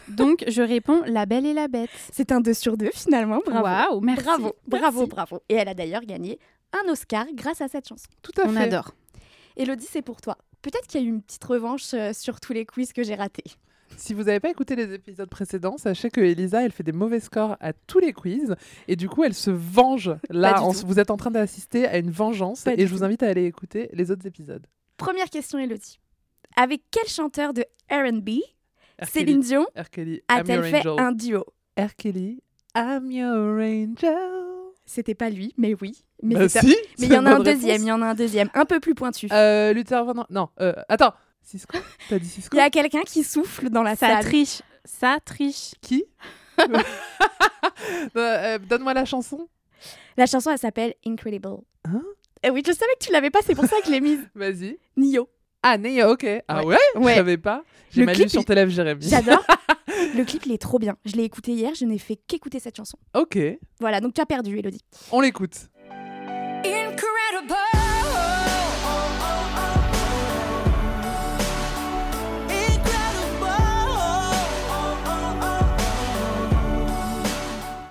Donc 0.08 0.44
je 0.46 0.60
réponds 0.60 1.02
La 1.06 1.24
Belle 1.24 1.46
et 1.46 1.54
la 1.54 1.66
Bête. 1.66 1.88
C'est 2.12 2.30
un 2.30 2.40
2 2.42 2.52
sur 2.52 2.76
2 2.76 2.90
finalement, 2.92 3.40
bravo. 3.44 3.64
Waouh, 3.64 4.00
merci. 4.02 4.22
Bravo, 4.24 4.52
bravo, 4.66 4.98
Merci. 5.00 5.08
bravo. 5.10 5.42
Et 5.48 5.54
elle 5.54 5.68
a 5.68 5.74
d'ailleurs 5.74 6.02
gagné 6.04 6.38
un 6.74 6.90
Oscar 6.90 7.24
grâce 7.32 7.62
à 7.62 7.68
cette 7.68 7.88
chanson. 7.88 8.06
Tout 8.20 8.32
à 8.38 8.44
On 8.46 8.52
fait. 8.52 8.64
adore. 8.64 8.92
Elodie, 9.56 9.88
c'est 9.90 10.02
pour 10.02 10.20
toi. 10.20 10.36
Peut-être 10.62 10.86
qu'il 10.86 11.00
y 11.00 11.04
a 11.04 11.06
eu 11.06 11.10
une 11.10 11.22
petite 11.22 11.44
revanche 11.44 11.94
euh, 11.94 12.12
sur 12.12 12.40
tous 12.40 12.52
les 12.52 12.66
quiz 12.66 12.92
que 12.92 13.02
j'ai 13.02 13.14
ratés. 13.14 13.44
Si 13.96 14.14
vous 14.14 14.24
n'avez 14.24 14.40
pas 14.40 14.50
écouté 14.50 14.76
les 14.76 14.92
épisodes 14.92 15.28
précédents, 15.28 15.76
sachez 15.78 16.10
que 16.10 16.20
Elisa, 16.20 16.64
elle 16.64 16.72
fait 16.72 16.82
des 16.82 16.92
mauvais 16.92 17.20
scores 17.20 17.56
à 17.60 17.72
tous 17.72 17.98
les 17.98 18.12
quiz 18.12 18.54
et 18.86 18.96
du 18.96 19.08
coup, 19.08 19.24
elle 19.24 19.34
se 19.34 19.50
venge. 19.50 20.14
Là, 20.30 20.60
vous 20.84 21.00
êtes 21.00 21.10
en 21.10 21.16
train 21.16 21.30
d'assister 21.30 21.86
à 21.86 21.98
une 21.98 22.10
vengeance 22.10 22.62
Pas 22.62 22.74
et 22.74 22.86
je 22.86 22.92
vous 22.92 23.02
invite 23.02 23.22
à 23.22 23.28
aller 23.28 23.44
écouter 23.44 23.88
les 23.92 24.10
autres 24.10 24.26
épisodes. 24.26 24.66
Première 24.96 25.30
question, 25.30 25.58
Elodie. 25.58 25.98
Avec 26.56 26.82
quel 26.90 27.06
chanteur 27.06 27.54
de 27.54 27.64
R&B. 27.90 28.40
Céline 29.02 29.40
Dion 29.40 29.66
a-t-elle 29.76 30.64
fait 30.64 30.86
un 30.86 31.12
duo? 31.12 31.44
R. 31.78 31.94
Kelly, 31.96 32.42
I'm 32.74 33.10
your 33.12 33.60
angel. 33.60 34.47
C'était 34.90 35.14
pas 35.14 35.28
lui, 35.28 35.52
mais 35.58 35.74
oui. 35.82 36.02
Mais 36.22 36.34
Bah 36.34 36.48
si, 36.48 36.74
il 36.96 37.12
y 37.12 37.16
en 37.18 37.26
a 37.26 37.34
un 37.34 37.40
deuxième, 37.40 37.82
il 37.82 37.88
y 37.88 37.92
en 37.92 38.00
a 38.00 38.06
un 38.06 38.14
deuxième, 38.14 38.48
un 38.54 38.64
peu 38.64 38.80
plus 38.80 38.94
pointu. 38.94 39.28
Euh, 39.30 39.74
Luther 39.74 40.02
Vandross. 40.02 40.26
Non, 40.30 40.48
euh, 40.62 40.72
attends. 40.88 41.12
Cisco 41.42 41.76
T'as 42.08 42.18
dit 42.18 42.26
Cisco 42.28 42.56
Il 42.56 42.58
y 42.58 42.62
a 42.62 42.70
quelqu'un 42.70 43.02
qui 43.02 43.22
souffle 43.22 43.68
dans 43.68 43.82
la 43.82 43.96
Ça 43.96 44.08
salle. 44.08 44.24
triche. 44.24 44.62
Ça 44.86 45.18
triche. 45.24 45.72
Qui 45.82 46.04
Euh, 46.66 46.78
euh, 48.16 48.58
Donne-moi 48.58 48.94
la 48.94 49.04
chanson. 49.04 49.48
La 50.16 50.26
chanson, 50.26 50.50
elle 50.50 50.58
s'appelle 50.58 50.94
Incredible. 51.06 51.48
Hein 51.84 52.02
Eh 52.42 52.50
oui, 52.50 52.62
je 52.66 52.72
savais 52.72 52.92
que 52.98 53.04
tu 53.04 53.12
l'avais 53.12 53.30
pas, 53.30 53.38
c'est 53.46 53.54
pour 53.54 53.66
ça 53.66 53.76
que 53.80 53.86
je 53.86 53.92
l'ai 53.92 54.00
mise. 54.00 54.20
Vas-y. 54.34 54.78
Nio. 54.96 55.28
Ah, 55.62 55.76
Neo, 55.78 56.12
ok. 56.12 56.26
Ah 56.48 56.64
ouais, 56.64 56.76
Ouais. 56.96 57.12
Je 57.12 57.16
savais 57.18 57.36
pas. 57.36 57.62
J'ai 57.90 58.04
mal 58.04 58.14
clip, 58.14 58.26
lu 58.26 58.30
sur 58.30 58.44
tes 58.44 58.54
lèvres, 58.54 58.70
Jérémy. 58.72 59.06
J'adore. 59.08 59.44
Le 60.16 60.24
clip, 60.24 60.46
il 60.46 60.52
est 60.52 60.58
trop 60.58 60.78
bien. 60.78 60.96
Je 61.04 61.16
l'ai 61.16 61.24
écouté 61.24 61.52
hier, 61.52 61.74
je 61.74 61.84
n'ai 61.84 61.98
fait 61.98 62.16
qu'écouter 62.16 62.58
cette 62.60 62.76
chanson. 62.76 62.98
Ok, 63.14 63.38
Voilà, 63.80 64.00
donc 64.00 64.14
tu 64.14 64.20
as 64.20 64.26
perdu, 64.26 64.58
Elodie. 64.58 64.82
on 65.12 65.20
l'écoute. 65.20 65.68
Incredible. 72.50 73.46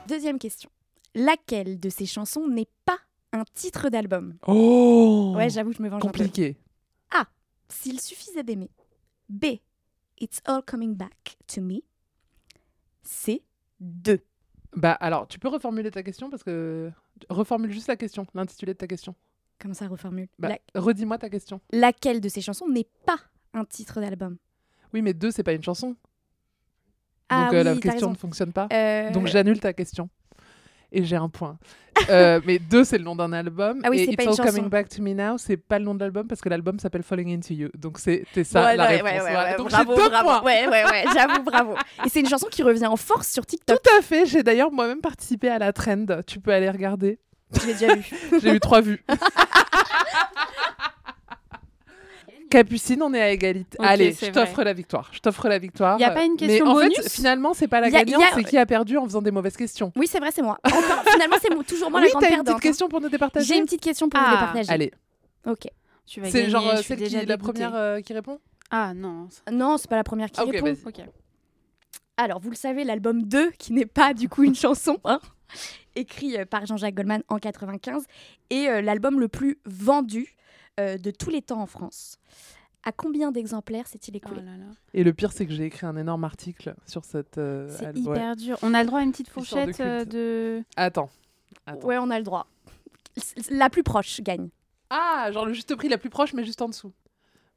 Deuxième 0.08 0.39
question. 0.39 0.70
Laquelle 1.15 1.80
de 1.80 1.89
ces 1.89 2.06
chansons 2.06 2.48
n'est 2.48 2.70
pas 2.86 2.98
un 3.34 3.43
titre 3.54 3.89
d'album? 3.89 4.36
Oh 4.48 5.34
Ouais, 5.36 5.50
j'avoue, 5.50 5.74
je 5.74 5.82
me 5.82 5.89
venge 5.89 5.98
un 5.98 6.02
peu. 6.02 6.08
Compliqué. 6.08 6.58
S'il 7.70 8.00
suffisait 8.00 8.43
d'aimer. 8.43 8.70
B. 9.28 9.58
It's 10.22 10.39
all 10.46 10.62
coming 10.65 10.96
back 10.96 11.36
to 11.54 11.60
me. 11.62 11.82
C. 13.08 13.43
2. 13.80 14.20
Bah 14.76 14.91
alors, 14.93 15.28
tu 15.28 15.39
peux 15.39 15.48
reformuler 15.48 15.89
ta 15.91 16.04
question 16.04 16.30
parce 16.30 16.43
que... 16.43 16.91
Reformule 17.30 17.72
juste 17.72 17.88
la 17.88 17.96
question, 17.96 18.28
l'intitulé 18.36 18.74
de 18.74 18.78
ta 18.78 18.86
question. 18.88 19.15
Comment 19.60 19.74
ça 19.74 19.88
reformule 19.88 20.28
Bah, 20.38 20.50
La- 20.50 20.60
Redis-moi 20.82 21.17
ta 21.17 21.30
question. 21.30 21.62
Laquelle 21.72 22.22
de 22.22 22.30
ces 22.30 22.41
chansons 22.41 22.67
n'est 22.67 22.88
pas 23.06 23.17
un 23.54 23.65
titre 23.65 24.00
d'album? 24.02 24.38
Oui, 24.93 25.02
mais 25.02 25.13
deux, 25.13 25.32
c'est 25.32 25.41
pas 25.43 25.54
une 25.54 25.63
chanson. 25.63 25.96
Ah 27.30 27.46
Donc 27.46 27.54
euh, 27.56 27.63
la 27.63 27.74
oui, 27.74 27.80
t'as 27.80 27.89
question 27.91 28.08
raison. 28.08 28.12
ne 28.12 28.17
fonctionne 28.17 28.54
pas. 28.54 28.67
Euh, 28.72 29.10
Donc 29.12 29.28
j'annule 29.28 29.60
ta 29.60 29.74
question. 29.74 30.10
Et 30.91 31.04
j'ai 31.04 31.15
un 31.17 31.30
point. 31.30 31.58
Euh, 32.10 32.39
mais 32.45 32.60
deux, 32.60 32.84
c'est 32.84 32.97
le 33.00 33.04
nom 33.04 33.15
d'un 33.15 33.34
album. 33.34 33.82
Ah 33.84 33.89
oui, 33.89 34.00
et 34.02 34.06
c'est 34.06 34.12
It's 34.13 34.19
All 34.28 34.36
chanson. 34.36 34.43
Coming 34.43 34.69
Back 34.69 34.88
to 34.89 35.02
Me 35.02 35.13
Now, 35.13 35.38
c'est 35.38 35.58
pas 35.58 35.80
le 35.80 35.86
nom 35.86 35.95
de 35.95 36.00
l'album 36.00 36.28
parce 36.28 36.41
que 36.41 36.47
l'album 36.50 36.80
s'appelle 36.80 37.02
Falling 37.04 37.36
Into 37.36 37.54
You. 37.56 37.69
Donc 37.76 37.97
c'est 38.00 38.23
ça 38.43 38.63
Ouais, 38.65 38.76
la 38.78 38.84
ouais, 38.84 38.89
réponse. 39.02 39.10
ouais, 39.12 39.17
ouais, 39.17 39.32
Voilà. 39.32 39.52
ouais, 39.52 39.58
Donc 39.58 39.69
bravo, 39.69 39.95
j'ai 39.95 40.02
deux 40.04 40.10
bravo. 40.10 40.28
points. 40.30 40.41
Ouais, 40.43 40.67
ouais, 40.67 40.84
ouais, 40.86 41.06
j'avoue, 41.13 41.43
bravo. 41.43 41.73
Et 42.06 42.10
c'est 42.10 42.19
une 42.19 42.30
chanson 42.30 42.47
qui 42.52 42.62
revient 42.63 42.86
en 42.86 42.95
force 42.97 43.32
sur 43.32 43.45
TikTok. 43.45 43.82
Tout 43.82 43.89
à 43.97 44.02
fait. 44.02 44.26
J'ai 44.28 44.43
d'ailleurs 44.43 44.71
moi-même 44.71 45.02
participé 45.02 45.50
à 45.50 45.58
la 45.60 45.73
trend. 45.73 46.06
Tu 46.28 46.39
peux 46.39 46.52
aller 46.52 46.69
regarder. 46.69 47.19
Je 47.60 47.65
l'ai 47.65 47.73
déjà 47.73 47.95
vu. 47.95 48.10
J'ai 48.41 48.54
eu 48.54 48.60
trois 48.60 48.82
vues. 48.82 49.04
Capucine, 52.49 53.01
on 53.03 53.13
est 53.13 53.21
à 53.21 53.31
égalité. 53.31 53.77
Allez, 53.81 54.12
je 54.13 54.31
t'offre 54.31 54.63
la 54.63 54.73
victoire. 54.73 55.10
Je 55.13 55.19
t'offre 55.19 55.47
la 55.49 55.60
victoire. 55.60 55.99
Y 55.99 56.03
a 56.03 56.12
pas 56.12 56.23
une 56.23 56.38
question 56.38 56.65
Mais 56.65 56.71
en 56.71 56.73
bonus? 56.73 56.95
fait, 56.95 57.10
finalement, 57.10 57.53
c'est 57.53 57.67
pas 57.67 57.81
la 57.81 57.89
gagnante, 57.89 58.23
a- 58.23 58.36
c'est 58.36 58.43
qui 58.43 58.57
a 58.57 58.65
perdu 58.65 58.97
en 58.97 59.05
faisant 59.05 59.21
des 59.21 59.31
mauvaises 59.31 59.57
questions. 59.57 59.91
Oui, 59.95 60.07
c'est 60.07 60.19
vrai, 60.19 60.31
c'est 60.33 60.41
moi. 60.41 60.57
Encore, 60.65 61.03
finalement, 61.12 61.36
c'est 61.41 61.49
toujours 61.65 61.91
moi 61.91 61.99
oui, 61.99 62.05
la 62.07 62.12
grande 62.12 62.23
t'as 62.23 62.36
une 62.38 62.43
petite 62.43 62.60
question 62.62 62.88
pour 62.89 63.01
nous 63.01 63.10
départager 63.10 63.45
J'ai 63.45 63.57
une 63.60 63.65
petite 63.65 63.81
question 63.81 64.10
pour 64.10 64.19
Ah, 64.23 64.31
départager. 64.31 64.71
Allez, 64.71 64.91
Ok. 65.45 65.67
Tu 66.05 66.21
vas 66.21 66.29
c'est 66.29 66.49
genre 66.49 66.65
euh, 66.67 66.77
celle 66.81 67.01
qui 67.03 67.15
est 67.15 67.25
la 67.25 67.38
première 67.38 67.75
euh, 67.75 67.99
qui 67.99 68.13
répond? 68.13 68.39
Ah 68.71 68.93
non. 68.93 69.27
Non, 69.51 69.77
c'est 69.77 69.89
pas 69.89 69.97
la 69.97 70.03
première 70.05 70.31
qui 70.31 70.39
Ah, 70.39 70.45
répond. 70.49 70.73
Ok. 70.86 71.01
Alors, 72.17 72.39
vous 72.39 72.49
le 72.49 72.55
savez, 72.55 72.83
l'album 72.83 73.23
2, 73.23 73.51
qui 73.51 73.73
n'est 73.73 73.86
pas 73.86 74.13
du 74.13 74.29
coup 74.29 74.43
une 74.43 74.55
chanson, 74.65 74.97
hein, 75.05 75.19
écrit 75.95 76.38
euh, 76.38 76.45
par 76.45 76.65
Jean-Jacques 76.65 76.95
Goldman 76.95 77.23
en 77.27 77.38
95, 77.39 78.05
est 78.49 78.67
euh, 78.69 78.81
l'album 78.81 79.19
le 79.19 79.27
plus 79.27 79.60
vendu 79.65 80.33
euh, 80.80 80.98
de 80.98 81.12
tous 81.12 81.30
les 81.30 81.42
temps 81.42 81.62
en 81.62 81.66
France. 81.68 82.18
À 82.84 82.92
combien 82.92 83.32
d'exemplaires 83.32 83.88
s'est-il 83.88 84.16
écoulé 84.16 84.42
Et 84.94 85.04
le 85.04 85.13
pire, 85.13 85.32
c'est 85.34 85.46
que 85.46 85.52
j'ai 85.52 85.66
écrit 85.66 85.86
un 85.86 85.98
énorme 85.98 86.24
article 86.24 86.74
sur 86.86 87.04
cette. 87.04 87.38
euh, 87.38 87.68
C'est 87.78 87.98
hyper 87.98 88.30
ouais. 88.30 88.36
dur. 88.36 88.58
On 88.62 88.74
a 88.74 88.82
le 88.82 88.88
droit 88.88 89.00
à 89.00 89.04
une 89.04 89.12
petite 89.12 89.28
de 89.28 89.32
fourchette 89.32 89.80
euh, 89.82 90.06
de. 90.06 90.63
Attends. 90.78 91.10
Attends. 91.66 91.86
Ouais, 91.88 91.98
on 91.98 92.10
a 92.10 92.18
le 92.18 92.24
droit. 92.24 92.48
La 93.50 93.70
plus 93.70 93.84
proche 93.84 94.22
gagne. 94.22 94.50
Ah, 94.90 95.30
genre 95.34 95.46
le 95.46 95.54
juste 95.54 95.76
prix 95.76 95.90
la 95.90 95.98
plus 95.98 96.10
proche, 96.10 96.34
mais 96.34 96.46
juste 96.46 96.62
en 96.62 96.70
dessous. 96.70 96.94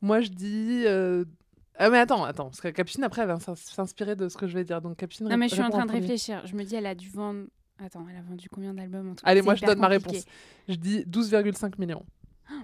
Moi, 0.01 0.21
je 0.21 0.31
dis. 0.31 0.83
euh, 0.87 1.25
Ah, 1.79 1.91
mais 1.91 1.99
attends, 1.99 2.25
attends, 2.25 2.47
parce 2.47 2.61
que 2.61 2.69
Capucine, 2.69 3.05
après, 3.05 3.23
elle 3.23 3.29
va 3.29 3.39
s'ins- 3.39 3.55
s'inspirer 3.55 4.17
de 4.17 4.29
ce 4.29 4.37
que 4.37 4.49
je 4.49 4.55
vais 4.55 4.65
dire. 4.65 4.81
Donc, 4.81 4.97
Capucine. 4.97 5.29
Non, 5.29 5.37
mais 5.37 5.49
je 5.49 5.55
suis 5.55 5.63
en 5.63 5.71
train 5.71 5.87
de 5.87 5.93
réfléchir. 5.93 6.43
Je 6.47 6.57
me 6.57 6.65
dis, 6.65 6.75
elle 6.75 6.87
a 6.87 6.95
dû 6.97 7.09
vendre. 7.09 7.45
Attends, 7.79 8.05
elle 8.11 8.17
a 8.17 8.23
vendu 8.23 8.49
combien 8.51 8.75
d'albums 8.75 9.11
en 9.11 9.15
tout 9.15 9.23
Allez, 9.25 9.43
moi, 9.43 9.55
je 9.55 9.65
donne 9.65 9.79
ma 9.79 9.89
réponse. 9.89 10.25
Je 10.69 10.75
dis 10.75 11.05
12,5 11.07 11.79
millions. 11.79 12.05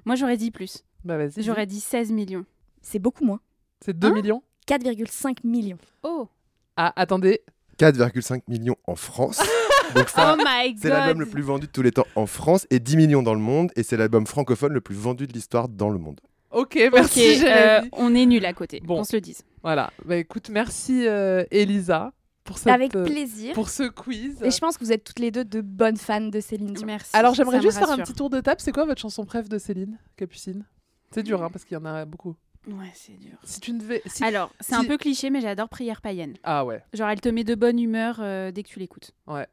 Moi, 0.05 0.15
j'aurais 0.17 0.37
dit 0.37 0.51
plus. 0.51 0.83
Bah, 1.05 1.17
vas-y. 1.17 1.43
J'aurais 1.43 1.67
dit 1.67 1.81
16 1.81 2.13
millions. 2.13 2.45
C'est 2.83 2.99
beaucoup 2.99 3.25
moins. 3.25 3.41
C'est 3.85 3.97
2 3.99 4.13
millions 4.13 4.43
4,5 4.69 5.39
millions. 5.45 5.79
Oh 6.03 6.29
Ah, 6.77 6.93
attendez. 6.97 7.43
4,5 7.79 8.43
millions 8.49 8.77
en 8.87 8.97
France. 8.97 9.41
Donc 9.95 10.09
ça, 10.09 10.35
Oh 10.37 10.43
my 10.45 10.77
c'est 10.81 10.89
l'album 10.89 11.19
God. 11.19 11.27
le 11.27 11.31
plus 11.31 11.43
vendu 11.43 11.67
de 11.67 11.73
tous 11.73 11.83
les 11.83 11.93
temps 11.93 12.07
en 12.17 12.27
France 12.27 12.67
et 12.71 12.81
10 12.81 12.97
millions 12.97 13.23
dans 13.23 13.35
le 13.35 13.41
monde. 13.41 13.71
Et 13.77 13.83
c'est 13.83 13.97
l'album 13.97 14.27
francophone 14.27 14.73
le 14.73 14.81
plus 14.81 14.97
vendu 14.97 15.27
de 15.27 15.33
l'histoire 15.33 15.69
dans 15.69 15.91
le 15.91 15.99
monde. 15.99 16.21
Ok, 16.51 16.77
merci, 16.93 17.37
Ok, 17.41 17.45
euh, 17.47 17.81
on 17.93 18.15
est 18.15 18.25
nul 18.27 18.45
à 18.47 18.53
côté. 18.53 18.81
Bon. 18.83 19.01
On 19.01 19.05
se 19.05 19.15
le 19.15 19.21
dise. 19.21 19.43
Voilà. 19.63 19.93
Bah, 20.05 20.17
écoute, 20.17 20.49
merci, 20.49 21.07
euh, 21.07 21.45
Elisa, 21.51 22.13
pour 22.47 22.57
cette, 22.59 22.73
Avec 22.73 22.95
euh, 22.97 23.05
plaisir. 23.05 23.53
Pour 23.55 23.69
ce 23.69 23.83
quiz. 23.89 24.43
Et 24.43 24.51
je 24.51 24.59
pense 24.59 24.79
que 24.79 24.85
vous 24.85 24.93
êtes 24.93 25.05
toutes 25.05 25.19
les 25.19 25.31
deux 25.31 25.45
de 25.45 25.61
bonnes 25.61 25.97
fans 25.99 26.21
de 26.29 26.41
Céline 26.41 26.73
Dion. 26.73 26.87
Merci. 26.87 27.11
Alors, 27.15 27.35
j'aimerais 27.35 27.61
juste 27.61 27.79
faire 27.79 27.91
un 27.91 27.99
petit 27.99 28.15
tour 28.15 28.31
de 28.31 28.41
table. 28.41 28.61
C'est 28.61 28.73
quoi 28.73 28.85
votre 28.87 29.01
chanson 29.01 29.25
préf 29.27 29.49
de 29.49 29.59
Céline, 29.59 29.99
Capucine? 30.17 30.65
C'est 31.11 31.23
dur, 31.23 31.43
hein, 31.43 31.51
parce 31.51 31.65
qu'il 31.65 31.75
y 31.77 31.81
en 31.81 31.85
a 31.85 32.05
beaucoup. 32.05 32.35
Ouais, 32.67 32.91
c'est 32.95 33.17
dur. 33.19 33.37
Si 33.45 33.61
tu 33.61 33.73
ne 33.73 33.79
devais. 33.79 34.03
si- 34.07 34.25
Alors, 34.25 34.53
c'est 34.61 34.75
si- 34.75 34.81
un 34.81 34.85
peu 34.85 34.97
cliché, 34.97 35.31
mais 35.31 35.41
j'adore 35.41 35.69
Prière 35.69 36.01
païenne. 36.01 36.35
Ah 36.43 36.65
ouais, 36.65 36.83
Genre, 36.95 37.09
elle 37.09 37.21
te 37.21 37.29
met 37.29 37.45
de 37.45 37.55
bonne 37.55 37.79
humeur 37.79 38.17
euh, 38.21 38.51
dès 38.51 38.63
que 38.63 38.69
tu 38.69 38.79
l'écoutes. 38.79 39.13
ouais. 39.27 39.47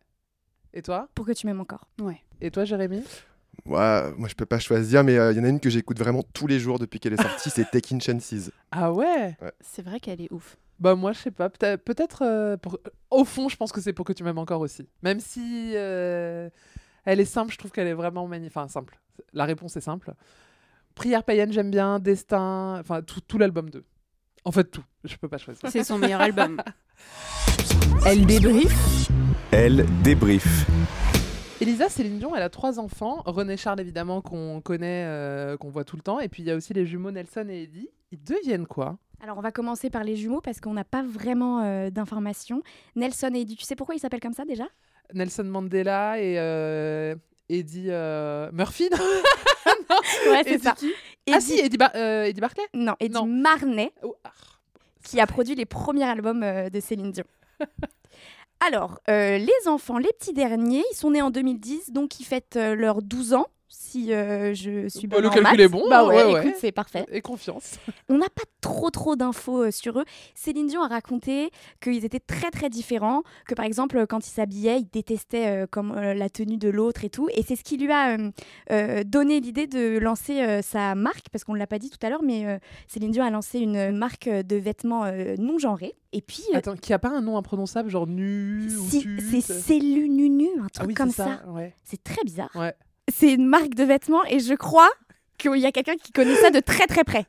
Et 0.76 0.82
toi? 0.82 1.08
Pour 1.14 1.26
que 1.28 1.32
tu 1.34 1.46
m'aimes 1.46 1.62
encore. 1.62 1.88
Ouais. 2.02 2.20
Et 2.42 2.50
toi, 2.50 2.66
Jérémy? 2.66 3.04
Moi, 3.66 4.12
moi, 4.18 4.28
je 4.28 4.34
peux 4.34 4.48
pas 4.48 4.58
choisir, 4.58 5.04
mais 5.04 5.18
euh, 5.20 5.32
il 5.32 5.38
y 5.38 5.40
en 5.40 5.44
a 5.44 5.48
une 5.50 5.60
que 5.60 5.70
j'écoute 5.70 6.00
vraiment 6.00 6.24
tous 6.34 6.48
les 6.48 6.60
jours 6.60 6.80
depuis 6.80 7.00
qu'elle 7.00 7.14
est 7.14 7.22
sortie. 7.22 7.52
c'est 7.52 7.70
Taking 7.70 8.02
Chances. 8.02 8.50
Ah 8.72 8.92
ouais 8.92 9.38
C'est 9.62 9.84
vrai 9.84 10.00
qu'elle 10.00 10.20
est 10.22 10.32
ouf. 10.34 10.58
Bah 10.80 10.96
moi 10.96 11.14
je 11.14 11.20
sais 11.20 11.32
pas, 11.32 11.50
peut-être 11.50 11.84
peut-être, 11.84 12.24
euh, 12.24 12.58
pour... 12.58 12.80
au 13.12 13.24
fond 13.26 13.48
je 13.48 13.56
pense 13.56 13.72
que 13.72 13.80
c'est 13.80 13.94
pour 13.94 14.06
que 14.06 14.14
tu 14.14 14.24
m'aimes 14.24 14.38
encore 14.38 14.62
aussi. 14.62 14.88
Même 15.02 15.20
si 15.20 15.74
euh, 15.76 16.50
elle 17.06 17.20
est 17.20 17.26
simple, 17.26 17.54
je 17.54 17.58
trouve 17.58 17.72
qu'elle 17.72 17.88
est 17.88 17.94
vraiment 17.94 18.28
magnifique. 18.28 18.58
Enfin 18.58 18.68
simple, 18.68 19.00
la 19.34 19.46
réponse 19.46 19.78
est 19.78 19.82
simple. 19.82 20.14
Prière 20.96 21.24
païenne 21.24 21.54
j'aime 21.54 21.72
bien, 21.72 22.00
Destin, 22.00 22.78
enfin 22.80 23.02
tout, 23.02 23.22
tout 23.22 23.38
l'album 23.38 23.70
2. 23.70 23.84
En 24.46 24.52
fait 24.52 24.66
tout, 24.66 24.84
je 25.04 25.16
peux 25.16 25.30
pas 25.30 25.38
choisir. 25.38 25.70
C'est 25.70 25.84
son 25.84 25.98
meilleur 25.98 26.22
album. 26.22 26.62
Elle 28.06 28.26
débriefe. 28.26 29.10
Elle 29.52 29.86
débrief. 30.04 30.66
Elisa 31.62 31.88
Céline 31.88 32.20
Dion, 32.20 32.36
elle 32.36 32.44
a 32.44 32.50
trois 32.50 32.78
enfants. 32.80 33.24
René 33.26 33.56
Charles 33.56 33.80
évidemment 33.80 34.22
qu'on 34.22 34.60
connaît, 34.60 35.06
euh, 35.06 35.56
qu'on 35.56 35.70
voit 35.70 35.86
tout 35.86 35.96
le 35.96 36.02
temps. 36.02 36.20
Et 36.20 36.28
puis 36.28 36.44
il 36.44 36.46
y 36.48 36.52
a 36.52 36.56
aussi 36.56 36.74
les 36.74 36.86
jumeaux 36.86 37.12
Nelson 37.12 37.46
et 37.50 37.64
Eddie. 37.64 37.88
Ils 38.12 38.22
deviennent 38.22 38.68
quoi? 38.68 38.98
Alors, 39.24 39.38
on 39.38 39.42
va 39.42 39.54
commencer 39.54 39.90
par 39.90 40.04
les 40.04 40.18
jumeaux 40.18 40.42
parce 40.42 40.60
qu'on 40.60 40.74
n'a 40.74 40.84
pas 40.84 41.02
vraiment 41.02 41.62
euh, 41.64 41.90
d'informations. 41.90 42.62
Nelson 42.98 43.32
et 43.34 43.40
Eddie, 43.42 43.56
tu 43.56 43.64
sais 43.64 43.74
pourquoi 43.78 43.96
ils 43.96 44.00
s'appellent 44.00 44.20
comme 44.20 44.34
ça 44.34 44.44
déjà? 44.44 44.66
Nelson 45.14 45.46
Mandela 45.46 46.20
et 46.20 46.36
euh, 46.38 47.16
Eddie 47.48 47.88
euh, 47.90 48.50
Murphy 48.52 48.90
non? 48.92 48.98
Ouais, 50.30 50.42
c'est 50.44 50.52
Eddie 50.56 50.64
ça. 50.64 50.74
qui? 50.74 50.92
Ah 51.32 51.40
si, 51.40 51.58
Eddie, 51.58 51.78
Bar- 51.78 51.92
euh, 51.96 52.26
Eddie 52.26 52.42
Barclay? 52.42 52.66
Non, 52.74 52.96
Eddie 53.00 53.14
Non. 53.16 53.26
Marnet, 53.26 53.94
Oh, 54.04 54.14
ah. 54.26 54.32
qui 55.06 55.22
a 55.22 55.26
produit 55.28 55.56
les 55.56 55.66
premiers 55.66 56.04
albums 56.04 56.44
euh, 56.44 56.70
de 56.70 56.80
Céline 56.82 57.12
Dion. 57.12 57.24
Alors, 58.68 59.00
euh, 59.10 59.38
les 59.38 59.68
enfants, 59.68 60.00
les 60.00 60.12
petits 60.20 60.34
derniers, 60.34 60.84
ils 60.92 60.96
sont 60.98 61.12
nés 61.12 61.22
en 61.22 61.30
2010, 61.32 61.92
donc 61.92 62.20
ils 62.20 62.26
fêtent 62.26 62.58
euh, 62.58 62.76
leurs 62.76 63.02
12 63.02 63.34
ans, 63.36 63.48
si 63.76 64.14
euh, 64.14 64.54
je 64.54 64.88
suis 64.88 65.08
Bah, 65.08 65.16
bonne 65.18 65.24
le 65.24 65.30
en 65.30 65.34
calcul 65.34 65.52
maths. 65.52 65.60
est 65.60 65.68
bon, 65.68 65.84
Bah 65.90 66.06
ouais, 66.06 66.32
ouais, 66.32 66.54
c'est 66.60 66.72
parfait. 66.72 67.06
Et 67.12 67.22
confiance. 67.22 67.80
On 68.10 68.18
n'a 68.20 68.30
pas 68.30 68.44
trop 68.62 68.90
trop 68.92 69.16
d'infos 69.16 69.64
euh, 69.66 69.72
sur 69.72 70.00
eux. 70.00 70.06
Céline 70.36 70.68
Dion 70.68 70.84
a 70.84 70.88
raconté 70.88 71.50
qu'ils 71.82 72.06
étaient 72.06 72.20
très 72.20 72.52
très 72.52 72.70
différents, 72.70 73.24
que 73.48 73.56
par 73.56 73.66
exemple 73.66 74.06
quand 74.08 74.26
ils 74.26 74.30
s'habillaient, 74.32 74.80
ils 74.80 74.90
détestaient 74.90 75.48
euh, 75.64 75.68
comme 75.70 75.92
euh, 75.92 76.14
la 76.14 76.30
tenue 76.30 76.58
de 76.58 76.70
l'autre 76.70 77.04
et 77.04 77.10
tout. 77.10 77.28
Et 77.34 77.42
c'est 77.42 77.56
ce 77.56 77.64
qui 77.64 77.78
lui 77.78 77.92
a 77.92 78.18
euh, 78.18 78.32
euh, 78.72 79.04
donné 79.04 79.40
l'idée 79.40 79.68
de 79.68 79.98
lancer 79.98 80.42
euh, 80.42 80.62
sa 80.62 80.94
marque, 80.96 81.30
parce 81.32 81.44
qu'on 81.44 81.54
ne 81.54 81.60
l'a 81.60 81.68
pas 81.68 81.80
dit 81.80 81.90
tout 81.90 82.04
à 82.06 82.10
l'heure, 82.10 82.24
mais 82.24 82.46
euh, 82.46 82.58
Céline 82.88 83.12
Dion 83.12 83.24
a 83.26 83.30
lancé 83.32 83.60
une 83.60 83.92
marque 83.98 84.30
de 84.30 84.56
vêtements 84.56 85.06
euh, 85.06 85.36
non 85.40 85.58
genrés. 85.58 85.94
Et 86.16 86.22
puis, 86.22 86.44
euh, 86.54 86.58
Attends, 86.58 86.76
qui 86.76 86.94
a 86.94 87.00
pas 87.00 87.10
un 87.10 87.22
nom 87.22 87.38
imprononçable, 87.38 87.90
genre 87.90 88.06
nu 88.06 88.68
ou 88.78 88.88
si- 88.88 89.00
tute 89.02 89.22
c'est 89.32 89.42
Célu 89.42 90.10
Nunu, 90.10 90.48
un 90.60 90.68
truc 90.68 90.72
Ah 90.82 90.86
oui, 90.86 90.94
comme 90.94 91.10
ça. 91.10 91.40
ça. 91.44 91.50
Ouais. 91.50 91.74
C'est 91.84 92.04
très 92.04 92.24
bizarre. 92.24 92.52
Ouais. 92.54 92.74
C'est 93.16 93.32
une 93.34 93.46
marque 93.46 93.76
de 93.76 93.84
vêtements 93.84 94.26
et 94.26 94.40
je 94.40 94.54
crois 94.56 94.90
qu'il 95.38 95.56
y 95.58 95.66
a 95.68 95.72
quelqu'un 95.72 95.96
qui 95.98 96.12
connaît 96.12 96.36
ça 96.36 96.50
de 96.50 96.60
très 96.60 96.88
très 96.88 97.04
près. 97.04 97.26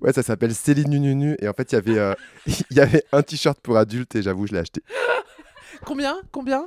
Ouais, 0.00 0.12
ça 0.12 0.22
s'appelle 0.22 0.54
Céline 0.54 0.90
Nunu. 0.90 1.36
Et 1.40 1.48
en 1.48 1.54
fait, 1.54 1.72
il 1.72 1.76
y 1.76 1.78
avait, 1.78 1.98
euh, 1.98 2.14
il 2.46 2.76
y 2.76 2.80
avait 2.80 3.04
un 3.12 3.22
t-shirt 3.22 3.58
pour 3.60 3.76
adultes 3.78 4.14
et 4.16 4.22
j'avoue, 4.22 4.46
je 4.46 4.52
l'ai 4.52 4.58
acheté. 4.58 4.82
Combien? 5.84 6.16
Combien? 6.30 6.66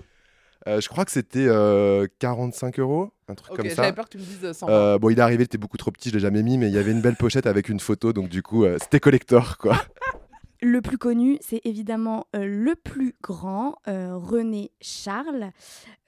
Euh, 0.67 0.82
je 0.82 0.89
crois 0.89 1.06
que 1.06 1.12
c'était 1.12 1.46
euh, 1.48 2.08
45 2.20 2.80
euros, 2.80 3.12
un 3.30 3.36
truc 3.36 3.52
Ok, 3.52 3.58
comme 3.58 3.70
j'avais 3.70 3.88
ça. 3.89 3.93
peur 3.93 4.06
que 4.06 4.12
tu 4.12 4.17
me 4.17 4.24
dises 4.24 4.43
euh, 4.43 4.54
100. 4.54 4.67
Euh, 4.70 4.98
bon, 4.98 5.10
il 5.12 5.17
est 5.20 5.22
arrivé, 5.22 5.43
il 5.43 5.46
était 5.46 5.58
beaucoup 5.58 5.78
trop 5.78 5.91
petit, 5.91 6.10
je 6.10 6.15
l'ai 6.15 6.20
jamais 6.20 6.43
mis, 6.43 6.58
mais 6.58 6.67
il 6.67 6.74
y 6.74 6.78
avait 6.78 6.91
une 6.91 7.00
belle 7.02 7.15
pochette 7.15 7.46
avec 7.48 7.70
une 7.70 7.80
photo, 7.80 8.12
donc 8.12 8.28
du 8.28 8.41
coup, 8.41 8.65
euh, 8.65 8.78
c'était 8.82 9.00
collector, 9.00 9.58
quoi. 9.58 9.78
Le 10.62 10.82
plus 10.82 10.98
connu, 10.98 11.38
c'est 11.39 11.62
évidemment 11.65 12.26
euh, 12.36 12.43
le 12.43 12.76
plus 12.76 13.13
grand, 13.22 13.76
euh, 13.88 14.15
René 14.17 14.72
Charles, 14.82 15.52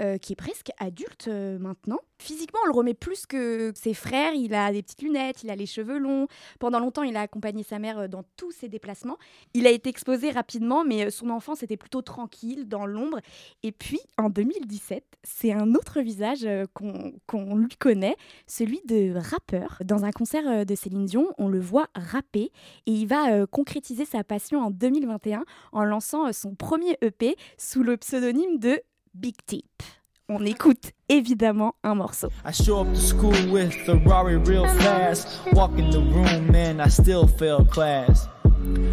euh, 0.02 0.18
qui 0.18 0.34
est 0.34 0.36
presque 0.36 0.72
adulte 0.80 1.28
euh, 1.28 1.60
maintenant. 1.60 2.00
Physiquement, 2.22 2.60
on 2.66 2.68
le 2.68 2.74
remet 2.74 2.94
plus 2.94 3.26
que 3.26 3.72
ses 3.76 3.94
frères. 3.94 4.34
Il 4.34 4.54
a 4.54 4.74
des 4.74 4.84
petites 4.84 5.02
lunettes, 5.02 5.44
il 5.44 5.50
a 5.50 5.56
les 5.56 5.66
cheveux 5.66 5.98
longs. 5.98 6.28
Pendant 6.60 6.80
longtemps, 6.80 7.04
il 7.04 7.16
a 7.16 7.22
accompagné 7.22 7.64
sa 7.64 7.80
mère 7.80 8.00
euh, 8.00 8.08
dans 8.10 8.24
tous 8.36 8.52
ses 8.52 8.68
déplacements. 8.68 9.18
Il 9.54 9.66
a 9.66 9.72
été 9.72 9.90
exposé 9.90 10.30
rapidement, 10.30 10.84
mais 10.84 11.06
euh, 11.06 11.10
son 11.12 11.30
enfance 11.30 11.64
était 11.64 11.78
plutôt 11.78 12.02
tranquille, 12.02 12.68
dans 12.68 12.86
l'ombre. 12.86 13.20
Et 13.64 13.72
puis, 13.72 14.02
en 14.18 14.30
2017, 14.30 15.04
c'est 15.24 15.54
un 15.54 15.76
autre 15.76 16.02
visage 16.02 16.44
euh, 16.44 16.66
qu'on 16.74 17.56
lui 17.56 17.76
connaît, 17.78 18.18
celui 18.48 18.82
de 18.86 19.18
rappeur. 19.18 19.82
Dans 19.86 20.04
un 20.04 20.12
concert 20.12 20.66
de 20.66 20.76
Céline 20.76 21.06
Dion, 21.06 21.34
on 21.38 21.48
le 21.48 21.60
voit 21.60 21.88
rapper 21.96 22.52
et 22.86 22.92
il 22.92 23.08
va 23.08 23.46
concrétiser 23.48 24.04
sa 24.04 24.24
passion 24.24 24.60
en 24.60 24.72
2021 24.72 25.46
en 25.72 25.84
lançant 25.86 26.32
son 26.34 26.56
premier 26.56 26.98
EP 27.02 27.36
sous 27.58 27.84
le 27.84 27.96
pseudonyme 27.98 28.60
de 28.60 28.82
Big 29.14 29.36
Tip. 29.46 29.84
On 30.32 30.46
écoute 30.46 30.92
évidemment 31.10 31.74
un 31.84 31.96
morceau. 31.96 32.28
I 32.46 32.54
show 32.54 32.82
up 32.82 32.94
to 32.94 33.00
school 33.00 33.34
with 33.52 33.74
a 33.90 33.96
Rari 34.06 34.38
real 34.38 34.68
fast. 34.78 35.28
Walk 35.54 35.72
in 35.80 35.90
the 35.90 35.98
room 35.98 36.54
and 36.54 36.80
I 36.80 36.88
still 36.88 37.26
feel 37.26 37.66
class. 37.66 38.28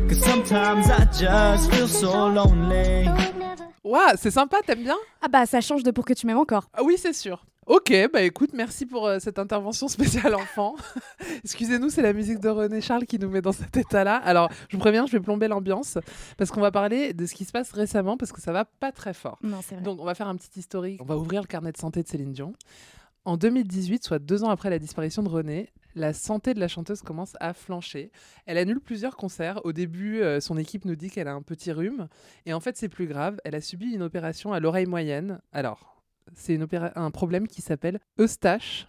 Cause 0.08 0.24
sometimes 0.24 0.88
I 0.88 1.04
just 1.12 1.70
feel 1.70 1.88
so 1.88 2.30
lonely. 2.30 3.06
Ouah, 3.84 4.16
c'est 4.16 4.30
sympa, 4.30 4.62
t'aimes 4.66 4.82
bien? 4.84 4.96
Ah 5.20 5.28
bah 5.28 5.44
ça 5.44 5.60
change 5.60 5.82
de 5.82 5.90
pour 5.90 6.06
que 6.06 6.14
tu 6.14 6.26
m'aimes 6.26 6.38
encore. 6.38 6.70
Ah 6.72 6.82
oui, 6.82 6.96
c'est 6.96 7.12
sûr. 7.12 7.44
Ok, 7.66 7.92
bah 8.12 8.22
écoute, 8.22 8.50
merci 8.54 8.86
pour 8.86 9.08
euh, 9.08 9.18
cette 9.18 9.40
intervention 9.40 9.88
spéciale 9.88 10.34
enfant. 10.36 10.76
Excusez-nous, 11.42 11.90
c'est 11.90 12.00
la 12.00 12.12
musique 12.12 12.38
de 12.38 12.48
René 12.48 12.80
Charles 12.80 13.06
qui 13.06 13.18
nous 13.18 13.28
met 13.28 13.42
dans 13.42 13.50
cet 13.50 13.76
état-là. 13.76 14.18
Alors, 14.18 14.52
je 14.68 14.76
vous 14.76 14.80
préviens, 14.80 15.04
je 15.04 15.10
vais 15.10 15.20
plomber 15.20 15.48
l'ambiance 15.48 15.98
parce 16.36 16.52
qu'on 16.52 16.60
va 16.60 16.70
parler 16.70 17.12
de 17.12 17.26
ce 17.26 17.34
qui 17.34 17.44
se 17.44 17.50
passe 17.50 17.72
récemment 17.72 18.16
parce 18.16 18.30
que 18.30 18.40
ça 18.40 18.52
va 18.52 18.64
pas 18.64 18.92
très 18.92 19.12
fort. 19.12 19.40
Non, 19.42 19.58
c'est 19.62 19.74
vrai. 19.74 19.82
Donc, 19.82 20.00
on 20.00 20.04
va 20.04 20.14
faire 20.14 20.28
un 20.28 20.36
petit 20.36 20.60
historique. 20.60 21.02
On 21.02 21.04
va 21.04 21.16
ouvrir 21.16 21.40
le 21.40 21.48
carnet 21.48 21.72
de 21.72 21.76
santé 21.76 22.04
de 22.04 22.08
Céline 22.08 22.32
Dion. 22.32 22.52
En 23.24 23.36
2018, 23.36 24.04
soit 24.04 24.20
deux 24.20 24.44
ans 24.44 24.50
après 24.50 24.70
la 24.70 24.78
disparition 24.78 25.24
de 25.24 25.28
René, 25.28 25.72
la 25.96 26.12
santé 26.12 26.54
de 26.54 26.60
la 26.60 26.68
chanteuse 26.68 27.02
commence 27.02 27.32
à 27.40 27.52
flancher. 27.52 28.12
Elle 28.44 28.58
annule 28.58 28.78
plusieurs 28.78 29.16
concerts. 29.16 29.60
Au 29.64 29.72
début, 29.72 30.20
euh, 30.20 30.38
son 30.38 30.56
équipe 30.56 30.84
nous 30.84 30.94
dit 30.94 31.10
qu'elle 31.10 31.26
a 31.26 31.34
un 31.34 31.42
petit 31.42 31.72
rhume. 31.72 32.06
Et 32.44 32.52
en 32.52 32.60
fait, 32.60 32.76
c'est 32.76 32.88
plus 32.88 33.08
grave. 33.08 33.40
Elle 33.44 33.56
a 33.56 33.60
subi 33.60 33.90
une 33.90 34.02
opération 34.02 34.52
à 34.52 34.60
l'oreille 34.60 34.86
moyenne. 34.86 35.40
Alors, 35.52 35.95
c'est 36.34 36.58
un 36.96 37.10
problème 37.10 37.46
qui 37.48 37.62
s'appelle 37.62 38.00
Eustache. 38.20 38.88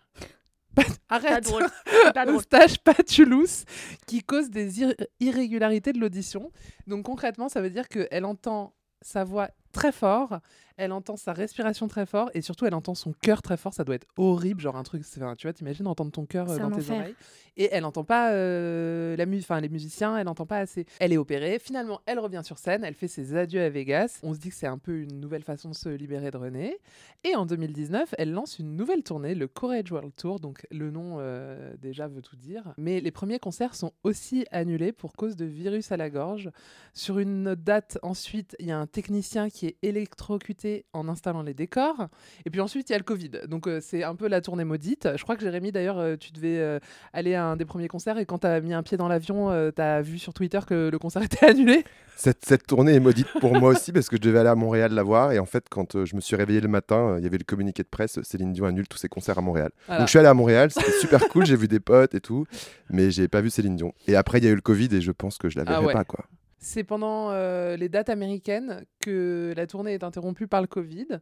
Arrête 1.10 1.44
drôle. 1.44 1.66
Pas 2.14 2.26
drôle. 2.26 2.38
Eustache 2.38 2.78
patulus 2.80 3.66
qui 4.06 4.24
cause 4.24 4.50
des 4.50 4.82
ir- 4.82 4.96
irrégularités 5.20 5.94
de 5.94 6.00
l'audition. 6.00 6.52
Donc 6.86 7.06
concrètement, 7.06 7.50
ça 7.50 7.62
veut 7.62 7.70
dire 7.70 7.88
qu'elle 7.88 8.26
entend 8.26 8.74
sa 9.02 9.24
voix 9.24 9.50
très 9.72 9.92
fort, 9.92 10.40
elle 10.78 10.92
entend 10.92 11.18
sa 11.18 11.34
respiration 11.34 11.88
très 11.88 12.06
fort 12.06 12.30
et 12.34 12.42
surtout 12.42 12.66
elle 12.66 12.74
entend 12.76 12.96
son 12.96 13.14
cœur 13.14 13.42
très 13.42 13.58
fort. 13.58 13.74
Ça 13.74 13.84
doit 13.84 13.96
être 13.96 14.08
horrible, 14.18 14.62
genre 14.62 14.76
un 14.78 14.84
truc. 14.84 15.04
enfin, 15.18 15.36
tu 15.36 15.48
vois, 15.48 15.54
t'imagines 15.54 15.88
entendre 15.88 16.12
ton 16.12 16.26
cœur 16.26 16.50
euh, 16.50 16.58
dans 16.58 16.70
tes 16.72 16.78
enfer. 16.78 16.96
oreilles. 17.00 17.16
Et 17.60 17.70
elle 17.72 17.82
n'entend 17.82 18.04
pas 18.04 18.34
euh, 18.34 19.16
la 19.18 19.26
mu- 19.26 19.40
enfin 19.40 19.60
les 19.60 19.70
musiciens, 19.70 20.16
elle 20.16 20.26
n'entend 20.26 20.46
pas 20.46 20.60
assez. 20.60 20.86
Elle 21.00 21.12
est 21.12 21.18
opérée. 21.18 21.58
Finalement, 21.58 22.00
elle 22.06 22.20
revient 22.20 22.42
sur 22.44 22.60
scène. 22.60 22.84
Elle 22.84 22.94
fait 22.94 23.08
ses 23.08 23.36
adieux 23.36 23.62
à 23.64 23.70
Vegas. 23.70 24.20
On 24.22 24.36
se 24.36 24.40
dit 24.40 24.50
que 24.50 24.56
c'est 24.56 24.68
un 24.68 24.78
peu 24.78 25.00
une 25.00 25.20
nouvelle 25.20 25.42
façon 25.42 25.70
de 25.70 25.76
se 25.76 25.90
libérer 25.90 26.30
de 26.30 26.38
René. 26.38 26.78
Et 27.24 27.36
en 27.36 27.48
2019, 27.48 28.14
elle 28.20 28.32
lance 28.32 28.60
une 28.60 28.76
nouvelle 28.76 29.02
tournée, 29.02 29.34
le 29.34 29.48
Courage 29.48 29.92
World 29.92 30.14
Tour. 30.16 30.40
Donc 30.40 30.68
le 30.70 30.92
nom 30.92 31.16
euh, 31.20 31.74
déjà 31.82 32.08
veut 32.08 32.22
tout 32.22 32.36
dire. 32.36 32.76
Mais 32.78 33.00
les 33.02 33.10
premiers 33.12 33.40
concerts 33.40 33.74
sont 33.74 33.92
aussi 34.04 34.46
annulés 34.52 34.92
pour 34.92 35.14
cause 35.14 35.36
de 35.36 35.46
virus 35.46 35.92
à 35.92 35.98
la 35.98 36.12
gorge. 36.12 36.52
Sur 36.94 37.18
une 37.18 37.56
date, 37.56 37.98
ensuite, 38.04 38.56
il 38.60 38.68
y 38.68 38.72
a 38.72 38.78
un 38.78 38.86
technicien 38.86 39.50
qui 39.50 39.66
est 39.66 39.78
électrocuté 39.82 40.67
en 40.94 41.08
installant 41.08 41.42
les 41.42 41.54
décors. 41.54 42.08
Et 42.46 42.50
puis 42.50 42.62
ensuite, 42.62 42.90
il 42.90 42.94
y 42.94 42.96
a 42.96 42.98
le 42.98 43.04
Covid. 43.04 43.32
Donc 43.48 43.68
euh, 43.68 43.80
c'est 43.82 44.04
un 44.04 44.16
peu 44.16 44.28
la 44.28 44.42
tournée 44.42 44.64
maudite. 44.64 45.08
Je 45.16 45.24
crois 45.24 45.36
que 45.36 45.42
Jérémy, 45.44 45.72
d'ailleurs, 45.72 45.98
euh, 46.00 46.16
tu 46.18 46.32
devais 46.32 46.58
euh, 46.60 46.80
aller 47.14 47.36
à 47.36 47.46
un 47.46 47.56
des 47.56 47.66
premiers 47.66 47.88
concerts 47.88 48.18
et 48.18 48.26
quand 48.26 48.40
tu 48.40 48.48
as 48.48 48.60
mis 48.62 48.74
un 48.74 48.84
pied 48.84 48.98
dans 48.98 49.08
l'avion, 49.08 49.50
tu 49.76 49.82
as 49.82 50.02
vu 50.02 50.18
sur 50.20 50.34
Twitter 50.34 50.60
que 50.68 50.90
le 50.90 51.00
concert 51.00 51.22
était 51.24 51.46
annulé? 51.50 51.84
Cette, 52.16 52.46
cette 52.46 52.66
tournée 52.66 52.96
est 52.96 53.00
maudite 53.00 53.28
pour 53.40 53.54
moi 53.54 53.70
aussi 53.70 53.92
parce 53.92 54.10
que 54.10 54.16
je 54.18 54.22
devais 54.22 54.40
aller 54.40 54.50
à 54.50 54.56
Montréal 54.56 54.92
la 54.92 55.04
voir 55.04 55.32
et 55.34 55.40
en 55.40 55.46
fait 55.46 55.66
quand 55.70 56.04
je 56.04 56.16
me 56.16 56.22
suis 56.22 56.36
réveillé 56.36 56.62
le 56.62 56.68
matin, 56.68 57.16
il 57.20 57.24
y 57.24 57.28
avait 57.28 57.38
le 57.38 57.44
communiqué 57.44 57.84
de 57.84 57.88
presse, 57.88 58.20
Céline 58.24 58.54
Dion 58.54 58.66
annule 58.66 58.88
tous 58.88 58.98
ses 58.98 59.08
concerts 59.08 59.38
à 59.38 59.42
Montréal. 59.42 59.70
Voilà. 59.86 60.00
Donc 60.00 60.08
je 60.08 60.10
suis 60.10 60.20
allé 60.20 60.28
à 60.28 60.34
Montréal, 60.34 60.72
c'était 60.72 60.92
super 61.00 61.28
cool, 61.30 61.46
j'ai 61.46 61.56
vu 61.56 61.68
des 61.68 61.80
potes 61.80 62.16
et 62.16 62.20
tout, 62.20 62.46
mais 62.90 63.12
j'ai 63.12 63.28
pas 63.28 63.42
vu 63.42 63.52
Céline 63.52 63.76
Dion. 63.76 63.94
Et 64.08 64.16
après 64.16 64.40
il 64.40 64.46
y 64.46 64.48
a 64.48 64.50
eu 64.52 64.56
le 64.56 64.62
Covid 64.62 64.90
et 64.96 65.02
je 65.02 65.12
pense 65.12 65.38
que 65.38 65.48
je 65.48 65.58
la 65.58 65.64
Ah 65.68 65.74
verrai 65.74 65.86
ouais. 65.86 65.94
pas 65.94 66.06
quoi. 66.06 66.26
C'est 66.58 66.84
pendant 66.84 67.30
euh, 67.32 67.78
les 67.78 67.90
dates 67.90 68.10
américaines 68.10 68.86
que 69.00 69.54
la 69.56 69.68
tournée 69.68 69.94
est 69.94 70.04
interrompue 70.04 70.48
par 70.48 70.62
le 70.62 70.68
Covid. 70.68 71.20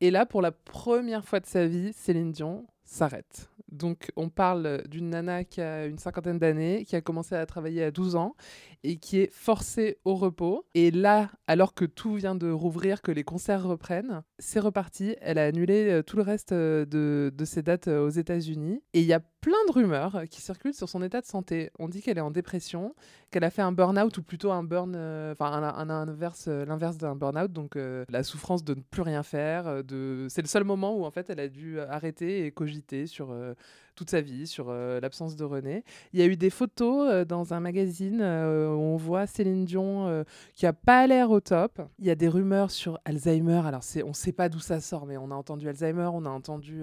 Et 0.00 0.10
là, 0.10 0.24
pour 0.26 0.40
la 0.40 0.52
première 0.52 1.24
fois 1.24 1.40
de 1.40 1.46
sa 1.46 1.66
vie, 1.66 1.92
Céline 1.92 2.32
Dion 2.32 2.66
s'arrête. 2.88 3.50
Donc, 3.70 4.10
on 4.16 4.30
parle 4.30 4.82
d'une 4.88 5.10
nana 5.10 5.44
qui 5.44 5.60
a 5.60 5.86
une 5.86 5.98
cinquantaine 5.98 6.38
d'années, 6.38 6.84
qui 6.86 6.96
a 6.96 7.00
commencé 7.00 7.34
à 7.34 7.44
travailler 7.44 7.84
à 7.84 7.90
12 7.90 8.16
ans 8.16 8.34
et 8.82 8.96
qui 8.96 9.18
est 9.18 9.32
forcée 9.32 9.98
au 10.04 10.14
repos. 10.14 10.64
Et 10.74 10.90
là, 10.90 11.30
alors 11.46 11.74
que 11.74 11.84
tout 11.84 12.14
vient 12.14 12.34
de 12.34 12.50
rouvrir, 12.50 13.02
que 13.02 13.10
les 13.10 13.24
concerts 13.24 13.64
reprennent, 13.64 14.22
c'est 14.38 14.60
reparti. 14.60 15.16
Elle 15.20 15.38
a 15.38 15.44
annulé 15.44 15.90
euh, 15.90 16.02
tout 16.02 16.16
le 16.16 16.22
reste 16.22 16.52
euh, 16.52 16.86
de, 16.86 17.32
de 17.36 17.44
ses 17.44 17.62
dates 17.62 17.88
euh, 17.88 18.06
aux 18.06 18.10
États-Unis. 18.10 18.80
Et 18.94 19.00
il 19.00 19.06
y 19.06 19.12
a 19.12 19.20
plein 19.40 19.58
de 19.68 19.72
rumeurs 19.72 20.22
qui 20.30 20.40
circulent 20.40 20.74
sur 20.74 20.88
son 20.88 21.02
état 21.02 21.20
de 21.20 21.26
santé. 21.26 21.70
On 21.78 21.88
dit 21.88 22.00
qu'elle 22.00 22.18
est 22.18 22.22
en 22.22 22.30
dépression, 22.30 22.94
qu'elle 23.30 23.44
a 23.44 23.50
fait 23.50 23.62
un 23.62 23.72
burn-out 23.72 24.16
ou 24.16 24.22
plutôt 24.22 24.50
un 24.50 24.62
burn, 24.62 24.96
enfin 25.32 25.52
un, 25.52 25.90
inverse, 25.90 26.48
l'inverse 26.48 26.96
d'un 26.96 27.14
burn-out, 27.14 27.52
donc 27.52 27.76
la 27.76 28.22
souffrance 28.24 28.64
de 28.64 28.74
ne 28.74 28.80
plus 28.80 29.02
rien 29.02 29.22
faire. 29.22 29.84
de... 29.84 30.26
C'est 30.28 30.42
le 30.42 30.48
seul 30.48 30.64
moment 30.64 30.96
où 30.96 31.04
en 31.04 31.12
fait 31.12 31.30
elle 31.30 31.38
a 31.38 31.46
dû 31.46 31.78
arrêter 31.78 32.46
et 32.46 32.50
cogiter 32.50 32.77
sur 33.06 33.30
euh, 33.30 33.54
toute 33.94 34.10
sa 34.10 34.20
vie, 34.20 34.46
sur 34.46 34.66
euh, 34.68 35.00
l'absence 35.00 35.36
de 35.36 35.44
René. 35.44 35.84
Il 36.12 36.20
y 36.20 36.22
a 36.22 36.26
eu 36.26 36.36
des 36.36 36.50
photos 36.50 37.08
euh, 37.08 37.24
dans 37.24 37.54
un 37.54 37.60
magazine 37.60 38.20
où 38.20 38.80
on 38.80 38.96
voit 38.96 39.26
Céline 39.26 39.64
Dion 39.64 40.24
qui 40.54 40.66
a 40.66 40.72
pas 40.72 41.06
l'air 41.06 41.30
au 41.30 41.40
top. 41.40 41.80
Il 41.98 42.06
y 42.06 42.10
a 42.10 42.14
des 42.14 42.28
rumeurs 42.28 42.70
sur 42.70 42.98
Alzheimer. 43.04 43.62
Alors 43.64 43.82
on 44.04 44.12
sait 44.12 44.32
pas 44.32 44.48
d'où 44.48 44.60
ça 44.60 44.80
sort, 44.80 45.06
mais 45.06 45.16
on 45.16 45.30
a 45.30 45.34
entendu 45.34 45.68
Alzheimer, 45.68 46.10
on 46.12 46.24
a 46.24 46.30
entendu 46.30 46.82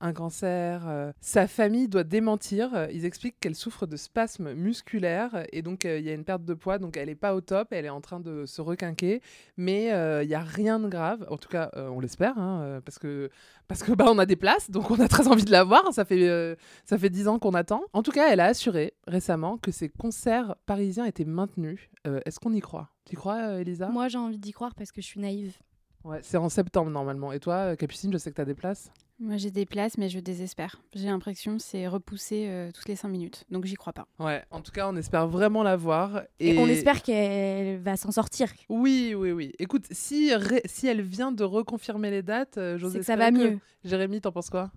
un 0.00 0.12
cancer. 0.12 0.82
euh. 0.88 1.12
Sa 1.20 1.46
famille 1.46 1.88
doit 1.88 2.04
démentir. 2.04 2.74
Euh, 2.74 2.86
Ils 2.92 3.04
expliquent 3.04 3.38
qu'elle 3.40 3.54
souffre 3.54 3.86
de 3.86 3.96
spasmes 3.96 4.52
musculaires 4.54 5.44
et 5.52 5.62
donc 5.62 5.84
euh, 5.84 5.98
il 5.98 6.04
y 6.04 6.10
a 6.10 6.14
une 6.14 6.24
perte 6.24 6.44
de 6.44 6.54
poids. 6.54 6.78
Donc 6.78 6.96
elle 6.96 7.08
est 7.08 7.14
pas 7.14 7.34
au 7.34 7.40
top, 7.40 7.68
elle 7.72 7.84
est 7.84 7.90
en 7.90 8.00
train 8.00 8.20
de 8.20 8.46
se 8.46 8.60
requinquer, 8.60 9.20
mais 9.56 9.84
il 10.22 10.28
y 10.28 10.34
a 10.34 10.40
rien 10.40 10.78
de 10.80 10.88
grave. 10.88 11.26
En 11.30 11.36
tout 11.36 11.48
cas, 11.48 11.70
on 11.74 12.00
l'espère, 12.00 12.38
hein, 12.38 12.80
parce 12.84 12.98
que 12.98 13.30
parce 13.66 13.82
que 13.82 13.92
bah 13.92 14.06
on 14.08 14.18
a 14.18 14.26
des 14.26 14.36
places, 14.36 14.70
donc 14.70 14.90
on 14.90 15.00
a 15.00 15.08
très 15.08 15.28
envie 15.28 15.44
de 15.44 15.50
la 15.50 15.64
voir. 15.64 15.92
Ça 15.92 16.04
fait 16.04 16.56
ça 16.84 16.98
fait 16.98 17.10
dix 17.10 17.28
ans 17.28 17.38
qu'on 17.38 17.54
attend. 17.54 17.82
En 17.92 18.02
tout 18.02 18.12
cas, 18.12 18.30
elle 18.32 18.40
a 18.40 18.46
assuré 18.46 18.94
récemment 19.06 19.58
que 19.58 19.70
ses 19.70 19.88
concerts 19.88 20.56
parisiens 20.66 21.04
étaient 21.04 21.24
maintenus. 21.24 21.80
Est-ce 22.04 22.40
qu'on 22.40 22.52
y 22.54 22.60
croit? 22.60 22.88
Tu 23.04 23.16
crois, 23.16 23.60
Elisa? 23.60 23.88
Moi, 23.88 24.08
j'ai 24.08 24.18
envie 24.18 24.38
d'y 24.38 24.52
croire 24.52 24.74
parce 24.74 24.92
que 24.92 25.00
je 25.00 25.06
suis 25.06 25.20
naïve. 25.20 25.56
Ouais, 26.04 26.20
c'est 26.22 26.36
en 26.36 26.48
septembre 26.48 26.90
normalement. 26.90 27.32
Et 27.32 27.40
toi, 27.40 27.54
euh, 27.72 27.76
Capucine, 27.76 28.12
je 28.12 28.18
sais 28.18 28.30
que 28.30 28.36
tu 28.36 28.40
as 28.40 28.44
des 28.44 28.54
places. 28.54 28.90
Moi, 29.20 29.36
j'ai 29.36 29.50
des 29.50 29.66
places, 29.66 29.98
mais 29.98 30.08
je 30.08 30.20
désespère. 30.20 30.80
J'ai 30.94 31.06
l'impression 31.06 31.56
que 31.56 31.62
c'est 31.62 31.88
repoussé 31.88 32.46
euh, 32.48 32.70
toutes 32.72 32.86
les 32.86 32.94
cinq 32.94 33.08
minutes. 33.08 33.44
Donc, 33.50 33.64
j'y 33.64 33.74
crois 33.74 33.92
pas. 33.92 34.06
Ouais, 34.20 34.44
en 34.52 34.60
tout 34.60 34.70
cas, 34.70 34.88
on 34.88 34.94
espère 34.94 35.26
vraiment 35.26 35.64
la 35.64 35.76
voir. 35.76 36.22
Et, 36.38 36.56
on 36.56 36.68
espère 36.68 37.02
qu'elle 37.02 37.78
va 37.80 37.96
s'en 37.96 38.12
sortir. 38.12 38.52
Oui, 38.68 39.14
oui, 39.16 39.32
oui. 39.32 39.52
Écoute, 39.58 39.86
si, 39.90 40.32
ré- 40.34 40.62
si 40.66 40.86
elle 40.86 41.02
vient 41.02 41.32
de 41.32 41.42
reconfirmer 41.42 42.12
les 42.12 42.22
dates, 42.22 42.58
euh, 42.58 42.78
j'ose 42.78 42.92
C'est 42.92 43.00
que 43.00 43.04
ça 43.04 43.16
va 43.16 43.32
mieux. 43.32 43.58
Jérémy, 43.84 44.20
t'en 44.20 44.30
penses 44.30 44.50
quoi? 44.50 44.70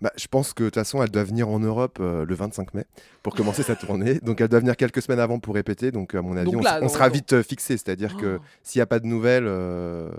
Bah, 0.00 0.12
je 0.16 0.28
pense 0.28 0.52
que 0.54 0.62
de 0.62 0.68
toute 0.68 0.76
façon, 0.76 1.02
elle 1.02 1.10
doit 1.10 1.24
venir 1.24 1.48
en 1.48 1.58
Europe 1.58 1.98
euh, 2.00 2.24
le 2.24 2.34
25 2.34 2.74
mai 2.74 2.84
pour 3.22 3.34
commencer 3.34 3.64
sa 3.64 3.74
tournée. 3.74 4.14
Donc, 4.22 4.40
elle 4.40 4.48
doit 4.48 4.60
venir 4.60 4.76
quelques 4.76 5.02
semaines 5.02 5.18
avant 5.18 5.40
pour 5.40 5.54
répéter. 5.54 5.90
Donc, 5.90 6.14
à 6.14 6.22
mon 6.22 6.36
avis, 6.36 6.52
Donc 6.52 6.60
on, 6.60 6.64
là, 6.64 6.88
sera 6.88 7.08
vite 7.08 7.32
euh, 7.32 7.42
fixé. 7.42 7.76
C'est-à-dire 7.76 8.16
que 8.16 8.38
Oh. 8.38 8.44
s'il 8.62 8.78
n'y 8.78 8.82
a 8.82 8.86
pas 8.86 9.00
de 9.00 9.06
nouvelles, 9.06 9.46
euh, 9.46 10.10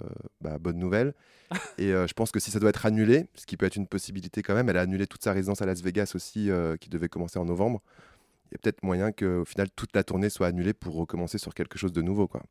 bah, 0.41 0.57
bonne 0.59 0.77
nouvelle. 0.77 1.13
Et 1.80 1.89
je 1.89 2.13
pense 2.13 2.32
que 2.32 2.39
si 2.39 2.51
ça 2.51 2.59
doit 2.59 2.69
être 2.69 2.86
annulé, 2.86 3.25
ce 3.34 3.47
qui 3.47 3.57
peut 3.57 3.65
être 3.65 3.75
une 3.75 3.88
possibilité 3.88 4.43
quand 4.43 4.53
même, 4.53 4.69
elle 4.69 4.77
a 4.77 4.82
annulé 4.82 5.07
toute 5.07 5.23
sa 5.23 5.32
résidence 5.34 5.63
à 5.63 5.65
Las 5.65 5.82
Vegas 5.82 6.11
aussi, 6.13 6.51
qui 6.80 6.89
devait 6.89 7.09
commencer 7.09 7.39
en 7.39 7.45
novembre. 7.45 7.82
Il 8.51 8.53
y 8.53 8.55
a 8.55 8.59
peut-être 8.61 8.84
moyen 8.84 9.11
qu'au 9.11 9.45
final, 9.45 9.67
toute 9.75 9.95
la 9.95 10.03
tournée 10.03 10.30
soit 10.30 10.45
annulée 10.45 10.73
pour 10.73 10.95
recommencer 10.95 11.39
sur 11.39 11.55
quelque 11.55 11.80
chose 11.80 11.91
de 11.91 12.03
nouveau. 12.03 12.27
Quoi. 12.27 12.43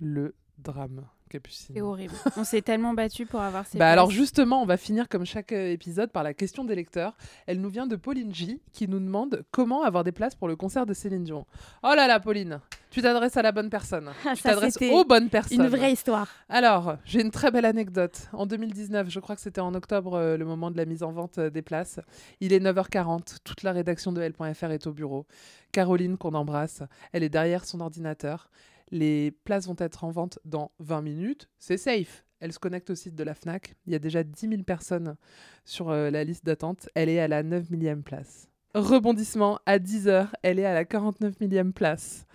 Le 0.00 0.32
drame, 0.58 1.06
Capucine. 1.28 1.74
C'est 1.74 1.80
horrible. 1.80 2.14
on 2.36 2.44
s'est 2.44 2.62
tellement 2.62 2.94
battu 2.94 3.26
pour 3.26 3.40
avoir 3.40 3.66
ces 3.66 3.78
Bah 3.78 3.90
alors 3.90 4.10
justement, 4.10 4.62
on 4.62 4.66
va 4.66 4.76
finir 4.76 5.08
comme 5.08 5.24
chaque 5.24 5.52
euh, 5.52 5.72
épisode 5.72 6.10
par 6.10 6.22
la 6.22 6.34
question 6.34 6.64
des 6.64 6.74
lecteurs. 6.74 7.16
Elle 7.46 7.60
nous 7.60 7.68
vient 7.68 7.86
de 7.86 7.96
Pauline 7.96 8.34
J 8.34 8.60
qui 8.72 8.88
nous 8.88 9.00
demande 9.00 9.44
comment 9.50 9.82
avoir 9.82 10.04
des 10.04 10.12
places 10.12 10.34
pour 10.34 10.48
le 10.48 10.56
concert 10.56 10.86
de 10.86 10.94
Céline 10.94 11.24
Dion. 11.24 11.46
Oh 11.82 11.92
là 11.96 12.06
là, 12.06 12.20
Pauline, 12.20 12.60
tu 12.90 13.02
t'adresses 13.02 13.36
à 13.36 13.42
la 13.42 13.52
bonne 13.52 13.70
personne. 13.70 14.10
Ah, 14.24 14.34
tu 14.34 14.42
t'adresses 14.42 14.78
aux 14.80 15.04
bonnes 15.04 15.28
personnes. 15.28 15.60
Une 15.60 15.68
vraie 15.68 15.92
histoire. 15.92 16.28
Alors, 16.48 16.96
j'ai 17.04 17.20
une 17.20 17.30
très 17.30 17.50
belle 17.50 17.64
anecdote. 17.64 18.28
En 18.32 18.46
2019, 18.46 19.10
je 19.10 19.20
crois 19.20 19.34
que 19.34 19.42
c'était 19.42 19.60
en 19.60 19.74
octobre, 19.74 20.14
euh, 20.14 20.36
le 20.36 20.44
moment 20.44 20.70
de 20.70 20.76
la 20.76 20.84
mise 20.84 21.02
en 21.02 21.12
vente 21.12 21.38
euh, 21.38 21.50
des 21.50 21.62
places. 21.62 22.00
Il 22.40 22.52
est 22.52 22.60
9h40, 22.60 23.38
toute 23.44 23.62
la 23.62 23.72
rédaction 23.72 24.12
de 24.12 24.22
L.fr 24.22 24.70
est 24.70 24.86
au 24.86 24.92
bureau. 24.92 25.26
Caroline, 25.72 26.16
qu'on 26.16 26.34
embrasse, 26.34 26.82
elle 27.12 27.22
est 27.22 27.28
derrière 27.28 27.64
son 27.64 27.80
ordinateur. 27.80 28.48
Les 28.90 29.30
places 29.30 29.66
vont 29.66 29.76
être 29.78 30.04
en 30.04 30.10
vente 30.10 30.38
dans 30.44 30.70
20 30.78 31.02
minutes. 31.02 31.48
C'est 31.58 31.76
safe. 31.76 32.24
Elle 32.40 32.52
se 32.52 32.58
connecte 32.58 32.90
au 32.90 32.94
site 32.94 33.14
de 33.14 33.24
la 33.24 33.34
FNAC. 33.34 33.74
Il 33.86 33.92
y 33.92 33.96
a 33.96 33.98
déjà 33.98 34.22
10 34.22 34.48
000 34.48 34.62
personnes 34.62 35.16
sur 35.64 35.90
euh, 35.90 36.10
la 36.10 36.22
liste 36.24 36.44
d'attente. 36.44 36.88
Elle 36.94 37.08
est 37.08 37.20
à 37.20 37.28
la 37.28 37.42
9 37.42 37.70
millième 37.70 38.02
place. 38.02 38.48
Rebondissement, 38.74 39.58
à 39.64 39.78
10h, 39.78 40.28
elle 40.42 40.58
est 40.58 40.66
à 40.66 40.74
la 40.74 40.84
49 40.84 41.40
millième 41.40 41.72
place. 41.72 42.26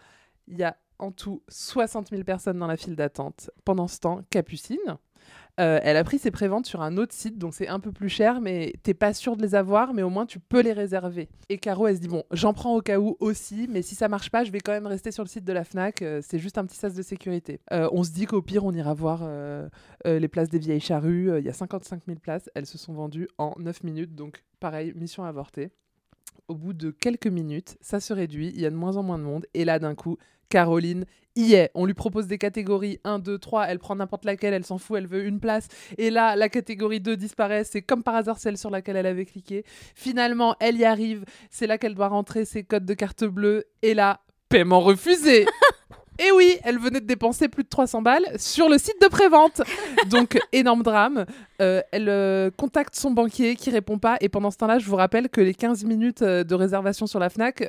Il 0.48 0.58
y 0.58 0.64
a 0.64 0.76
en 0.98 1.12
tout 1.12 1.44
60 1.50 2.10
000 2.10 2.24
personnes 2.24 2.60
dans 2.60 2.68
la 2.68 2.78
file 2.78 2.96
d'attente. 2.96 3.52
Pendant 3.64 3.88
ce 3.88 4.00
temps, 4.00 4.22
Capucine, 4.30 4.98
euh, 5.60 5.80
elle 5.84 5.98
a 5.98 6.04
pris 6.04 6.18
ses 6.18 6.32
préventes 6.32 6.66
sur 6.66 6.82
un 6.82 6.98
autre 6.98 7.14
site, 7.14 7.38
donc 7.38 7.54
c'est 7.54 7.68
un 7.68 7.80
peu 7.80 7.92
plus 7.92 8.10
cher, 8.10 8.42
mais 8.42 8.74
t'es 8.84 8.94
pas 8.94 9.14
sûr 9.14 9.36
de 9.36 9.42
les 9.42 9.56
avoir, 9.56 9.94
mais 9.94 10.02
au 10.02 10.10
moins 10.10 10.26
tu 10.26 10.40
peux 10.40 10.62
les 10.62 10.74
réserver. 10.74 11.30
Et 11.50 11.58
Caro, 11.58 11.88
elle 11.88 11.98
se 11.98 12.02
dit 12.02 12.08
bon, 12.08 12.24
j'en 12.32 12.54
prends 12.54 12.76
au 12.76 12.82
cas 12.82 13.00
où 13.00 13.18
aussi, 13.20 13.68
mais 13.70 13.82
si 13.82 13.96
ça 13.96 14.08
marche 14.08 14.30
pas, 14.30 14.44
je 14.44 14.52
vais 14.52 14.60
quand 14.60 14.72
même 14.72 14.88
rester 14.88 15.12
sur 15.12 15.24
le 15.24 15.30
site 15.30 15.44
de 15.44 15.54
la 15.54 15.64
Fnac. 15.64 16.02
euh, 16.02 16.22
c'est 16.24 16.40
juste 16.40 16.58
un 16.58 16.66
petit 16.66 16.78
sas 16.78 16.94
de 16.96 17.02
sécurité. 17.02 17.60
Euh, 17.74 17.90
on 17.92 18.04
se 18.04 18.12
dit 18.12 18.26
qu'au 18.26 18.42
pire, 18.42 18.66
on 18.66 18.74
ira 18.74 18.94
voir 18.94 19.28
les 20.06 20.28
places 20.28 20.50
des 20.50 20.60
vieilles 20.60 20.80
charrues. 20.80 21.38
Il 21.40 21.46
y 21.46 21.50
a 21.50 21.54
55 21.54 22.04
000 22.06 22.20
places, 22.20 22.50
elles 22.56 22.66
se 22.66 22.78
sont 22.78 22.94
vendues 22.94 23.28
en 23.38 23.54
9 23.60 23.84
minutes, 23.84 24.16
donc 24.16 24.44
pareil, 24.60 24.94
mission 24.96 25.24
avortée. 25.24 25.72
Au 26.48 26.56
bout 26.56 26.74
de 26.74 26.92
quelques 26.92 27.28
minutes, 27.28 27.78
ça 27.82 28.00
se 28.00 28.14
réduit, 28.14 28.52
il 28.54 28.62
y 28.62 28.66
a 28.66 28.70
de 28.70 28.76
moins 28.76 28.98
en 28.98 29.04
moins 29.04 29.18
de 29.18 29.24
monde, 29.24 29.46
et 29.54 29.64
là 29.64 29.80
d'un 29.80 29.96
coup, 29.96 30.18
Caroline 30.52 31.06
y 31.38 31.54
est. 31.54 31.72
On 31.74 31.86
lui 31.86 31.94
propose 31.94 32.28
des 32.28 32.38
catégories 32.38 33.00
1, 33.06 33.20
2, 33.20 33.40
3, 33.40 33.68
elle 33.68 33.80
prend 33.80 33.96
n'importe 33.96 34.26
laquelle, 34.26 34.54
elle 34.54 34.66
s'en 34.66 34.78
fout, 34.78 34.98
elle 34.98 35.08
veut 35.08 35.26
une 35.26 35.40
place. 35.40 35.70
Et 35.98 36.10
là, 36.10 36.36
la 36.36 36.50
catégorie 36.50 37.00
2 37.00 37.16
disparaît, 37.16 37.64
c'est 37.64 37.82
comme 37.82 38.04
par 38.04 38.16
hasard 38.16 38.38
celle 38.38 38.58
sur 38.58 38.70
laquelle 38.70 38.98
elle 38.98 39.06
avait 39.06 39.26
cliqué. 39.26 39.64
Finalement, 39.96 40.56
elle 40.60 40.76
y 40.76 40.84
arrive, 40.84 41.24
c'est 41.50 41.68
là 41.68 41.78
qu'elle 41.78 41.96
doit 41.96 42.10
rentrer 42.10 42.44
ses 42.44 42.64
codes 42.64 42.86
de 42.86 42.94
carte 42.94 43.24
bleue, 43.24 43.64
et 43.82 43.94
là, 43.94 44.20
paiement 44.50 44.82
refusé 44.82 45.46
Et 46.20 46.32
oui, 46.32 46.58
elle 46.64 46.78
venait 46.78 47.00
de 47.00 47.06
dépenser 47.06 47.48
plus 47.48 47.64
de 47.64 47.70
300 47.70 48.02
balles 48.02 48.26
sur 48.38 48.70
le 48.70 48.78
site 48.78 49.02
de 49.02 49.08
prévente. 49.08 49.62
Donc, 50.10 50.38
énorme 50.52 50.84
drame. 50.84 51.26
Euh, 51.62 51.82
elle 51.92 52.10
euh, 52.10 52.52
contacte 52.52 52.96
son 52.96 53.12
banquier 53.12 53.56
qui 53.56 53.70
répond 53.70 53.98
pas. 53.98 54.18
Et 54.22 54.30
pendant 54.30 54.52
ce 54.52 54.58
temps-là, 54.58 54.78
je 54.78 54.86
vous 54.88 54.96
rappelle 54.98 55.30
que 55.30 55.42
les 55.42 55.54
15 55.54 55.84
minutes 55.86 56.22
euh, 56.22 56.44
de 56.44 56.54
réservation 56.54 57.08
sur 57.08 57.18
la 57.20 57.30
Fnac, 57.30 57.64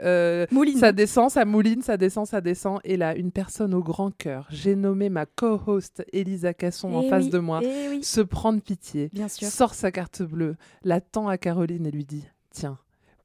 ça 0.79 0.93
descend, 0.93 1.31
ça 1.31 1.45
mouline, 1.45 1.83
ça 1.83 1.97
descend, 1.97 2.27
ça 2.27 2.41
descend. 2.41 2.81
Et 2.85 2.97
là, 2.97 3.15
une 3.17 3.31
personne 3.31 3.75
au 3.75 3.83
grand 3.83 4.11
cœur, 4.11 4.47
j'ai 4.51 4.75
nommé 4.75 5.09
ma 5.09 5.25
co-host 5.25 6.05
Elisa 6.13 6.53
Casson 6.53 6.93
en 6.95 7.03
Eh 7.03 7.09
face 7.09 7.31
de 7.31 7.39
moi, 7.39 7.61
eh 7.63 7.89
oui. 7.91 8.05
se 8.05 8.21
prend 8.21 8.53
de 8.53 8.61
pitié, 8.61 9.09
Bien 9.13 9.29
sûr. 9.29 9.49
sort 9.49 9.75
sa 9.75 9.91
carte 9.93 10.23
bleue, 10.23 10.57
la 10.85 11.01
tend 11.01 11.29
à 11.29 11.39
Caroline 11.39 11.87
et 11.87 11.91
lui 11.91 12.05
dit 12.05 12.25
Tiens, 12.51 12.79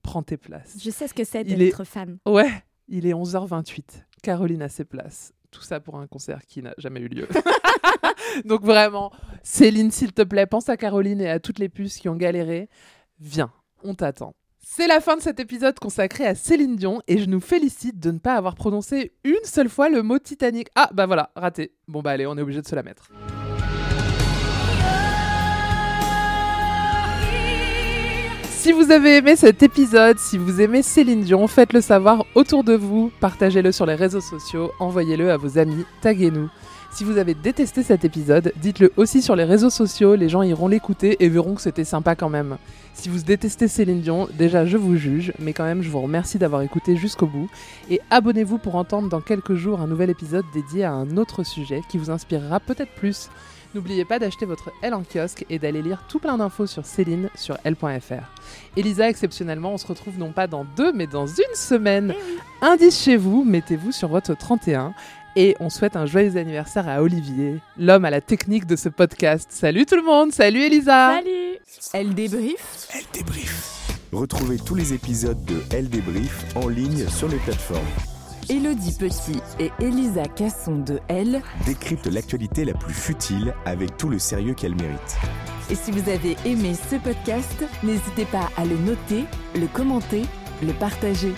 prends 0.04 0.24
tes 0.24 0.38
places. 0.38 0.78
Je 0.82 0.90
sais 0.92 1.08
ce 1.08 1.14
que 1.14 1.24
c'est 1.24 1.44
d'être 1.44 1.84
fan. 1.84 2.18
Ouais, 2.26 2.50
il 2.88 3.06
est 3.06 3.14
11h28. 3.14 3.82
Caroline 4.24 4.62
a 4.62 4.70
ses 4.70 4.86
places. 4.86 5.34
Tout 5.52 5.62
ça 5.62 5.80
pour 5.80 5.98
un 5.98 6.08
concert 6.08 6.46
qui 6.46 6.62
n'a 6.62 6.74
jamais 6.78 7.00
eu 7.00 7.08
lieu. 7.08 7.28
Donc 8.46 8.64
vraiment, 8.64 9.12
Céline, 9.44 9.92
s'il 9.92 10.14
te 10.14 10.22
plaît, 10.22 10.46
pense 10.46 10.70
à 10.70 10.78
Caroline 10.78 11.22
et 11.22 11.30
à 11.30 11.40
toutes 11.40 11.60
les 11.60 11.70
puces 11.70 11.98
qui 11.98 12.10
ont 12.10 12.16
galéré. 12.16 12.70
Viens, 13.20 13.52
on 13.84 13.94
t'attend. 13.96 14.36
C'est 14.60 14.88
la 14.88 15.00
fin 15.00 15.16
de 15.16 15.22
cet 15.22 15.40
épisode 15.40 15.80
consacré 15.80 16.26
à 16.28 16.36
Céline 16.36 16.76
Dion 16.76 17.02
et 17.08 17.18
je 17.18 17.26
nous 17.26 17.40
félicite 17.40 18.00
de 18.00 18.12
ne 18.12 18.20
pas 18.20 18.36
avoir 18.36 18.56
prononcé 18.56 19.14
une 19.24 19.44
seule 19.46 19.70
fois 19.70 19.88
le 19.88 20.04
mot 20.04 20.20
Titanic. 20.20 20.68
Ah 20.76 20.90
bah 20.94 21.06
voilà, 21.06 21.32
raté. 21.36 21.74
Bon 21.88 22.02
bah 22.02 22.12
allez, 22.12 22.28
on 22.28 22.38
est 22.38 22.42
obligé 22.42 22.62
de 22.62 22.68
se 22.68 22.76
la 22.76 22.84
mettre. 22.84 23.10
Si 28.68 28.74
vous 28.74 28.92
avez 28.92 29.16
aimé 29.16 29.38
cet 29.38 29.64
épisode, 29.64 30.20
si 30.20 30.38
vous 30.38 30.60
aimez 30.60 30.82
Céline 30.82 31.22
Dion, 31.22 31.48
faites-le 31.48 31.80
savoir 31.80 32.26
autour 32.36 32.66
de 32.66 32.74
vous, 32.74 33.14
partagez-le 33.22 33.72
sur 33.72 33.86
les 33.86 33.96
réseaux 33.96 34.20
sociaux, 34.20 34.74
envoyez-le 34.78 35.32
à 35.32 35.38
vos 35.38 35.58
amis, 35.58 35.86
taguez-nous. 36.02 36.50
Si 36.92 37.06
vous 37.06 37.18
avez 37.18 37.34
détesté 37.34 37.82
cet 37.82 38.04
épisode, 38.04 38.52
dites-le 38.58 38.92
aussi 38.98 39.22
sur 39.22 39.38
les 39.38 39.46
réseaux 39.46 39.70
sociaux, 39.70 40.16
les 40.16 40.28
gens 40.28 40.42
iront 40.42 40.68
l'écouter 40.68 41.16
et 41.24 41.30
verront 41.30 41.56
que 41.56 41.62
c'était 41.62 41.86
sympa 41.86 42.18
quand 42.18 42.28
même. 42.28 42.58
Si 42.94 43.08
vous 43.08 43.20
détestez 43.20 43.70
Céline 43.70 44.02
Dion, 44.02 44.28
déjà 44.38 44.66
je 44.66 44.76
vous 44.76 44.98
juge, 44.98 45.32
mais 45.40 45.54
quand 45.54 45.64
même 45.64 45.82
je 45.82 45.90
vous 45.90 46.02
remercie 46.02 46.38
d'avoir 46.38 46.62
écouté 46.62 46.98
jusqu'au 46.98 47.28
bout. 47.28 47.48
Et 47.90 48.02
abonnez-vous 48.10 48.58
pour 48.58 48.76
entendre 48.76 49.08
dans 49.08 49.22
quelques 49.22 49.56
jours 49.56 49.80
un 49.80 49.88
nouvel 49.88 50.10
épisode 50.10 50.44
dédié 50.54 50.84
à 50.84 50.92
un 50.92 51.16
autre 51.16 51.46
sujet 51.46 51.84
qui 51.88 51.98
vous 51.98 52.12
inspirera 52.12 52.60
peut-être 52.60 52.92
plus. 52.96 53.30
N'oubliez 53.76 54.06
pas 54.06 54.20
d'acheter 54.20 54.46
votre 54.46 54.72
L 54.82 54.94
en 54.94 55.04
kiosque 55.04 55.46
et 55.50 55.60
d'aller 55.60 55.82
lire 55.82 56.04
tout 56.08 56.20
plein 56.20 56.38
d'infos 56.38 56.68
sur 56.68 56.86
Céline 56.86 57.30
sur 57.36 57.58
L.fr. 57.64 58.24
Elisa, 58.76 59.10
exceptionnellement, 59.10 59.74
on 59.74 59.78
se 59.78 59.88
retrouve 59.88 60.18
non 60.18 60.32
pas 60.32 60.48
dans 60.48 60.66
deux, 60.76 60.94
mais 60.94 61.08
dans 61.08 61.28
une 61.28 61.56
semaine. 61.56 62.14
Indice 62.62 63.02
chez 63.02 63.18
vous, 63.18 63.44
mettez-vous 63.44 63.92
sur 63.92 64.08
votre 64.08 64.36
31. 64.36 64.94
Et 65.36 65.56
on 65.60 65.70
souhaite 65.70 65.96
un 65.96 66.08
joyeux 66.08 66.36
anniversaire 66.38 66.90
à 66.90 67.04
Olivier, 67.04 67.60
l'homme 67.78 68.06
à 68.06 68.10
la 68.10 68.22
technique 68.22 68.66
de 68.66 68.76
ce 68.76 68.90
podcast. 68.90 69.50
Salut 69.52 69.86
tout 69.86 69.96
le 69.96 70.02
monde, 70.02 70.32
salut 70.32 70.62
Elisa 70.62 71.14
Salut 71.16 71.60
Elle 71.94 72.16
débrief 72.16 72.88
Elle 72.96 73.06
débrief. 73.14 73.92
Retrouvez 74.12 74.58
tous 74.58 74.74
les 74.74 74.94
épisodes 74.94 75.44
de 75.46 75.62
Elle 75.70 75.90
débrief 75.90 76.46
en 76.56 76.68
ligne 76.68 77.08
sur 77.08 77.28
les 77.28 77.38
plateformes. 77.38 78.17
Elodie 78.50 78.94
Petit 78.94 79.42
et 79.60 79.72
Elisa 79.82 80.24
Casson 80.24 80.78
de 80.78 81.02
Elle 81.10 81.42
Décrypte 81.66 82.08
l'actualité 82.08 82.64
la 82.64 82.74
plus 82.74 82.94
futile 82.94 83.54
avec 83.66 83.98
tout 83.98 84.08
le 84.08 84.20
sérieux 84.20 84.54
qu'elle 84.54 84.76
mérite. 84.76 85.18
Et 85.70 85.76
si 85.76 85.92
vous 85.92 86.10
avez 86.10 86.38
aimé 86.46 86.74
ce 86.90 86.96
podcast, 86.96 87.66
n'hésitez 87.84 88.24
pas 88.26 88.50
à 88.56 88.64
le 88.64 88.78
noter, 88.78 89.26
le 89.54 89.68
commenter, 89.68 90.24
le 90.64 90.72
partager. 90.74 91.34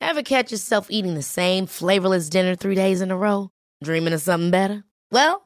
Ever 0.00 0.24
catch 0.24 0.50
yourself 0.50 0.88
eating 0.90 1.14
the 1.14 1.22
same 1.22 1.66
flavorless 1.66 2.28
dinner 2.28 2.56
three 2.56 2.74
days 2.74 3.00
in 3.00 3.10
a 3.12 3.16
row? 3.16 3.50
Dreaming 3.84 4.14
of 4.14 4.20
something 4.20 4.50
better? 4.50 4.82
Well, 5.12 5.45